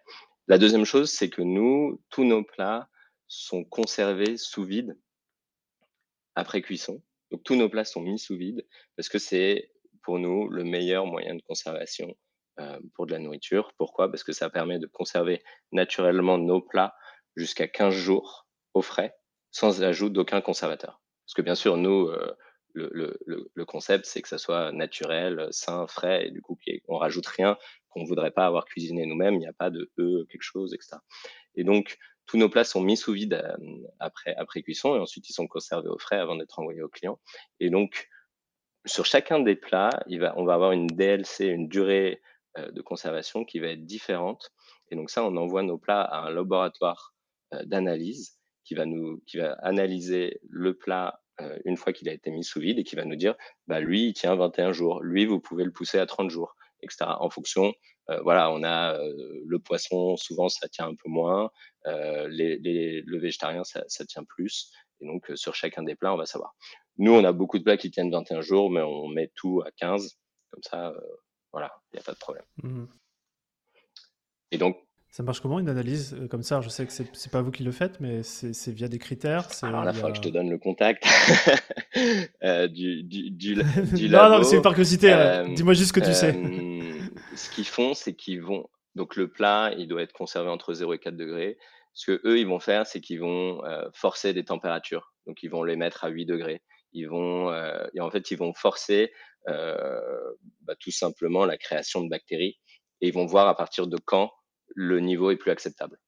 La 0.48 0.58
deuxième 0.58 0.84
chose, 0.84 1.10
c'est 1.10 1.30
que 1.30 1.42
nous, 1.42 2.02
tous 2.10 2.24
nos 2.24 2.42
plats 2.42 2.88
sont 3.28 3.64
conservés 3.64 4.36
sous 4.36 4.64
vide 4.64 4.98
après 6.34 6.62
cuisson. 6.62 7.02
Donc 7.30 7.44
tous 7.44 7.56
nos 7.56 7.68
plats 7.68 7.84
sont 7.84 8.00
mis 8.00 8.18
sous 8.18 8.36
vide 8.36 8.66
parce 8.96 9.08
que 9.08 9.18
c'est 9.18 9.72
pour 10.02 10.18
nous 10.18 10.48
le 10.48 10.64
meilleur 10.64 11.06
moyen 11.06 11.34
de 11.34 11.42
conservation 11.42 12.14
euh, 12.60 12.78
pour 12.94 13.06
de 13.06 13.12
la 13.12 13.18
nourriture. 13.18 13.72
Pourquoi? 13.78 14.10
Parce 14.10 14.24
que 14.24 14.32
ça 14.32 14.50
permet 14.50 14.78
de 14.78 14.86
conserver 14.86 15.42
naturellement 15.70 16.38
nos 16.38 16.60
plats 16.60 16.94
jusqu'à 17.36 17.68
15 17.68 17.94
jours 17.94 18.46
au 18.74 18.82
frais 18.82 19.16
sans 19.50 19.82
ajout 19.82 20.10
d'aucun 20.10 20.40
conservateur. 20.40 21.00
Parce 21.24 21.34
que 21.34 21.42
bien 21.42 21.54
sûr, 21.54 21.76
nous, 21.76 22.08
euh, 22.08 22.36
le, 22.74 23.64
concept, 23.64 24.06
c'est 24.06 24.22
que 24.22 24.28
ça 24.28 24.38
soit 24.38 24.72
naturel, 24.72 25.48
sain, 25.50 25.86
frais, 25.86 26.26
et 26.26 26.30
du 26.30 26.40
coup, 26.42 26.58
on 26.88 26.98
rajoute 26.98 27.26
rien 27.26 27.56
qu'on 27.90 28.04
voudrait 28.04 28.30
pas 28.30 28.46
avoir 28.46 28.64
cuisiné 28.64 29.06
nous-mêmes. 29.06 29.34
Il 29.34 29.40
n'y 29.40 29.46
a 29.46 29.52
pas 29.52 29.70
de 29.70 29.90
E, 29.98 30.26
quelque 30.30 30.42
chose, 30.42 30.74
etc. 30.74 30.96
Et 31.54 31.64
donc, 31.64 31.98
tous 32.26 32.36
nos 32.38 32.48
plats 32.48 32.64
sont 32.64 32.80
mis 32.80 32.96
sous 32.96 33.12
vide 33.12 33.42
après, 33.98 34.34
cuisson 34.62 34.96
et 34.96 34.98
ensuite 34.98 35.28
ils 35.28 35.32
sont 35.32 35.46
conservés 35.46 35.88
au 35.88 35.98
frais 35.98 36.18
avant 36.18 36.36
d'être 36.36 36.58
envoyés 36.58 36.82
au 36.82 36.88
client. 36.88 37.18
Et 37.60 37.68
donc, 37.68 38.08
sur 38.86 39.06
chacun 39.06 39.40
des 39.40 39.56
plats, 39.56 39.90
on 40.36 40.44
va 40.44 40.54
avoir 40.54 40.72
une 40.72 40.86
DLC, 40.86 41.46
une 41.46 41.68
durée 41.68 42.22
de 42.56 42.80
conservation 42.82 43.44
qui 43.44 43.58
va 43.58 43.68
être 43.68 43.84
différente. 43.84 44.52
Et 44.90 44.96
donc 44.96 45.10
ça, 45.10 45.24
on 45.24 45.36
envoie 45.36 45.62
nos 45.62 45.78
plats 45.78 46.02
à 46.02 46.26
un 46.26 46.30
laboratoire 46.30 47.14
d'analyse 47.64 48.38
qui 48.64 48.74
va 48.74 48.86
nous, 48.86 49.22
qui 49.26 49.38
va 49.38 49.52
analyser 49.62 50.38
le 50.48 50.74
plat 50.74 51.20
une 51.64 51.76
fois 51.76 51.92
qu'il 51.92 52.08
a 52.08 52.12
été 52.12 52.30
mis 52.30 52.44
sous 52.44 52.60
vide 52.60 52.78
et 52.78 52.84
qui 52.84 52.94
va 52.94 53.04
nous 53.04 53.16
dire, 53.16 53.34
bah 53.66 53.80
lui, 53.80 54.08
il 54.08 54.12
tient 54.12 54.34
21 54.36 54.72
jours. 54.72 55.02
Lui, 55.02 55.26
vous 55.26 55.40
pouvez 55.40 55.64
le 55.64 55.72
pousser 55.72 55.98
à 55.98 56.06
30 56.06 56.30
jours 56.30 56.56
etc. 56.82 57.10
En 57.18 57.30
fonction, 57.30 57.72
euh, 58.10 58.20
voilà, 58.22 58.50
on 58.50 58.62
a 58.62 58.98
euh, 58.98 59.42
le 59.46 59.58
poisson, 59.58 60.16
souvent 60.16 60.48
ça 60.48 60.68
tient 60.68 60.88
un 60.88 60.94
peu 60.94 61.08
moins, 61.08 61.50
euh, 61.86 62.28
les, 62.28 62.58
les, 62.58 63.02
le 63.02 63.18
végétarien 63.18 63.64
ça, 63.64 63.84
ça, 63.86 64.04
tient 64.04 64.24
plus, 64.24 64.72
et 65.00 65.06
donc 65.06 65.30
sur 65.34 65.54
chacun 65.54 65.82
des 65.82 65.94
plats 65.94 66.12
on 66.12 66.16
va 66.18 66.26
savoir. 66.26 66.54
Nous 66.98 67.12
on 67.12 67.24
a 67.24 67.32
beaucoup 67.32 67.58
de 67.58 67.64
plats 67.64 67.76
qui 67.76 67.90
tiennent 67.90 68.10
21 68.10 68.40
jours, 68.42 68.70
mais 68.70 68.82
on 68.82 69.08
met 69.08 69.30
tout 69.34 69.62
à 69.64 69.70
15, 69.70 70.18
comme 70.50 70.62
ça, 70.62 70.92
voilà, 71.52 71.72
il 71.92 71.96
n'y 71.96 72.00
a 72.00 72.04
pas 72.04 72.12
de 72.12 72.18
problème. 72.18 72.44
Mmh. 72.62 72.84
Et 74.50 74.58
donc, 74.58 74.76
ça 75.12 75.22
marche 75.22 75.40
comment 75.40 75.60
une 75.60 75.68
analyse 75.68 76.16
euh, 76.18 76.26
comme 76.26 76.42
ça? 76.42 76.62
Je 76.62 76.70
sais 76.70 76.86
que 76.86 76.92
c'est 76.92 77.30
pas 77.30 77.42
vous 77.42 77.50
qui 77.50 77.62
le 77.62 77.70
faites, 77.70 78.00
mais 78.00 78.22
c'est 78.22 78.72
via 78.72 78.88
des 78.88 78.98
critères. 78.98 79.46
Alors 79.60 79.84
il 79.84 79.92
faudra 79.92 80.10
que 80.10 80.16
je 80.16 80.22
te 80.22 80.30
donne 80.30 80.48
le 80.48 80.56
contact 80.56 81.04
euh, 82.42 82.66
du, 82.66 83.02
du, 83.02 83.30
du, 83.30 83.54
du, 83.92 84.08
labo. 84.08 84.30
Non, 84.30 84.38
non, 84.38 84.42
c'est 84.42 84.62
par 84.62 84.72
curiosité. 84.72 85.12
Euh, 85.12 85.46
dis-moi 85.54 85.74
juste 85.74 85.88
ce 85.88 85.92
que 85.92 86.04
tu 86.04 86.14
sais. 86.14 86.34
ce 87.36 87.50
qu'ils 87.50 87.66
font, 87.66 87.92
c'est 87.92 88.14
qu'ils 88.14 88.40
vont. 88.40 88.70
Donc 88.94 89.16
le 89.16 89.28
plat, 89.28 89.74
il 89.76 89.86
doit 89.86 90.00
être 90.00 90.14
conservé 90.14 90.48
entre 90.48 90.72
0 90.72 90.94
et 90.94 90.98
4 90.98 91.14
degrés. 91.14 91.58
Ce 91.92 92.10
que 92.10 92.26
eux, 92.26 92.38
ils 92.38 92.46
vont 92.46 92.58
faire, 92.58 92.86
c'est 92.86 93.02
qu'ils 93.02 93.20
vont 93.20 93.60
forcer 93.92 94.32
des 94.32 94.44
températures. 94.44 95.12
Donc 95.26 95.42
ils 95.42 95.50
vont 95.50 95.62
les 95.62 95.76
mettre 95.76 96.04
à 96.04 96.08
8 96.08 96.24
degrés. 96.24 96.62
Ils 96.94 97.06
vont, 97.06 97.52
et 97.94 98.00
en 98.00 98.10
fait, 98.10 98.30
ils 98.30 98.38
vont 98.38 98.54
forcer 98.54 99.12
bah, 99.46 100.74
tout 100.80 100.90
simplement 100.90 101.44
la 101.44 101.58
création 101.58 102.02
de 102.02 102.08
bactéries. 102.08 102.58
Et 103.02 103.08
ils 103.08 103.14
vont 103.14 103.26
voir 103.26 103.48
à 103.48 103.56
partir 103.56 103.86
de 103.86 103.98
quand 104.02 104.30
le 104.74 105.00
niveau 105.00 105.30
est 105.30 105.36
plus 105.36 105.50
acceptable. 105.50 105.98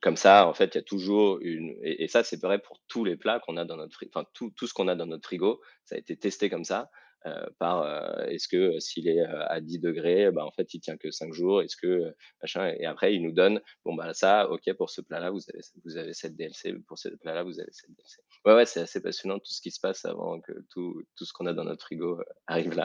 Comme 0.00 0.16
ça, 0.16 0.46
en 0.46 0.54
fait, 0.54 0.74
il 0.74 0.78
y 0.78 0.80
a 0.80 0.82
toujours 0.82 1.38
une. 1.40 1.74
Et, 1.82 2.06
ça, 2.06 2.22
c'est 2.22 2.40
vrai 2.40 2.60
pour 2.60 2.80
tous 2.86 3.04
les 3.04 3.16
plats 3.16 3.40
qu'on 3.40 3.56
a 3.56 3.64
dans 3.64 3.76
notre 3.76 3.94
frigo. 3.94 4.12
Enfin, 4.14 4.28
tout, 4.32 4.52
ce 4.66 4.72
qu'on 4.72 4.86
a 4.86 4.94
dans 4.94 5.06
notre 5.06 5.26
frigo, 5.26 5.60
ça 5.84 5.96
a 5.96 5.98
été 5.98 6.16
testé 6.16 6.48
comme 6.48 6.64
ça. 6.64 6.90
Euh, 7.26 7.46
par 7.58 7.82
euh, 7.82 8.26
est-ce 8.26 8.46
que 8.46 8.76
euh, 8.76 8.80
s'il 8.80 9.08
est 9.08 9.20
à 9.20 9.60
10 9.60 9.80
degrés, 9.80 10.30
bah, 10.30 10.44
en 10.44 10.52
fait, 10.52 10.72
il 10.72 10.80
tient 10.80 10.96
que 10.96 11.10
5 11.10 11.32
jours. 11.32 11.62
Est-ce 11.62 11.76
que 11.76 12.14
machin 12.40 12.72
Et 12.78 12.86
après, 12.86 13.12
il 13.14 13.22
nous 13.22 13.32
donne 13.32 13.60
bon 13.84 13.94
bah 13.94 14.14
ça, 14.14 14.48
ok 14.50 14.72
pour 14.74 14.88
ce 14.90 15.00
plat-là, 15.00 15.30
vous 15.30 15.42
avez 15.52 15.60
vous 15.84 15.96
avez 15.96 16.14
cette 16.14 16.36
DLC. 16.36 16.74
Pour 16.86 16.96
ce 16.96 17.08
plat-là, 17.08 17.42
vous 17.42 17.58
avez 17.58 17.72
cette 17.72 17.90
DLC. 17.90 18.22
Ouais 18.54 18.64
c'est 18.64 18.80
assez 18.80 19.02
passionnant 19.02 19.38
tout 19.38 19.52
ce 19.52 19.60
qui 19.60 19.70
se 19.70 19.78
passe 19.78 20.06
avant 20.06 20.40
que 20.40 20.52
tout 20.70 21.02
tout 21.16 21.26
ce 21.26 21.34
qu'on 21.34 21.44
a 21.44 21.52
dans 21.52 21.64
notre 21.64 21.84
frigo 21.84 22.18
arrive 22.46 22.74
là. 22.74 22.84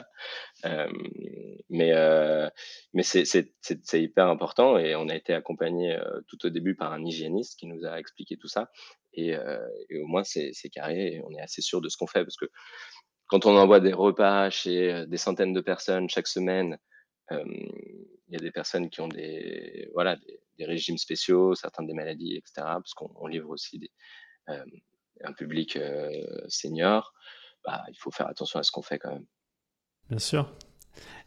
mais 1.69 1.93
mais 2.93 3.04
c'est 3.04 3.23
c'est 3.26 4.02
hyper 4.02 4.28
important 4.28 4.78
et 4.78 4.93
on 4.95 5.08
a 5.08 5.15
été 5.15 5.34
accompagné 5.34 5.97
tout 6.28 6.45
au 6.45 6.49
début 6.49 6.76
par 6.76 6.91
un 6.91 7.02
hygiéniste 7.06 7.58
qui 7.58 7.67
nous 7.67 7.86
a 7.86 7.97
expliqué 7.97 8.36
tout 8.36 8.49
ça. 8.49 8.71
Et, 9.13 9.38
et 9.89 10.02
au 10.02 10.08
moins 10.08 10.26
c'est 10.26 10.52
carré 10.69 11.13
et 11.13 11.21
on 11.23 11.32
est 11.32 11.41
assez 11.41 11.62
sûr 11.62 11.80
de 11.80 11.88
ce 11.88 11.95
qu'on 11.95 12.08
fait 12.08 12.26
parce 12.26 12.38
que 12.38 12.49
quand 13.28 13.45
on 13.45 13.56
envoie 13.56 13.80
des 13.80 13.93
repas 13.93 14.49
chez 14.49 15.06
des 15.08 15.17
centaines 15.17 15.54
de 15.54 15.62
personnes 15.62 16.10
chaque 16.10 16.28
semaine, 16.28 16.78
il 17.32 18.34
y 18.34 18.36
a 18.36 18.39
des 18.39 18.52
personnes 18.52 18.89
qui 18.89 18.99
ont 18.99 19.08
des, 19.08 19.89
voilà, 19.93 20.17
des, 20.58 20.65
régimes 20.65 20.97
spéciaux, 20.97 21.56
certains 21.56 21.84
des 21.84 21.93
maladies, 21.93 22.36
etc. 22.36 22.54
Parce 22.58 22.93
qu'on 22.93 23.28
livre 23.28 23.49
aussi 23.49 23.80
des, 23.80 23.91
un 25.23 25.34
public 25.34 25.78
senior. 26.47 27.13
Bah, 27.65 27.84
il 27.89 27.95
faut 27.97 28.12
faire 28.12 28.28
attention 28.28 28.60
à 28.60 28.63
ce 28.63 28.71
qu'on 28.71 28.82
fait 28.82 28.99
quand 28.99 29.12
même. 29.12 29.26
Bien 30.10 30.19
sûr. 30.19 30.49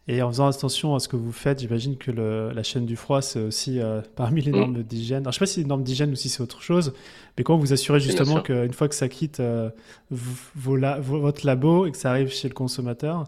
Et 0.08 0.22
en 0.22 0.30
faisant 0.30 0.46
attention 0.46 0.94
à 0.94 1.00
ce 1.00 1.08
que 1.08 1.16
vous 1.16 1.32
faites, 1.32 1.58
j'imagine 1.58 1.98
que 1.98 2.12
le, 2.12 2.52
la 2.52 2.62
chaîne 2.62 2.86
du 2.86 2.94
froid, 2.94 3.22
c'est 3.22 3.40
aussi 3.40 3.80
euh, 3.80 4.00
parmi 4.16 4.40
les 4.40 4.52
mmh. 4.52 4.56
normes 4.56 4.82
d'hygiène. 4.82 5.24
je 5.24 5.28
ne 5.28 5.32
sais 5.32 5.38
pas 5.40 5.46
si 5.46 5.54
c'est 5.54 5.60
les 5.62 5.66
normes 5.66 5.82
d'hygiène 5.82 6.12
ou 6.12 6.14
si 6.14 6.28
c'est 6.28 6.42
autre 6.42 6.62
chose, 6.62 6.94
mais 7.36 7.42
comment 7.42 7.58
vous 7.58 7.72
assurez 7.72 7.98
justement 7.98 8.40
qu'une 8.40 8.72
fois 8.72 8.88
que 8.88 8.94
ça 8.94 9.08
quitte 9.08 9.40
euh, 9.40 9.70
votre 10.10 11.44
labo 11.44 11.86
et 11.86 11.90
que 11.90 11.96
ça 11.96 12.10
arrive 12.10 12.28
chez 12.28 12.48
le 12.48 12.54
consommateur, 12.54 13.24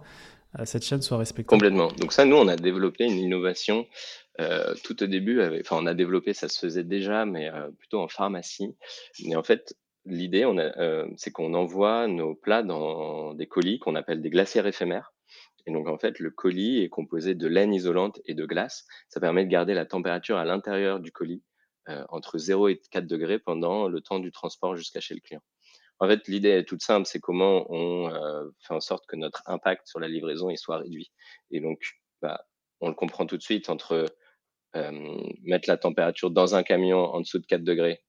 euh, 0.58 0.64
cette 0.64 0.84
chaîne 0.84 1.02
soit 1.02 1.18
respectée 1.18 1.48
Complètement. 1.48 1.88
Donc 1.98 2.12
ça, 2.12 2.24
nous, 2.24 2.36
on 2.36 2.46
a 2.46 2.56
développé 2.56 3.04
une 3.04 3.18
innovation 3.18 3.86
tout 4.84 5.02
au 5.02 5.06
début. 5.08 5.42
Enfin, 5.60 5.78
on 5.80 5.86
a 5.86 5.94
développé, 5.94 6.32
ça 6.32 6.48
se 6.48 6.60
faisait 6.60 6.84
déjà, 6.84 7.24
mais 7.24 7.50
plutôt 7.76 8.00
en 8.00 8.06
pharmacie. 8.06 8.72
Mais 9.24 9.34
en 9.34 9.42
fait, 9.42 9.74
l'idée, 10.08 10.46
c'est 11.16 11.30
qu'on 11.30 11.54
envoie 11.54 12.06
nos 12.06 12.34
plats 12.34 12.62
dans 12.62 13.34
des 13.34 13.46
colis 13.46 13.78
qu'on 13.78 13.94
appelle 13.94 14.20
des 14.20 14.30
glacières 14.30 14.66
éphémères. 14.66 15.12
Et 15.66 15.70
donc, 15.70 15.86
en 15.86 15.98
fait, 15.98 16.18
le 16.18 16.30
colis 16.30 16.82
est 16.82 16.88
composé 16.88 17.34
de 17.34 17.46
laine 17.46 17.74
isolante 17.74 18.20
et 18.24 18.34
de 18.34 18.46
glace. 18.46 18.86
Ça 19.10 19.20
permet 19.20 19.44
de 19.44 19.50
garder 19.50 19.74
la 19.74 19.84
température 19.84 20.38
à 20.38 20.46
l'intérieur 20.46 20.98
du 20.98 21.12
colis 21.12 21.42
euh, 21.90 22.04
entre 22.08 22.38
0 22.38 22.68
et 22.68 22.80
4 22.90 23.06
degrés 23.06 23.38
pendant 23.38 23.88
le 23.88 24.00
temps 24.00 24.18
du 24.18 24.32
transport 24.32 24.76
jusqu'à 24.76 25.00
chez 25.00 25.14
le 25.14 25.20
client. 25.20 25.42
En 26.00 26.08
fait, 26.08 26.26
l'idée 26.28 26.50
est 26.50 26.64
toute 26.64 26.82
simple, 26.82 27.06
c'est 27.06 27.18
comment 27.18 27.66
on 27.70 28.08
euh, 28.08 28.48
fait 28.60 28.74
en 28.74 28.80
sorte 28.80 29.04
que 29.06 29.16
notre 29.16 29.42
impact 29.46 29.86
sur 29.86 30.00
la 30.00 30.08
livraison 30.08 30.54
soit 30.56 30.78
réduit. 30.78 31.10
Et 31.50 31.60
donc, 31.60 31.98
bah, 32.22 32.46
on 32.80 32.88
le 32.88 32.94
comprend 32.94 33.26
tout 33.26 33.36
de 33.36 33.42
suite 33.42 33.68
entre 33.68 34.06
euh, 34.76 35.18
mettre 35.42 35.68
la 35.68 35.76
température 35.76 36.30
dans 36.30 36.54
un 36.54 36.62
camion 36.62 36.98
en 36.98 37.20
dessous 37.20 37.38
de 37.38 37.46
4 37.46 37.64
degrés 37.64 38.02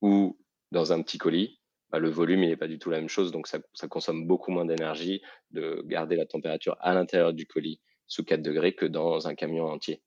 ou 0.00 0.38
dans 0.74 0.92
un 0.92 1.00
petit 1.00 1.18
colis, 1.18 1.58
bah, 1.90 1.98
le 1.98 2.10
volume, 2.10 2.40
n'est 2.40 2.56
pas 2.56 2.68
du 2.68 2.78
tout 2.78 2.90
la 2.90 2.98
même 2.98 3.08
chose, 3.08 3.32
donc 3.32 3.46
ça, 3.46 3.60
consomme 3.88 4.26
beaucoup 4.26 4.50
moins 4.50 4.64
d'énergie 4.64 5.22
de 5.52 5.82
garder 5.86 6.16
la 6.16 6.26
température 6.26 6.76
à 6.80 6.92
l'intérieur 6.92 7.32
du 7.32 7.46
colis 7.46 7.80
sous 8.06 8.24
4 8.24 8.42
degrés 8.42 8.74
que 8.74 8.84
dans 8.84 9.28
un 9.28 9.34
camion 9.34 9.66
entier. 9.66 10.02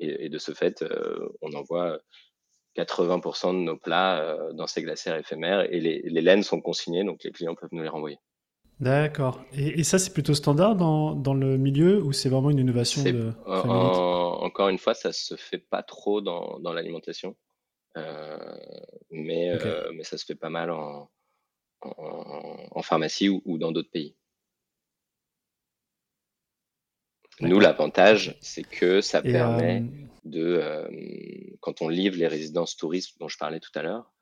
Et, 0.00 0.28
de 0.28 0.38
ce 0.38 0.52
fait, 0.52 0.82
euh, 0.82 1.28
on 1.40 1.52
envoie 1.54 1.98
80% 2.76 3.52
de 3.52 3.58
nos 3.58 3.76
plats 3.76 4.20
euh, 4.20 4.52
dans 4.52 4.66
ces 4.66 4.82
glacières 4.82 5.16
éphémères 5.16 5.62
et 5.72 5.80
les, 5.80 6.20
laines 6.20 6.42
sont 6.42 6.60
consignées, 6.60 7.04
donc 7.04 7.24
les 7.24 7.32
clients 7.32 7.54
peuvent 7.54 7.70
nous 7.72 7.82
les 7.82 7.88
renvoyer. 7.88 8.18
D'accord. 8.80 9.42
Et, 9.52 9.82
ça, 9.82 9.98
c'est 9.98 10.12
plutôt 10.12 10.34
standard 10.34 10.76
dans, 10.76 11.34
le 11.34 11.56
milieu 11.56 12.00
ou 12.02 12.12
c'est 12.12 12.28
vraiment 12.28 12.50
une 12.50 12.60
innovation 12.60 13.02
de 13.02 13.32
Encore 13.46 14.68
une 14.68 14.78
fois, 14.78 14.94
ça 14.94 15.12
se 15.12 15.34
fait 15.36 15.58
pas 15.58 15.82
trop 15.82 16.20
dans, 16.20 16.60
l'alimentation, 16.72 17.36
euh, 17.98 18.56
mais, 19.10 19.58
mais 19.94 20.04
ça 20.04 20.18
se 20.18 20.24
fait 20.24 20.34
pas 20.34 20.50
mal 20.50 20.70
en, 20.70 21.10
en, 21.80 22.82
pharmacie 22.82 23.28
ou, 23.28 23.58
dans 23.58 23.72
d'autres 23.72 23.90
pays. 23.90 24.16
Nous, 27.40 27.60
l'avantage, 27.60 28.36
c'est 28.40 28.64
que 28.64 29.00
ça 29.00 29.22
permet 29.22 29.82
euh, 29.82 30.06
de, 30.24 30.60
euh, 30.60 30.88
quand 31.60 31.82
on 31.82 31.88
livre 31.88 32.16
les 32.16 32.26
résidences 32.26 32.76
touristes 32.76 33.18
dont 33.20 33.28
je 33.28 33.38
parlais 33.38 33.60
tout 33.60 33.70
à 33.76 33.82
l'heure, 33.82 34.12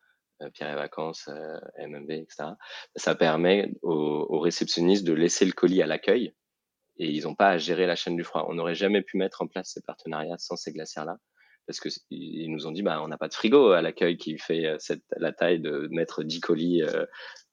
euh, 0.42 0.50
Pierre 0.50 0.70
et 0.72 0.74
Vacances, 0.74 1.30
MMB, 1.78 2.10
etc., 2.10 2.50
ça 2.94 3.14
permet 3.14 3.72
aux, 3.80 4.38
réceptionnistes 4.38 5.04
de 5.04 5.14
laisser 5.14 5.46
le 5.46 5.52
colis 5.52 5.80
à 5.80 5.86
l'accueil 5.86 6.34
et 6.98 7.08
ils 7.10 7.22
n'ont 7.22 7.34
pas 7.34 7.50
à 7.50 7.58
gérer 7.58 7.86
la 7.86 7.96
chaîne 7.96 8.16
du 8.16 8.24
froid. 8.24 8.46
On 8.48 8.54
n'aurait 8.54 8.74
jamais 8.74 9.00
pu 9.00 9.16
mettre 9.16 9.40
en 9.40 9.46
place 9.46 9.70
ces 9.72 9.80
partenariats 9.80 10.38
sans 10.38 10.56
ces 10.56 10.72
glacières-là 10.72 11.18
parce 11.66 11.80
qu'ils 11.80 12.50
nous 12.50 12.66
ont 12.66 12.70
dit 12.70 12.82
bah 12.82 13.02
on 13.02 13.08
n'a 13.08 13.18
pas 13.18 13.28
de 13.28 13.34
frigo 13.34 13.70
à 13.70 13.82
l'accueil 13.82 14.16
qui 14.16 14.38
fait 14.38 14.66
euh, 14.66 14.76
cette, 14.78 15.02
la 15.16 15.32
taille 15.32 15.60
de 15.60 15.88
mettre 15.90 16.22
10 16.22 16.40
colis 16.40 16.82
euh, 16.82 17.04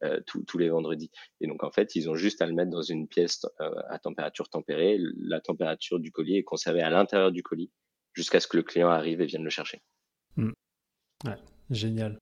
euh, 0.04 0.20
tous 0.26 0.58
les 0.58 0.70
vendredis. 0.70 1.10
Et 1.42 1.48
donc 1.48 1.64
en 1.64 1.72
fait, 1.72 1.96
ils 1.96 2.10
ont 2.10 2.16
juste 2.16 2.42
à 2.42 2.46
le 2.46 2.54
mettre 2.54 2.72
dans 2.72 2.82
une 2.82 3.08
pièce 3.08 3.46
à 3.90 4.00
température 4.00 4.50
tempérée. 4.50 4.98
La 5.18 5.40
température 5.40 6.00
du 6.00 6.12
colis 6.12 6.38
est 6.38 6.44
conservée 6.44 6.82
à 6.82 6.90
l'intérieur 6.90 7.32
du 7.32 7.42
colis 7.42 7.72
jusqu'à 8.14 8.40
ce 8.40 8.48
que 8.48 8.58
le 8.58 8.64
client 8.64 8.90
arrive 8.90 9.22
et 9.22 9.26
vienne 9.26 9.44
le 9.44 9.50
chercher. 9.50 9.82
Mmh. 10.36 10.52
Ouais, 11.26 11.38
génial. 11.70 12.20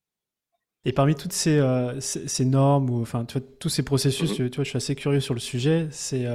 Et 0.85 0.93
parmi 0.93 1.15
toutes 1.15 1.33
ces, 1.33 1.61
ces, 1.99 2.45
normes 2.45 2.89
ou 2.89 3.01
enfin 3.01 3.25
tu 3.25 3.37
vois, 3.37 3.47
tous 3.59 3.69
ces 3.69 3.83
processus, 3.83 4.39
mmh 4.39 4.49
tu 4.49 4.55
vois, 4.55 4.63
je 4.63 4.69
suis 4.69 4.77
assez 4.77 4.95
curieux 4.95 5.19
sur 5.19 5.33
le 5.33 5.39
sujet. 5.39 5.87
C'est 5.91 6.25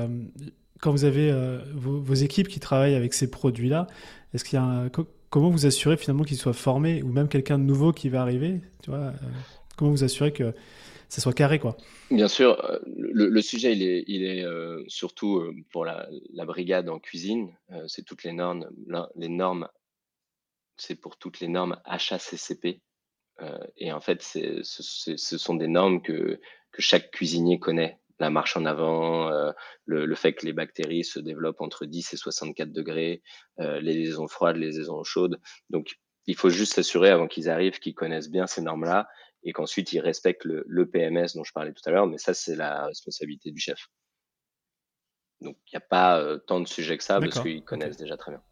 quand 0.80 0.90
vous 0.90 1.04
avez 1.04 1.32
vos, 1.74 2.00
vos, 2.00 2.14
équipes 2.14 2.48
qui 2.48 2.60
travaillent 2.60 2.94
avec 2.94 3.14
ces 3.14 3.30
produits-là, 3.30 3.86
est-ce 4.34 4.44
qu'il 4.44 4.54
y 4.54 4.62
a 4.62 4.64
un, 4.64 4.88
comment 5.36 5.50
vous 5.50 5.66
assurez 5.66 5.98
finalement 5.98 6.24
qu'il 6.24 6.38
soit 6.38 6.54
formé 6.54 7.02
ou 7.02 7.08
même 7.08 7.28
quelqu'un 7.28 7.58
de 7.58 7.64
nouveau 7.64 7.92
qui 7.92 8.08
va 8.08 8.22
arriver 8.22 8.62
tu 8.82 8.88
vois, 8.88 9.00
euh, 9.00 9.12
Comment 9.76 9.90
vous 9.90 10.02
assurez 10.02 10.32
que 10.32 10.54
ça 11.10 11.20
soit 11.20 11.34
carré 11.34 11.58
quoi? 11.58 11.76
Bien 12.10 12.26
sûr, 12.26 12.58
euh, 12.64 12.78
le, 12.86 13.42
sujet 13.42 13.74
il 13.76 14.24
est, 14.24 14.42
euh, 14.42 14.82
surtout 14.88 15.44
pour 15.70 15.84
la, 15.84 16.08
brigade 16.46 16.88
en 16.88 16.98
cuisine, 16.98 17.54
c'est 17.86 18.02
toutes 18.02 18.24
les 18.24 18.32
normes, 18.32 18.66
les 19.14 19.28
normes, 19.28 19.68
c'est 20.78 20.98
pour 20.98 21.18
toutes 21.18 21.40
les 21.40 21.48
normes 21.48 21.78
HACCP. 21.84 22.80
et 23.76 23.92
en 23.92 24.00
fait, 24.00 24.22
ce 24.22 25.36
sont 25.36 25.54
des 25.54 25.68
normes 25.68 26.00
que 26.00 26.40
chaque 26.78 27.10
cuisinier 27.10 27.58
connaît 27.58 27.98
la 28.18 28.30
marche 28.30 28.56
en 28.56 28.64
avant, 28.64 29.30
euh, 29.30 29.52
le, 29.84 30.14
fait 30.14 30.32
que 30.32 30.46
les 30.46 30.52
bactéries 30.52 31.04
se 31.04 31.18
développent 31.18 31.60
entre 31.60 31.86
10 31.86 32.14
et 32.14 32.16
64 32.16 32.72
degrés, 32.72 33.22
euh, 33.60 33.80
les 33.80 33.94
liaisons 33.94 34.28
froides, 34.28 34.56
les 34.56 34.70
liaisons 34.70 35.04
chaudes. 35.04 35.40
Donc, 35.70 35.96
il 36.26 36.36
faut 36.36 36.50
juste 36.50 36.74
s'assurer 36.74 37.10
avant 37.10 37.28
qu'ils 37.28 37.48
arrivent 37.50 37.78
qu'ils 37.78 37.94
connaissent 37.94 38.30
bien 38.30 38.46
ces 38.46 38.62
normes-là 38.62 39.08
et 39.44 39.52
qu'ensuite 39.52 39.92
ils 39.92 40.00
respectent 40.00 40.44
le, 40.44 40.90
PMS 40.90 41.34
dont 41.34 41.44
je 41.44 41.52
parlais 41.52 41.72
tout 41.72 41.82
à 41.86 41.90
l'heure. 41.90 42.06
Mais 42.06 42.18
ça, 42.18 42.34
c'est 42.34 42.56
la 42.56 42.86
responsabilité 42.86 43.50
du 43.50 43.60
chef. 43.60 43.88
Donc, 45.40 45.56
il 45.66 45.76
n'y 45.76 45.78
a 45.78 45.86
pas 45.88 46.18
euh, 46.18 46.38
tant 46.38 46.60
de 46.60 46.66
sujets 46.66 46.96
que 46.96 47.04
ça 47.04 47.20
parce 47.20 47.40
qu'ils 47.40 47.62
connaissent 47.62 47.98
déjà 47.98 48.16
très 48.16 48.32
bien. 48.32 48.42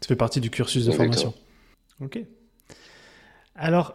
Ça 0.00 0.08
fait 0.08 0.16
partie 0.16 0.40
du 0.40 0.50
cursus 0.50 0.84
de 0.84 0.92
formation. 0.92 1.32
Ok. 2.00 2.18
Alors, 3.54 3.94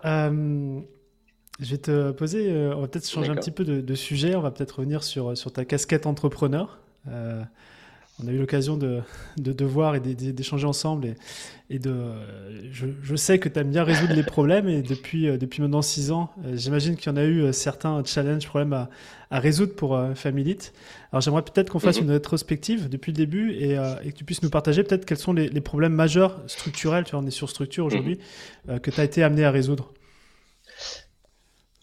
je 1.60 1.72
vais 1.72 1.78
te 1.78 2.12
poser, 2.12 2.52
euh, 2.52 2.76
on 2.76 2.82
va 2.82 2.88
peut-être 2.88 3.10
changer 3.10 3.32
un 3.32 3.36
petit 3.36 3.52
peu 3.52 3.66
de, 3.66 3.96
sujet, 3.96 4.36
on 4.36 4.42
va 4.42 4.52
peut-être 4.52 4.80
revenir 4.80 5.04
sur, 5.04 5.38
sur 5.38 5.52
ta 5.52 5.66
casquette 5.66 6.06
entrepreneur. 6.06 6.80
Euh, 7.08 7.44
on 8.22 8.28
a 8.28 8.32
eu 8.32 8.38
l'occasion 8.38 8.76
de, 8.76 9.02
de, 9.38 9.66
voir 9.66 9.96
et 9.96 10.00
d'échanger 10.00 10.68
ensemble. 10.68 11.06
Et, 11.06 11.16
et 11.70 11.80
de, 11.80 11.96
je, 12.72 12.88
je, 13.02 13.16
sais 13.16 13.40
que 13.40 13.48
tu 13.48 13.60
aimes 13.60 13.70
bien 13.70 13.84
résoudre 13.84 14.14
les 14.14 14.24
problèmes. 14.24 14.68
Et 14.68 14.82
depuis, 14.82 15.28
euh, 15.28 15.38
depuis 15.38 15.62
maintenant 15.62 15.82
six 15.82 16.12
ans, 16.12 16.32
euh, 16.46 16.58
j'imagine 16.58 16.98
qu'il 16.98 17.12
y 17.12 17.14
en 17.14 17.18
a 17.18 17.24
eu 17.24 17.42
euh, 17.42 17.52
certains 17.54 18.04
challenges, 18.04 18.46
problèmes 18.46 18.74
à, 18.74 18.90
à 19.32 19.40
résoudre 19.40 19.74
pour 19.74 19.96
euh, 19.96 20.14
Alors 20.26 21.22
j'aimerais 21.22 21.44
peut-être 21.44 21.70
qu'on 21.70 21.80
fasse 21.80 21.98
mhm. 21.98 22.08
une 22.08 22.12
rétrospective 22.12 22.90
depuis 22.90 23.14
le 23.14 23.18
début 23.18 23.54
et, 23.54 23.78
et, 24.04 24.12
que 24.12 24.18
tu 24.18 24.26
puisses 24.26 24.44
nous 24.44 24.50
partager 24.50 24.84
peut-être 24.84 25.06
quels 25.06 25.18
sont 25.18 25.34
les, 25.34 25.48
les, 25.48 25.62
problèmes 25.62 25.94
majeurs 25.94 26.42
structurels, 26.48 27.06
tu 27.06 27.12
vois, 27.12 27.22
on 27.22 27.28
est 27.28 27.32
sur 27.32 27.50
structure 27.50 27.86
aujourd'hui, 27.86 28.20
mhm. 28.68 28.80
que 28.80 28.92
tu 28.92 29.00
as 29.00 29.04
été 29.04 29.24
amené 29.24 29.46
à 29.46 29.52
résoudre. 29.52 29.94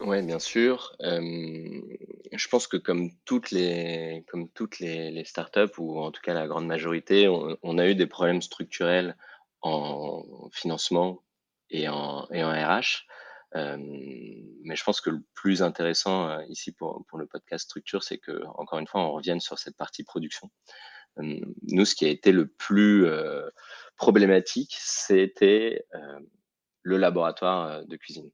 Oui, 0.00 0.22
bien 0.22 0.38
sûr. 0.38 0.94
je 1.00 2.48
pense 2.48 2.66
que 2.66 2.76
comme 2.76 3.10
toutes 3.24 3.50
les, 3.50 4.24
comme 4.28 4.48
toutes 4.50 4.78
les, 4.78 5.10
les 5.10 5.24
startups, 5.24 5.78
ou 5.78 5.98
en 6.00 6.12
tout 6.12 6.20
cas 6.20 6.34
la 6.34 6.46
grande 6.46 6.66
majorité, 6.66 7.28
on, 7.28 7.78
a 7.78 7.86
eu 7.86 7.94
des 7.94 8.06
problèmes 8.06 8.42
structurels 8.42 9.16
en 9.62 10.50
financement 10.52 11.22
et 11.70 11.88
en, 11.88 12.28
et 12.30 12.44
en 12.44 12.50
RH. 12.50 13.06
mais 13.54 14.76
je 14.76 14.84
pense 14.84 15.00
que 15.00 15.10
le 15.10 15.22
plus 15.34 15.62
intéressant 15.62 16.28
euh, 16.28 16.42
ici 16.48 16.72
pour, 16.72 17.04
pour 17.08 17.18
le 17.18 17.26
podcast 17.26 17.64
structure, 17.64 18.02
c'est 18.02 18.18
que, 18.18 18.44
encore 18.56 18.78
une 18.78 18.86
fois, 18.86 19.00
on 19.00 19.12
revienne 19.12 19.40
sur 19.40 19.58
cette 19.58 19.76
partie 19.76 20.04
production. 20.04 20.50
nous, 21.16 21.84
ce 21.86 21.94
qui 21.94 22.04
a 22.04 22.10
été 22.10 22.32
le 22.32 22.46
plus 22.48 23.06
euh, 23.06 23.48
problématique, 23.96 24.76
c'était 24.78 25.86
euh, 25.94 26.20
le 26.82 26.98
laboratoire 26.98 27.84
de 27.86 27.96
cuisine. 27.96 28.30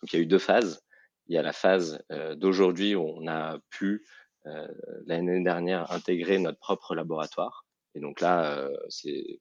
Donc, 0.00 0.12
il 0.12 0.16
y 0.16 0.18
a 0.20 0.22
eu 0.22 0.26
deux 0.26 0.38
phases. 0.38 0.82
Il 1.30 1.34
y 1.34 1.38
a 1.38 1.42
la 1.42 1.52
phase 1.52 2.02
euh, 2.10 2.34
d'aujourd'hui 2.34 2.96
où 2.96 3.02
on 3.02 3.28
a 3.28 3.60
pu 3.70 4.04
euh, 4.46 4.66
l'année 5.06 5.40
dernière 5.44 5.88
intégrer 5.92 6.40
notre 6.40 6.58
propre 6.58 6.96
laboratoire. 6.96 7.66
Et 7.94 8.00
donc 8.00 8.20
là, 8.20 8.58
euh, 8.58 8.76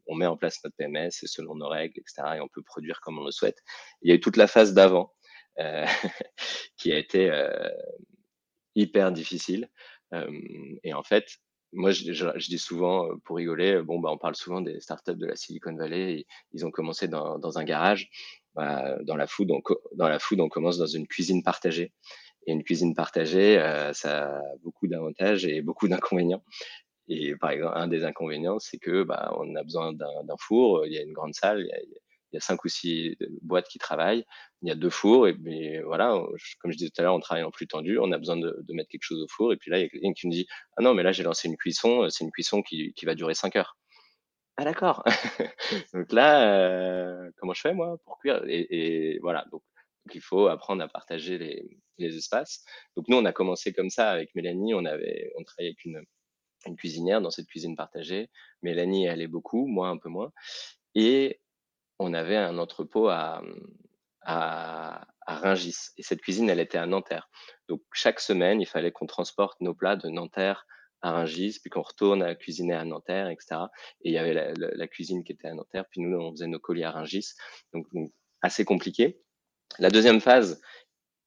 on 0.06 0.14
met 0.14 0.28
en 0.28 0.38
place 0.38 0.64
notre 0.64 0.76
PMS, 0.76 1.10
c'est 1.10 1.26
selon 1.26 1.56
nos 1.56 1.68
règles, 1.68 2.00
etc. 2.00 2.36
Et 2.36 2.42
on 2.42 2.48
peut 2.48 2.62
produire 2.62 3.02
comme 3.02 3.18
on 3.18 3.26
le 3.26 3.32
souhaite. 3.32 3.64
Il 4.04 4.10
y 4.10 4.12
a 4.12 4.16
eu 4.16 4.20
toute 4.20 4.38
la 4.38 4.46
phase 4.46 4.76
d'avant 4.76 5.12
qui 6.78 6.92
a 6.94 6.98
été 6.98 7.30
hyper 8.76 9.12
difficile. 9.12 9.68
et 10.84 10.94
en 10.94 11.04
fait, 11.04 11.26
moi, 11.74 11.92
je, 11.92 12.50
dis 12.50 12.60
souvent 12.60 13.10
pour 13.26 13.38
rigoler, 13.38 13.82
bon, 13.82 14.00
bah, 14.00 14.10
on 14.12 14.18
parle 14.18 14.36
souvent 14.36 14.62
des 14.62 14.80
startups 14.80 15.18
de 15.18 15.26
la 15.26 15.36
Silicon 15.36 15.76
Valley. 15.76 16.26
ils 16.54 16.66
ont 16.66 16.72
commencé 16.72 17.10
dans 17.10 17.58
un 17.58 17.64
garage. 17.66 18.10
Bah, 18.56 18.98
dans 19.04 19.16
la 19.16 19.28
food, 19.28 19.52
on, 19.52 19.62
dans 19.96 20.10
la 20.10 20.20
food, 20.20 20.40
on 20.42 20.50
commence 20.50 20.78
dans 20.78 20.88
une 20.88 21.08
cuisine 21.08 21.44
partagée. 21.44 21.94
Et 22.48 22.52
une 22.52 22.64
cuisine 22.64 22.96
partagée, 22.96 23.60
euh, 23.60 23.94
ça 23.94 24.38
a 24.38 24.42
beaucoup 24.64 24.88
d'avantages 24.88 25.46
et 25.46 25.62
beaucoup 25.62 25.88
d'inconvénients. 25.90 26.44
Et 27.08 27.36
par 27.36 27.52
exemple, 27.52 27.74
un 27.76 27.88
des 27.88 28.06
inconvénients, 28.06 28.60
c'est 28.60 28.78
que 28.78 29.04
bah, 29.04 29.34
on 29.38 29.56
a 29.56 29.64
besoin 29.64 29.94
d'un 29.94 30.36
four. 30.40 30.86
Il 30.86 30.94
y 30.94 30.98
a 30.98 31.02
une 31.02 31.14
grande 31.14 31.34
salle, 31.34 31.62
il 31.62 32.36
y 32.36 32.38
a, 32.38 32.40
cinq 32.40 32.64
ou 32.64 32.68
six 32.68 33.18
boîtes 33.42 33.68
qui 33.68 33.80
travaillent. 33.80 34.26
Il 34.62 34.70
y 34.70 34.72
a 34.72 34.76
deux 34.76 34.92
fours 34.92 35.28
et 35.28 35.82
voilà, 35.84 36.14
comme 36.60 36.72
je 36.72 36.78
disais 36.78 36.92
tout 36.92 37.02
à 37.02 37.04
l'heure, 37.04 37.16
on 37.16 37.20
travaille 37.20 37.44
en 37.44 37.52
flux 37.52 37.66
tendu. 37.68 37.98
On 37.98 38.12
a 38.12 38.20
besoin 38.20 38.38
de, 38.38 38.64
mettre 38.70 38.90
quelque 38.90 39.04
chose 39.04 39.24
au 39.24 39.28
four. 39.28 39.54
Et 39.54 39.58
puis 39.58 39.72
là, 39.72 39.80
il 39.80 39.82
y 39.82 39.86
a 39.86 39.90
quelqu'un 39.90 40.14
qui 40.14 40.28
me 40.28 40.32
dit 40.32 40.48
ah 40.78 40.84
non, 40.84 40.94
mais 40.94 41.02
là 41.02 41.12
j'ai 41.12 41.24
lancé 41.24 41.48
une 41.48 41.58
cuisson. 41.58 42.08
C'est 42.10 42.24
une 42.24 42.32
cuisson 42.32 42.62
qui 42.62 42.94
va 43.04 43.16
durer 43.16 43.34
cinq 43.34 43.56
heures. 43.56 43.76
Ah 44.60 44.66
d'accord. 44.66 45.06
donc 45.94 46.12
là, 46.12 46.54
euh, 46.54 47.32
comment 47.38 47.54
je 47.54 47.62
fais 47.62 47.74
moi 47.74 47.98
pour 48.04 48.20
cuire? 48.20 48.44
Et, 48.46 49.14
et, 49.14 49.20
voilà. 49.20 49.46
Donc, 49.54 49.64
il 50.14 50.20
faut 50.20 50.48
apprendre 50.48 50.84
à 50.84 50.90
partager 50.90 51.38
les, 51.38 51.80
les, 51.98 52.18
espaces. 52.18 52.66
Donc 52.98 53.08
nous, 53.08 53.16
on 53.16 53.24
a 53.24 53.32
commencé 53.32 53.72
comme 53.72 53.90
ça 53.90 54.10
avec 54.10 54.36
Mélanie. 54.36 54.74
On 54.74 54.84
avait, 54.84 55.32
on 55.38 55.44
travaillait 55.44 55.70
avec 55.70 55.86
une, 55.86 56.04
une 56.66 56.76
cuisinière 56.76 57.22
dans 57.22 57.30
cette 57.30 57.48
cuisine 57.48 57.78
partagée. 57.78 58.30
Mélanie 58.62 59.08
est 59.08 59.28
beaucoup, 59.28 59.66
moi 59.66 59.88
un 59.88 59.98
peu 59.98 60.10
moins. 60.10 60.34
Et 60.94 61.40
on 61.98 62.14
avait 62.14 62.36
un 62.36 62.58
entrepôt 62.58 63.08
à, 63.08 63.42
à, 64.24 65.08
à 65.26 65.36
Ringis. 65.36 65.92
Et 65.96 66.04
cette 66.04 66.20
cuisine, 66.20 66.50
elle 66.50 66.60
était 66.60 66.78
à 66.78 66.86
Nanterre. 66.86 67.30
Donc 67.70 67.82
chaque 67.94 68.20
semaine, 68.20 68.60
il 68.60 68.68
fallait 68.68 68.92
qu'on 68.92 69.06
transporte 69.06 69.62
nos 69.62 69.74
plats 69.74 69.96
de 69.96 70.10
Nanterre 70.10 70.66
à 71.02 71.12
Rungis, 71.12 71.60
puis 71.62 71.70
qu'on 71.70 71.82
retourne 71.82 72.22
à 72.24 72.36
cuisiner 72.36 72.74
à 72.74 72.86
Nanterre, 72.86 73.30
etc. 73.30 73.62
Et 74.02 74.10
il 74.10 74.14
y 74.14 74.18
avait 74.18 74.34
la, 74.34 74.88
cuisine 74.88 75.24
qui 75.24 75.32
était 75.32 75.48
à 75.48 75.54
Nanterre, 75.54 75.86
puis 75.90 76.02
nous, 76.02 76.18
on 76.18 76.32
faisait 76.32 76.48
nos 76.48 76.60
colis 76.60 76.84
à 76.84 76.92
Rungis. 76.92 77.34
Donc, 77.74 77.88
assez 78.42 78.66
compliqué. 78.66 79.22
La 79.78 79.90
deuxième 79.90 80.20
phase, 80.20 80.62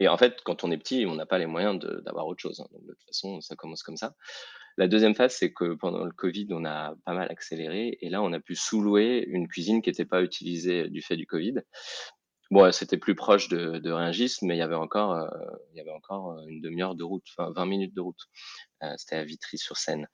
et 0.00 0.08
en 0.08 0.16
fait, 0.16 0.42
quand 0.42 0.64
on 0.64 0.70
est 0.72 0.78
petit, 0.78 1.06
on 1.06 1.14
n'a 1.14 1.26
pas 1.26 1.38
les 1.38 1.46
moyens 1.46 1.78
d'avoir 2.04 2.26
autre 2.26 2.40
chose. 2.40 2.60
Hein. 2.60 2.66
De 2.72 2.92
toute 2.92 3.04
façon, 3.06 3.40
ça 3.40 3.54
commence 3.54 3.82
comme 3.82 3.96
ça. 3.96 4.16
La 4.76 4.88
deuxième 4.88 5.14
phase, 5.14 5.36
c'est 5.36 5.52
que 5.52 5.74
pendant 5.74 6.04
le 6.04 6.12
Covid, 6.12 6.48
on 6.50 6.64
a 6.64 6.94
pas 7.04 7.12
mal 7.12 7.30
accéléré. 7.30 7.98
Et 8.00 8.08
là, 8.08 8.22
on 8.22 8.32
a 8.32 8.40
pu 8.40 8.56
sous-louer 8.56 9.24
une 9.28 9.46
cuisine 9.46 9.82
qui 9.82 9.90
n'était 9.90 10.06
pas 10.06 10.22
utilisée 10.22 10.88
du 10.88 11.02
fait 11.02 11.16
du 11.16 11.26
Covid. 11.26 11.54
Bon, 12.52 12.70
c'était 12.70 12.98
plus 12.98 13.14
proche 13.14 13.48
de, 13.48 13.78
de 13.78 14.44
mais 14.46 14.56
il 14.56 14.58
y 14.58 14.60
avait 14.60 14.74
encore, 14.74 15.12
euh, 15.14 15.26
euh, 15.74 16.46
une 16.48 16.60
demi-heure 16.60 16.94
de 16.94 17.02
route, 17.02 17.24
enfin 17.30 17.50
20 17.50 17.64
minutes 17.64 17.94
de 17.94 18.02
route. 18.02 18.20
Euh, 18.82 18.92
c'était 18.98 19.16
à 19.16 19.24
Vitry-sur-Seine. 19.24 20.06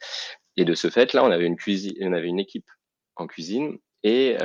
Et 0.56 0.64
de 0.64 0.72
ce 0.74 0.88
fait, 0.88 1.14
là, 1.14 1.24
on 1.24 1.32
avait 1.32 1.46
une 1.46 1.56
cuisine, 1.56 1.96
on 2.00 2.12
avait 2.12 2.28
une 2.28 2.38
équipe 2.38 2.70
en 3.16 3.26
cuisine 3.26 3.78
et 4.04 4.36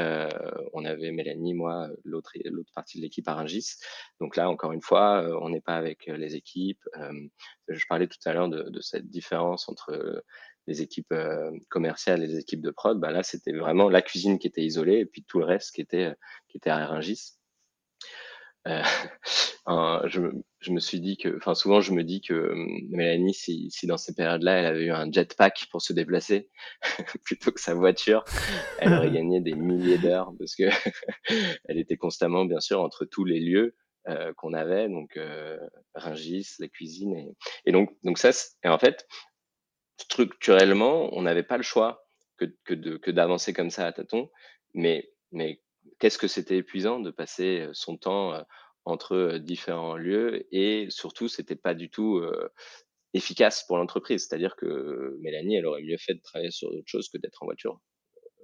on 0.73 0.85
avait 0.85 1.11
Mélanie, 1.11 1.53
moi, 1.53 1.87
l'autre 2.03 2.31
partie 2.73 2.97
de 2.97 3.03
l'équipe 3.03 3.27
à 3.27 3.35
Ringis. 3.35 3.75
Donc 4.19 4.37
là, 4.37 4.49
encore 4.49 4.71
une 4.71 4.81
fois, 4.81 5.23
on 5.43 5.49
n'est 5.49 5.61
pas 5.61 5.75
avec 5.75 6.07
les 6.07 6.35
équipes. 6.35 6.83
je 7.67 7.85
parlais 7.87 8.07
tout 8.07 8.17
à 8.25 8.33
l'heure 8.33 8.49
de, 8.49 8.81
cette 8.81 9.07
différence 9.11 9.69
entre 9.69 10.23
les 10.65 10.81
équipes 10.81 11.13
commerciales 11.69 12.23
et 12.23 12.27
les 12.27 12.39
équipes 12.39 12.61
de 12.61 12.71
prod. 12.71 12.99
Bah 12.99 13.11
là, 13.11 13.21
c'était 13.21 13.53
vraiment 13.53 13.87
la 13.87 14.01
cuisine 14.01 14.39
qui 14.39 14.47
était 14.47 14.63
isolée 14.63 14.97
et 14.97 15.05
puis 15.05 15.23
tout 15.23 15.37
le 15.37 15.45
reste 15.45 15.75
qui 15.75 15.81
était 15.81 16.11
qui 16.47 16.57
était 16.57 16.71
à 16.71 16.87
Ringis. 16.87 17.37
Euh, 18.67 18.81
je, 20.07 20.21
je, 20.59 20.71
me 20.71 20.79
suis 20.79 21.01
dit 21.01 21.17
que, 21.17 21.35
enfin 21.37 21.53
souvent 21.53 21.81
je 21.81 21.91
me 21.91 22.03
dis 22.03 22.21
que 22.21 22.33
hum, 22.33 22.79
Mélanie, 22.91 23.33
si, 23.33 23.69
si 23.71 23.87
dans 23.87 23.97
ces 23.97 24.13
périodes-là, 24.13 24.59
elle 24.59 24.65
avait 24.65 24.85
eu 24.85 24.91
un 24.91 25.11
jetpack 25.11 25.67
pour 25.69 25.81
se 25.81 25.91
déplacer 25.93 26.49
plutôt 27.25 27.51
que 27.51 27.59
sa 27.59 27.73
voiture, 27.73 28.23
elle 28.79 28.93
aurait 28.93 29.11
gagné 29.11 29.41
des 29.41 29.53
milliers 29.53 29.97
d'heures 29.97 30.31
parce 30.39 30.55
que 30.55 30.69
elle 31.65 31.77
était 31.77 31.97
constamment, 31.97 32.45
bien 32.45 32.61
sûr, 32.61 32.81
entre 32.81 33.05
tous 33.05 33.25
les 33.25 33.39
lieux 33.39 33.75
euh, 34.07 34.33
qu'on 34.33 34.53
avait, 34.53 34.87
donc 34.87 35.17
euh, 35.17 35.57
Ringis, 35.95 36.55
la 36.59 36.67
cuisine, 36.67 37.15
et, 37.15 37.35
et 37.65 37.71
donc 37.71 37.95
donc 38.03 38.17
ça, 38.17 38.31
et 38.63 38.69
en 38.69 38.77
fait, 38.77 39.07
structurellement, 39.97 41.09
on 41.13 41.21
n'avait 41.21 41.43
pas 41.43 41.57
le 41.57 41.63
choix 41.63 42.05
que 42.37 43.11
d'avancer 43.11 43.53
comme 43.53 43.69
ça 43.69 43.85
à 43.87 43.93
tâtons, 43.93 44.29
mais 44.73 45.09
mais 45.31 45.61
qu'est-ce 46.03 46.17
que 46.17 46.27
c'était 46.27 46.57
épuisant 46.57 46.99
de 46.99 47.11
passer 47.11 47.69
son 47.71 47.95
temps 47.95 48.45
entre 48.83 49.37
différents 49.37 49.95
lieux 49.95 50.45
et 50.51 50.87
surtout, 50.89 51.29
c'était 51.29 51.55
pas 51.55 51.73
du 51.73 51.89
tout 51.89 52.21
efficace 53.13 53.63
pour 53.65 53.77
l'entreprise. 53.77 54.27
C'est-à-dire 54.27 54.57
que 54.57 55.15
Mélanie, 55.21 55.55
elle 55.55 55.65
aurait 55.65 55.81
mieux 55.81 55.95
fait 55.97 56.15
de 56.15 56.19
travailler 56.19 56.51
sur 56.51 56.67
autre 56.67 56.83
chose 56.87 57.07
que 57.07 57.17
d'être 57.17 57.41
en 57.41 57.45
voiture. 57.45 57.79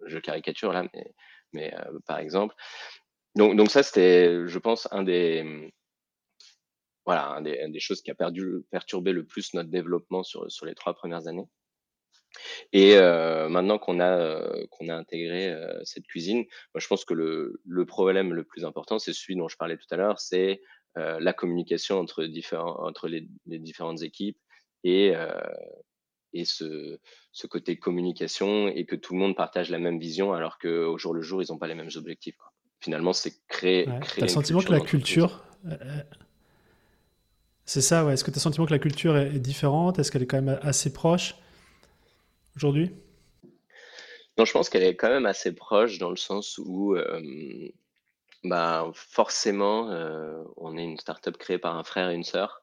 Je 0.05 0.19
caricature 0.19 0.71
là, 0.71 0.87
mais, 1.51 1.73
par 2.07 2.19
exemple. 2.19 2.55
Donc, 3.35 3.57
donc 3.57 3.69
ça, 3.69 3.83
c'était, 3.83 4.47
je 4.47 4.57
pense, 4.57 4.87
un 4.91 5.03
des, 5.03 5.43
mmh, 5.43 5.69
voilà, 7.05 7.41
des, 7.41 7.79
choses 7.81 8.01
qui 8.01 8.09
a 8.09 8.15
perdu, 8.15 8.63
perturbé 8.71 9.11
le 9.11 9.25
plus 9.25 9.53
notre 9.53 9.69
développement 9.69 10.23
sur, 10.23 10.49
sur 10.49 10.65
les 10.65 10.75
trois 10.75 10.93
premières 10.93 11.27
années. 11.27 11.49
Et 12.73 12.95
euh, 12.95 13.49
maintenant 13.49 13.79
qu'on 13.79 13.99
a, 13.99 14.17
euh, 14.17 14.65
qu'on 14.69 14.89
a 14.89 14.95
intégré 14.95 15.51
euh, 15.51 15.79
cette 15.83 16.05
cuisine, 16.05 16.45
moi 16.73 16.79
je 16.79 16.87
pense 16.87 17.03
que 17.03 17.13
le, 17.13 17.59
le 17.65 17.85
problème 17.85 18.33
le 18.33 18.43
plus 18.43 18.65
important, 18.65 18.99
c'est 18.99 19.13
celui 19.13 19.35
dont 19.35 19.47
je 19.47 19.57
parlais 19.57 19.77
tout 19.77 19.87
à 19.91 19.97
l'heure, 19.97 20.19
c'est 20.19 20.61
la 20.95 21.31
communication 21.31 21.97
entre, 21.97 22.25
différents, 22.25 22.85
entre 22.85 23.07
les, 23.07 23.25
les 23.45 23.57
différentes 23.57 24.01
équipes 24.01 24.37
et, 24.83 25.13
et 26.33 26.43
ce, 26.43 26.99
ce 27.31 27.47
côté 27.47 27.77
communication 27.77 28.67
et 28.67 28.85
que 28.85 28.97
tout 28.97 29.13
le 29.13 29.19
monde 29.19 29.33
partage 29.33 29.69
la 29.69 29.79
même 29.79 29.97
vision 29.97 30.33
alors 30.33 30.57
qu'au 30.57 30.97
jour 30.97 31.13
le 31.13 31.21
jour, 31.21 31.41
ils 31.41 31.51
n'ont 31.51 31.57
pas 31.57 31.67
les 31.67 31.75
mêmes 31.75 31.91
objectifs. 31.95 32.35
Quoi. 32.35 32.51
Finalement, 32.81 33.13
c'est 33.13 33.33
créer. 33.47 33.87
Ouais. 33.87 33.99
créer 34.01 34.15
tu 34.15 34.21
as 34.23 34.25
le 34.25 34.27
sentiment 34.29 34.59
que 34.59 34.73
la 34.73 34.81
culture. 34.81 35.45
C'est 37.63 37.81
ça, 37.81 38.03
ouais. 38.03 38.15
Est-ce 38.15 38.25
que 38.25 38.31
tu 38.31 38.35
as 38.35 38.39
le 38.39 38.43
sentiment 38.43 38.65
que 38.65 38.73
la 38.73 38.79
culture 38.79 39.15
est, 39.15 39.27
est 39.27 39.39
différente? 39.39 39.99
Est-ce 39.99 40.11
qu'elle 40.11 40.23
est 40.23 40.27
quand 40.27 40.41
même 40.41 40.59
assez 40.63 40.91
proche? 40.91 41.35
Aujourd'hui? 42.59 42.91
Non, 44.37 44.43
je 44.43 44.51
pense 44.51 44.69
qu'elle 44.69 44.83
est 44.83 44.97
quand 44.97 45.09
même 45.09 45.25
assez 45.25 45.55
proche 45.55 45.97
dans 45.97 46.09
le 46.09 46.17
sens 46.17 46.57
où 46.57 46.93
euh, 46.95 47.21
bah, 48.43 48.91
forcément, 48.93 49.91
euh, 49.91 50.43
on 50.57 50.77
est 50.77 50.83
une 50.83 50.97
startup 50.97 51.37
créée 51.37 51.57
par 51.57 51.77
un 51.77 51.83
frère 51.85 52.09
et 52.09 52.15
une 52.15 52.25
sœur. 52.25 52.61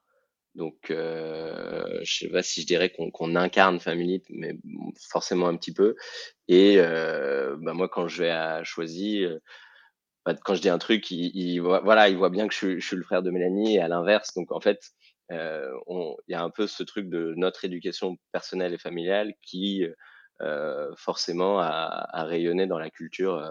Donc, 0.55 0.91
euh, 0.91 1.99
je 2.03 2.15
sais 2.19 2.29
pas 2.29 2.43
si 2.43 2.63
je 2.63 2.67
dirais 2.67 2.91
qu'on 2.91 3.37
incarne 3.37 3.81
Family, 3.81 4.23
mais 4.29 4.59
forcément 5.11 5.49
un 5.49 5.57
petit 5.57 5.73
peu. 5.73 5.97
Et 6.49 6.75
euh, 6.79 7.57
bah, 7.61 7.73
moi, 7.73 7.89
quand 7.89 8.07
je 8.07 8.23
vais 8.23 8.31
à 8.31 8.65
Choisy, 8.65 9.25
bah, 10.27 10.35
quand 10.45 10.55
je 10.55 10.63
dis 10.63 10.71
un 10.71 10.79
truc, 10.79 11.11
il, 11.11 11.31
il, 11.35 11.61
voilà, 11.61 12.09
il 12.11 12.17
voit 12.17 12.31
bien 12.31 12.47
que 12.49 12.53
je 12.53 12.59
suis, 12.59 12.81
je 12.81 12.87
suis 12.87 12.97
le 12.97 13.03
frère 13.03 13.23
de 13.23 13.31
Mélanie 13.31 13.77
et 13.77 13.81
à 13.81 13.89
l'inverse. 13.89 14.35
Donc, 14.35 14.53
en 14.53 14.61
fait, 14.61 14.93
il 15.31 16.29
y 16.29 16.35
a 16.35 16.43
un 16.43 16.51
peu 16.51 16.66
ce 16.66 16.83
truc 16.83 17.09
de 17.09 17.35
notre 17.37 17.64
éducation 17.64 18.16
personnelle 18.33 18.74
et 18.74 18.79
familiale 18.79 19.35
qui 19.43 19.85
forcément 20.97 21.59
à, 21.61 22.24
rayonner 22.24 22.66
dans 22.66 22.79
la 22.79 22.91
culture. 22.91 23.43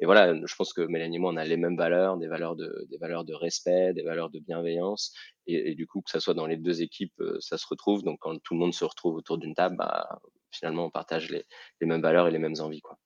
et 0.00 0.06
voilà, 0.06 0.34
je 0.34 0.54
pense 0.56 0.72
que 0.72 0.82
Mélanie 0.82 1.16
et 1.16 1.18
moi, 1.18 1.32
on 1.32 1.36
a 1.36 1.44
les 1.44 1.56
mêmes 1.56 1.76
valeurs, 1.76 2.16
des 2.18 2.26
valeurs 2.26 2.56
de, 2.56 2.86
des 2.90 2.98
valeurs 2.98 3.24
de 3.24 3.34
respect, 3.34 3.94
des 3.94 4.02
valeurs 4.02 4.30
de 4.30 4.40
bienveillance. 4.40 5.14
Et, 5.46 5.74
du 5.74 5.86
coup, 5.86 6.00
que 6.02 6.10
ça 6.10 6.20
soit 6.20 6.34
dans 6.34 6.46
les 6.46 6.56
deux 6.56 6.82
équipes, 6.82 7.22
ça 7.40 7.58
se 7.58 7.66
retrouve. 7.68 8.02
Donc, 8.02 8.18
quand 8.20 8.36
tout 8.42 8.54
le 8.54 8.60
monde 8.60 8.74
se 8.74 8.84
retrouve 8.84 9.14
autour 9.14 9.38
d'une 9.38 9.54
table, 9.54 9.76
bah, 9.76 10.20
finalement, 10.50 10.86
on 10.86 10.90
partage 10.90 11.30
les, 11.30 11.44
les, 11.80 11.86
mêmes 11.86 12.02
valeurs 12.02 12.28
et 12.28 12.30
les 12.30 12.38
mêmes 12.38 12.60
envies. 12.60 12.80
Quoi. 12.80 12.98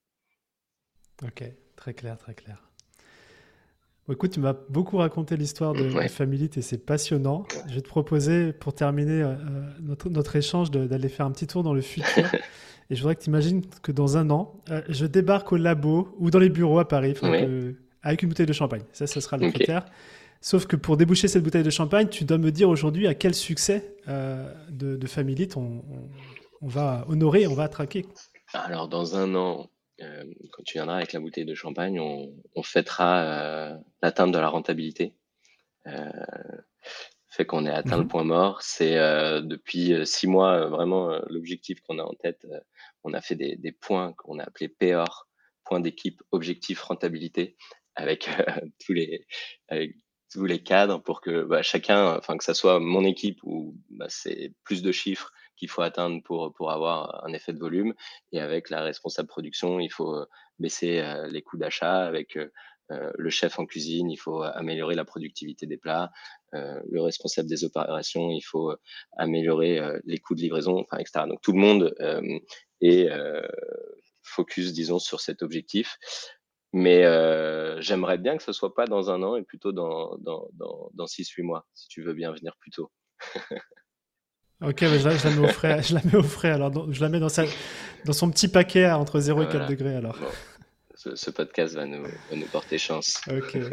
Ok, 1.22 1.42
très 1.76 1.94
clair, 1.94 2.16
très 2.16 2.34
clair. 2.34 2.67
Écoute, 4.12 4.32
tu 4.32 4.40
m'as 4.40 4.54
beaucoup 4.68 4.96
raconté 4.96 5.36
l'histoire 5.36 5.72
de, 5.72 5.90
ouais. 5.92 6.08
Family 6.08 6.50
et 6.56 6.62
c'est 6.62 6.78
passionnant. 6.78 7.44
Je 7.68 7.74
vais 7.74 7.80
te 7.80 7.88
proposer, 7.88 8.52
pour 8.52 8.72
terminer 8.72 9.22
euh, 9.22 9.34
notre, 9.80 10.08
notre, 10.08 10.36
échange, 10.36 10.70
d'aller 10.70 11.08
faire 11.08 11.26
un 11.26 11.30
petit 11.30 11.46
tour 11.46 11.62
dans 11.62 11.74
le 11.74 11.80
futur. 11.80 12.24
et 12.90 12.94
je 12.94 13.00
voudrais 13.00 13.16
que 13.16 13.22
tu 13.22 13.28
imagines 13.28 13.62
que 13.82 13.92
dans 13.92 14.16
un 14.16 14.30
an, 14.30 14.54
euh, 14.70 14.82
je 14.88 15.06
débarque 15.06 15.52
au 15.52 15.56
labo 15.56 16.08
ou 16.18 16.30
dans 16.30 16.38
les 16.38 16.48
bureaux 16.48 16.78
à 16.78 16.88
Paris 16.88 17.14
avec 18.02 18.22
une 18.22 18.28
bouteille 18.28 18.46
de 18.46 18.52
champagne. 18.52 18.82
Ça, 18.92 19.06
ça 19.06 19.20
sera 19.20 19.36
le 19.36 19.50
critère. 19.50 19.84
Sauf 20.40 20.66
que 20.66 20.76
pour 20.76 20.96
déboucher 20.96 21.26
cette 21.26 21.42
bouteille 21.42 21.64
de 21.64 21.70
champagne, 21.70 22.08
tu 22.08 22.24
dois 22.24 22.38
me 22.38 22.52
dire 22.52 22.68
aujourd'hui 22.68 23.08
à 23.08 23.14
quel 23.14 23.34
succès 23.34 23.96
euh, 24.06 24.50
de, 24.70 24.96
de 24.96 25.06
Family 25.06 25.48
on, 25.56 25.60
on, 25.60 25.82
on, 26.62 26.68
va 26.68 27.04
honorer, 27.08 27.46
on 27.48 27.54
va 27.54 27.68
traquer. 27.68 28.06
Alors, 28.54 28.88
dans 28.88 29.16
un 29.16 29.34
an, 29.34 29.68
euh, 30.00 30.24
quand 30.52 30.62
tu 30.64 30.74
viendras 30.74 30.96
avec 30.96 31.12
la 31.12 31.20
bouteille 31.20 31.44
de 31.44 31.54
champagne, 31.54 32.00
on, 32.00 32.34
on 32.54 32.62
fêtera 32.62 33.22
euh, 33.22 33.78
l'atteinte 34.02 34.32
de 34.32 34.38
la 34.38 34.48
rentabilité. 34.48 35.14
Euh, 35.86 36.10
fait 37.30 37.44
qu'on 37.46 37.66
ait 37.66 37.70
atteint 37.70 37.98
le 37.98 38.04
Mhm. 38.04 38.08
point 38.08 38.24
mort. 38.24 38.62
C'est 38.62 38.96
euh, 38.98 39.40
depuis 39.42 39.94
six 40.06 40.26
mois 40.26 40.66
vraiment 40.66 41.18
l'objectif 41.28 41.80
qu'on 41.82 41.98
a 41.98 42.02
en 42.02 42.14
tête. 42.14 42.46
On 43.04 43.12
a 43.12 43.20
fait 43.20 43.36
des, 43.36 43.56
des 43.56 43.72
points 43.72 44.12
qu'on 44.14 44.38
a 44.38 44.44
appelés 44.44 44.68
POR, 44.68 45.28
points 45.64 45.80
d'équipe, 45.80 46.22
objectif, 46.32 46.80
rentabilité, 46.82 47.56
avec 47.94 48.28
tous 48.84 48.92
les 48.92 49.26
avec 49.68 49.96
tous 50.32 50.44
les 50.44 50.62
cadres 50.62 50.98
pour 51.02 51.20
que 51.20 51.42
bah, 51.44 51.62
chacun, 51.62 52.16
enfin 52.16 52.36
que 52.36 52.44
ça 52.44 52.54
soit 52.54 52.80
mon 52.80 53.04
équipe 53.04 53.38
ou 53.44 53.76
bah, 53.90 54.06
c'est 54.08 54.54
plus 54.64 54.82
de 54.82 54.92
chiffres 54.92 55.32
qu'il 55.58 55.68
faut 55.68 55.82
atteindre 55.82 56.22
pour 56.22 56.52
pour 56.54 56.70
avoir 56.70 57.24
un 57.24 57.32
effet 57.32 57.52
de 57.52 57.58
volume. 57.58 57.94
Et 58.32 58.40
avec 58.40 58.70
la 58.70 58.82
responsable 58.82 59.28
production, 59.28 59.80
il 59.80 59.90
faut 59.90 60.14
euh, 60.14 60.26
baisser 60.58 61.00
euh, 61.00 61.26
les 61.28 61.42
coûts 61.42 61.58
d'achat. 61.58 62.06
Avec 62.06 62.36
euh, 62.36 62.50
le 62.90 63.30
chef 63.30 63.58
en 63.58 63.66
cuisine, 63.66 64.10
il 64.10 64.16
faut 64.16 64.42
améliorer 64.42 64.94
la 64.94 65.04
productivité 65.04 65.66
des 65.66 65.76
plats. 65.76 66.10
Le 66.52 67.02
responsable 67.02 67.46
des 67.46 67.64
opérations, 67.64 68.30
il 68.30 68.40
faut 68.40 68.74
améliorer 69.18 69.78
les 70.06 70.16
coûts 70.16 70.34
de 70.34 70.40
livraison, 70.40 70.78
enfin, 70.80 70.96
etc. 70.96 71.26
Donc 71.28 71.42
tout 71.42 71.52
le 71.52 71.58
monde 71.58 71.94
est 72.80 73.10
focus, 74.22 74.72
disons, 74.72 74.98
sur 74.98 75.20
cet 75.20 75.42
objectif. 75.42 75.98
Mais 76.72 77.02
j'aimerais 77.82 78.16
bien 78.16 78.38
que 78.38 78.42
ce 78.42 78.52
soit 78.52 78.74
pas 78.74 78.86
dans 78.86 79.10
un 79.10 79.22
an 79.22 79.36
et 79.36 79.42
plutôt 79.42 79.72
dans 79.72 80.16
dans 80.16 80.48
dans, 80.54 80.88
dans 80.94 81.06
six 81.06 81.28
huit 81.28 81.42
mois, 81.42 81.66
si 81.74 81.88
tu 81.88 82.02
veux 82.02 82.14
bien 82.14 82.32
venir 82.32 82.56
plus 82.56 82.70
tôt. 82.70 82.90
Ok, 84.60 84.80
bah, 84.82 84.98
je, 84.98 85.04
la, 85.08 85.16
je, 85.16 85.28
la 85.28 85.34
mets 85.36 85.46
au 85.48 85.52
frais, 85.52 85.82
je 85.82 85.94
la 85.94 86.00
mets 86.04 86.16
au 86.16 86.22
frais. 86.22 86.50
Alors, 86.50 86.70
dans- 86.70 86.90
je 86.92 87.00
la 87.00 87.08
mets 87.08 87.20
dans, 87.20 87.28
sa, 87.28 87.44
dans 88.04 88.12
son 88.12 88.30
petit 88.30 88.48
paquet 88.48 88.84
à 88.84 88.98
entre 88.98 89.20
0 89.20 89.42
et 89.42 89.44
4 89.44 89.52
Voilà. 89.52 89.66
degrés. 89.68 89.94
Alors, 89.94 90.16
Bon, 90.18 90.26
ce, 90.96 91.14
ce 91.14 91.30
podcast 91.30 91.74
va 91.74 91.86
nous, 91.86 92.02
va 92.02 92.36
nous 92.36 92.46
porter 92.46 92.76
chance. 92.78 93.20
ok. 93.30 93.58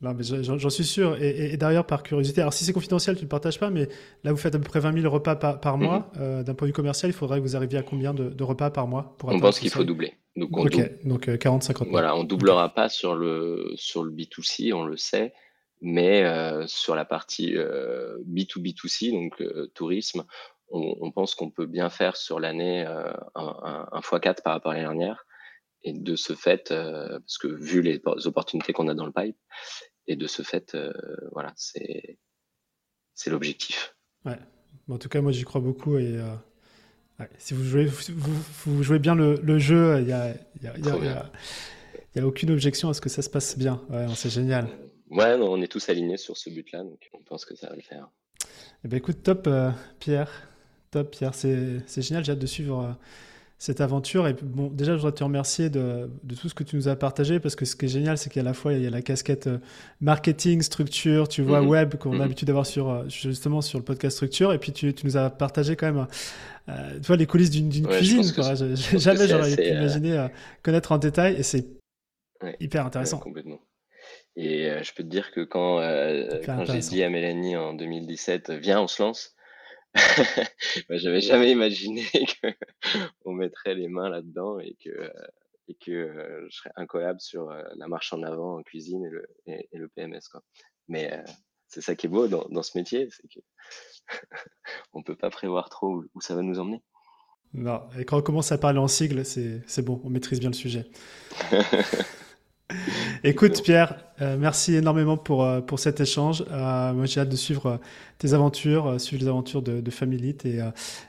Non, 0.00 0.12
mais 0.12 0.22
je- 0.22 0.42
j'en 0.42 0.68
suis 0.70 0.84
sûr. 0.84 1.16
Et, 1.22 1.28
et- 1.30 1.54
et 1.54 1.56
d'ailleurs, 1.56 1.86
par 1.86 2.02
curiosité, 2.02 2.42
alors 2.42 2.52
si 2.52 2.64
c'est 2.64 2.74
confidentiel, 2.74 3.14
tu 3.16 3.20
ne 3.22 3.24
le 3.24 3.28
partages 3.30 3.58
pas, 3.58 3.70
mais 3.70 3.88
là, 4.22 4.32
vous 4.32 4.36
faites 4.36 4.54
à 4.54 4.58
peu 4.58 4.64
près 4.64 4.80
20 4.80 5.00
000 5.00 5.10
repas 5.10 5.34
par, 5.36 5.60
par 5.60 5.78
mois. 5.78 6.10
Euh, 6.18 6.42
D'un 6.42 6.52
point 6.52 6.66
de 6.66 6.70
vue 6.70 6.74
commercial, 6.74 7.10
il 7.10 7.14
faudrait 7.14 7.38
que 7.38 7.42
vous 7.44 7.56
arriviez 7.56 7.78
à 7.78 7.82
combien 7.82 8.12
de, 8.12 8.28
de 8.28 8.44
repas 8.44 8.70
par 8.70 8.86
mois 8.86 9.14
pour 9.18 9.30
On 9.30 9.40
pense 9.40 9.58
qu'il 9.58 9.70
faut 9.70 9.84
doubler. 9.84 10.12
Donc 10.36 10.54
on 10.58 10.66
Ok, 10.66 10.72
double. 10.72 10.98
donc 11.04 11.28
euh, 11.28 11.36
40-50 11.36 11.78
000. 11.78 11.90
Voilà, 11.90 12.14
on 12.16 12.24
doublera 12.24 12.74
pas 12.74 12.90
sur 12.90 13.14
le 13.14 13.72
sur 13.76 14.02
le 14.04 14.10
B2C, 14.10 14.74
on 14.74 14.84
le 14.84 14.98
sait, 14.98 15.32
mais 15.84 16.24
euh, 16.24 16.66
sur 16.66 16.94
la 16.94 17.04
partie 17.04 17.56
euh, 17.56 18.18
B2B2C, 18.26 19.12
donc 19.12 19.40
euh, 19.42 19.70
tourisme, 19.74 20.24
on, 20.70 20.96
on 21.00 21.12
pense 21.12 21.34
qu'on 21.34 21.50
peut 21.50 21.66
bien 21.66 21.90
faire 21.90 22.16
sur 22.16 22.40
l'année 22.40 22.84
un, 22.86 23.14
un, 23.34 23.88
un 23.92 24.00
x4 24.00 24.42
par 24.42 24.54
rapport 24.54 24.72
à 24.72 24.74
l'année 24.74 24.86
dernière. 24.86 25.26
Et 25.82 25.92
de 25.92 26.16
ce 26.16 26.32
fait, 26.32 26.70
parce 26.70 27.36
que 27.36 27.46
vu 27.46 27.82
les 27.82 28.00
opportunités 28.24 28.72
qu'on 28.72 28.88
a 28.88 28.94
dans 28.94 29.04
le 29.04 29.12
pipe, 29.12 29.36
et 30.06 30.16
de 30.16 30.26
ce 30.26 30.40
fait, 30.42 30.74
voilà, 31.32 31.52
c'est 31.54 32.16
l'objectif. 33.26 33.94
Ouais. 34.24 34.38
En 34.88 34.96
tout 34.96 35.10
cas, 35.10 35.20
moi, 35.20 35.32
j'y 35.32 35.44
crois 35.44 35.60
beaucoup. 35.60 35.98
Et 35.98 36.16
euh, 36.16 36.34
ouais, 37.20 37.28
si 37.36 37.52
vous 37.52 37.62
jouez, 37.64 37.84
vous, 37.84 38.34
vous 38.64 38.82
jouez 38.82 38.98
bien 38.98 39.14
le, 39.14 39.38
le 39.42 39.58
jeu, 39.58 39.98
il 40.00 40.06
n'y 40.06 40.12
a, 40.12 40.30
y 40.62 40.66
a, 40.66 40.78
y 42.16 42.18
y 42.18 42.22
aucune 42.22 42.50
objection 42.50 42.88
à 42.88 42.94
ce 42.94 43.00
que 43.00 43.10
ça 43.10 43.20
se 43.20 43.28
passe 43.28 43.58
bien. 43.58 43.82
Ouais, 43.90 44.06
c'est 44.14 44.30
génial. 44.30 44.68
Ouais, 45.14 45.36
non, 45.38 45.52
on 45.52 45.60
est 45.62 45.68
tous 45.68 45.88
alignés 45.88 46.16
sur 46.16 46.36
ce 46.36 46.50
but-là, 46.50 46.82
donc 46.82 47.08
on 47.12 47.22
pense 47.22 47.44
que 47.44 47.54
ça 47.54 47.68
va 47.68 47.76
le 47.76 47.82
faire. 47.82 48.08
Eh 48.84 48.88
ben, 48.88 48.96
écoute, 48.96 49.22
top, 49.22 49.46
euh, 49.46 49.70
Pierre. 50.00 50.30
Top, 50.90 51.10
Pierre. 51.12 51.34
C'est 51.34 51.80
génial. 52.02 52.24
J'ai 52.24 52.32
hâte 52.32 52.38
de 52.38 52.46
suivre 52.46 52.80
euh, 52.80 52.92
cette 53.58 53.80
aventure. 53.80 54.26
Et 54.28 54.34
bon, 54.34 54.68
déjà, 54.68 54.92
je 54.92 54.96
voudrais 54.98 55.12
te 55.12 55.24
remercier 55.24 55.70
de, 55.70 56.10
de 56.22 56.34
tout 56.34 56.48
ce 56.48 56.54
que 56.54 56.64
tu 56.64 56.76
nous 56.76 56.88
as 56.88 56.96
partagé 56.96 57.40
parce 57.40 57.56
que 57.56 57.64
ce 57.64 57.76
qui 57.76 57.86
est 57.86 57.88
génial, 57.88 58.18
c'est 58.18 58.28
qu'à 58.30 58.42
la 58.42 58.52
fois, 58.54 58.72
il 58.74 58.82
y 58.82 58.86
a 58.86 58.90
la 58.90 59.02
casquette 59.02 59.46
euh, 59.46 59.58
marketing, 60.00 60.62
structure, 60.62 61.28
tu 61.28 61.42
vois, 61.42 61.60
Mhm. 61.62 61.68
web 61.68 61.94
qu'on 61.96 62.10
a 62.10 62.14
Mhm. 62.14 62.20
l'habitude 62.20 62.46
d'avoir 62.48 62.66
sur, 62.66 63.08
justement 63.08 63.60
sur 63.62 63.78
le 63.78 63.84
podcast 63.84 64.16
structure. 64.16 64.52
Et 64.52 64.58
puis, 64.58 64.72
tu, 64.72 64.92
tu 64.94 65.06
nous 65.06 65.16
as 65.16 65.30
partagé 65.30 65.76
quand 65.76 65.92
même, 65.92 66.06
tu 66.66 67.06
vois, 67.06 67.16
les 67.16 67.26
coulisses 67.26 67.50
d'une 67.50 67.86
Ouais, 67.86 67.96
cuisine. 67.98 68.32
quoi. 68.32 68.54
Je- 68.54 68.74
je 68.74 68.98
jamais 68.98 69.26
j'aurais 69.28 69.54
pu 69.56 69.62
imaginer 69.62 70.26
connaître 70.62 70.92
en 70.92 70.98
détail 70.98 71.34
et 71.36 71.42
c'est 71.42 71.66
Ouais. 72.42 72.56
hyper 72.60 72.82
Ouais, 72.82 72.86
intéressant. 72.88 73.18
complètement. 73.18 73.60
Et 74.36 74.68
euh, 74.68 74.82
je 74.82 74.92
peux 74.94 75.02
te 75.02 75.08
dire 75.08 75.30
que 75.30 75.40
quand, 75.40 75.78
euh, 75.80 76.40
quand 76.44 76.64
j'ai 76.64 76.80
dit 76.80 77.02
à 77.02 77.10
Mélanie 77.10 77.56
en 77.56 77.74
2017, 77.74 78.50
viens, 78.50 78.80
on 78.80 78.88
se 78.88 79.02
lance, 79.02 79.34
bah, 79.94 80.96
j'avais 80.96 81.20
jamais 81.20 81.52
imaginé 81.52 82.04
que 82.42 82.48
on 83.24 83.32
mettrait 83.32 83.74
les 83.74 83.88
mains 83.88 84.08
là-dedans 84.08 84.58
et 84.58 84.76
que, 84.82 84.90
euh, 84.90 85.10
et 85.68 85.74
que 85.74 86.44
je 86.48 86.56
serais 86.56 86.72
incollable 86.76 87.20
sur 87.20 87.48
la 87.48 87.86
marche 87.86 88.12
en 88.12 88.22
avant 88.22 88.58
en 88.58 88.62
cuisine 88.62 89.04
et 89.04 89.10
le, 89.10 89.26
et, 89.46 89.68
et 89.72 89.78
le 89.78 89.88
PMS, 89.88 90.28
quoi. 90.30 90.42
Mais 90.88 91.22
c'est 91.68 91.80
ça 91.80 91.94
qui 91.94 92.06
est 92.06 92.10
beau 92.10 92.28
dans, 92.28 92.44
dans 92.50 92.62
ce 92.62 92.76
métier, 92.76 93.08
c'est 93.10 93.28
que 93.28 93.40
on 94.92 95.02
peut 95.02 95.16
pas 95.16 95.30
prévoir 95.30 95.70
trop 95.70 95.88
où, 95.88 96.04
où 96.14 96.20
ça 96.20 96.34
va 96.34 96.42
nous 96.42 96.58
emmener. 96.58 96.82
Non, 97.54 97.82
et 97.96 98.04
quand 98.04 98.18
on 98.18 98.22
commence 98.22 98.50
à 98.50 98.58
parler 98.58 98.80
en 98.80 98.88
sigle, 98.88 99.24
c'est 99.24 99.82
bon, 99.82 100.00
on 100.04 100.10
maîtrise 100.10 100.40
bien 100.40 100.50
le 100.50 100.54
sujet. 100.54 100.86
Écoute 103.26 103.62
Pierre, 103.62 104.04
euh, 104.20 104.36
merci 104.38 104.74
énormément 104.74 105.16
pour, 105.16 105.44
euh, 105.44 105.62
pour 105.62 105.78
cet 105.78 105.98
échange. 105.98 106.44
Euh, 106.50 106.92
moi 106.92 107.06
j'ai 107.06 107.20
hâte 107.20 107.30
de 107.30 107.36
suivre 107.36 107.80
tes 108.18 108.34
aventures, 108.34 109.00
suivre 109.00 109.22
les 109.22 109.28
aventures 109.28 109.62
de, 109.62 109.80
de 109.80 109.90
Familite 109.90 110.44
et, 110.44 110.60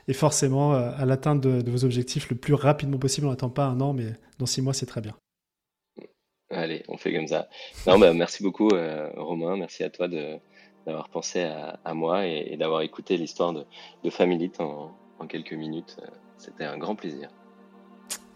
et 0.08 0.14
forcément 0.14 0.72
à 0.72 1.04
l'atteinte 1.04 1.42
de, 1.42 1.60
de 1.60 1.70
vos 1.70 1.84
objectifs 1.84 2.30
le 2.30 2.36
plus 2.36 2.54
rapidement 2.54 2.96
possible. 2.96 3.26
On 3.26 3.30
n'attend 3.30 3.50
pas 3.50 3.66
un 3.66 3.82
an, 3.82 3.92
mais 3.92 4.14
dans 4.38 4.46
six 4.46 4.62
mois 4.62 4.72
c'est 4.72 4.86
très 4.86 5.02
bien. 5.02 5.14
Allez, 6.50 6.84
on 6.88 6.96
fait 6.96 7.12
comme 7.12 7.26
ça. 7.26 7.48
Non, 7.86 7.98
bah, 7.98 8.14
merci 8.14 8.42
beaucoup, 8.42 8.70
Romain. 9.16 9.58
Merci 9.58 9.84
à 9.84 9.90
toi 9.90 10.08
de, 10.08 10.38
d'avoir 10.86 11.10
pensé 11.10 11.42
à, 11.42 11.78
à 11.84 11.92
moi 11.92 12.26
et, 12.26 12.48
et 12.50 12.56
d'avoir 12.56 12.80
écouté 12.80 13.18
l'histoire 13.18 13.52
de, 13.52 13.66
de 14.04 14.08
Familite 14.10 14.58
en, 14.60 14.96
en 15.18 15.26
quelques 15.26 15.52
minutes. 15.52 15.98
C'était 16.38 16.64
un 16.64 16.78
grand 16.78 16.94
plaisir. 16.94 17.28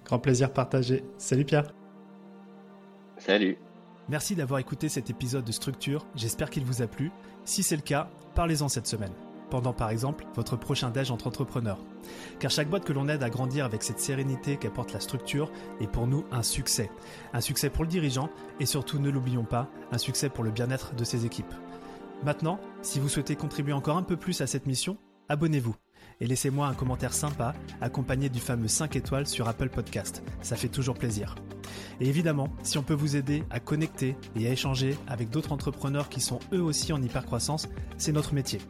Grand 0.05 0.19
plaisir 0.19 0.53
partagé. 0.53 1.03
Salut 1.17 1.47
Pierre. 1.47 1.73
Salut. 3.17 3.57
Merci 4.11 4.35
d'avoir 4.35 4.59
écouté 4.59 4.89
cet 4.89 5.09
épisode 5.09 5.45
de 5.45 5.53
Structure, 5.53 6.05
j'espère 6.17 6.51
qu'il 6.51 6.65
vous 6.65 6.83
a 6.83 6.89
plu. 6.89 7.13
Si 7.45 7.63
c'est 7.63 7.77
le 7.77 7.83
cas, 7.83 8.11
parlez-en 8.35 8.69
cette 8.69 8.89
semaine, 8.89 9.13
pendant 9.51 9.73
par 9.73 9.91
exemple 9.91 10.27
votre 10.35 10.57
prochain 10.57 10.91
déj 10.91 11.13
entre 11.13 11.29
entrepreneurs. 11.29 11.79
Car 12.41 12.51
chaque 12.51 12.69
boîte 12.69 12.85
que 12.85 12.93
l'on 12.93 13.09
aide 13.09 13.23
à 13.23 13.31
grandir 13.31 13.65
avec 13.65 13.85
cette 13.85 14.01
sérénité 14.01 14.57
qu'apporte 14.57 14.93
la 14.93 14.99
structure 14.99 15.53
est 15.81 15.87
pour 15.87 16.09
nous 16.09 16.25
un 16.33 16.43
succès. 16.43 16.91
Un 17.33 17.41
succès 17.41 17.71
pour 17.71 17.85
le 17.85 17.89
dirigeant 17.89 18.31
et 18.59 18.67
surtout, 18.67 18.99
ne 18.99 19.11
l'oublions 19.11 19.45
pas, 19.45 19.69
un 19.93 19.99
succès 19.99 20.29
pour 20.29 20.43
le 20.43 20.51
bien-être 20.51 20.93
de 20.97 21.05
ses 21.05 21.25
équipes. 21.25 21.55
Maintenant, 22.25 22.59
si 22.83 22.99
vous 22.99 23.09
souhaitez 23.09 23.37
contribuer 23.37 23.75
encore 23.75 23.97
un 23.97 24.03
peu 24.03 24.17
plus 24.17 24.41
à 24.41 24.49
cette 24.49 24.67
mission, 24.67 24.99
abonnez-vous 25.29 25.77
et 26.21 26.27
laissez-moi 26.27 26.67
un 26.67 26.75
commentaire 26.75 27.15
sympa 27.15 27.55
accompagné 27.81 28.29
du 28.29 28.41
fameux 28.41 28.67
5 28.67 28.97
étoiles 28.97 29.29
sur 29.29 29.47
Apple 29.47 29.69
Podcast. 29.69 30.25
Ça 30.43 30.57
fait 30.57 30.67
toujours 30.67 30.99
plaisir. 30.99 31.37
Et 32.01 32.09
évidemment, 32.09 32.49
si 32.63 32.79
on 32.79 32.83
peut 32.83 32.95
vous 32.95 33.17
aider 33.17 33.45
à 33.51 33.61
connecter 33.61 34.17
et 34.37 34.47
à 34.47 34.53
échanger 34.53 34.97
avec 35.07 35.29
d'autres 35.31 35.53
entrepreneurs 35.53 36.09
qui 36.09 36.21
sont 36.21 36.39
eux 36.53 36.63
aussi 36.63 36.93
en 36.93 37.03
hypercroissance, 37.03 37.69
c'est 37.99 38.13
notre 38.13 38.35
métier. 38.35 38.61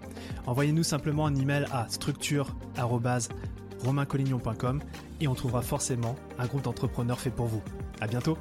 Envoyez-nous 0.46 0.82
simplement 0.82 1.26
un 1.26 1.34
email 1.34 1.66
à 1.72 1.86
structure@romaincollignon.com 1.88 4.80
et 5.20 5.28
on 5.28 5.34
trouvera 5.34 5.62
forcément 5.62 6.16
un 6.38 6.46
groupe 6.46 6.62
d'entrepreneurs 6.62 7.20
fait 7.20 7.30
pour 7.30 7.46
vous. 7.46 7.62
À 8.00 8.06
bientôt. 8.06 8.38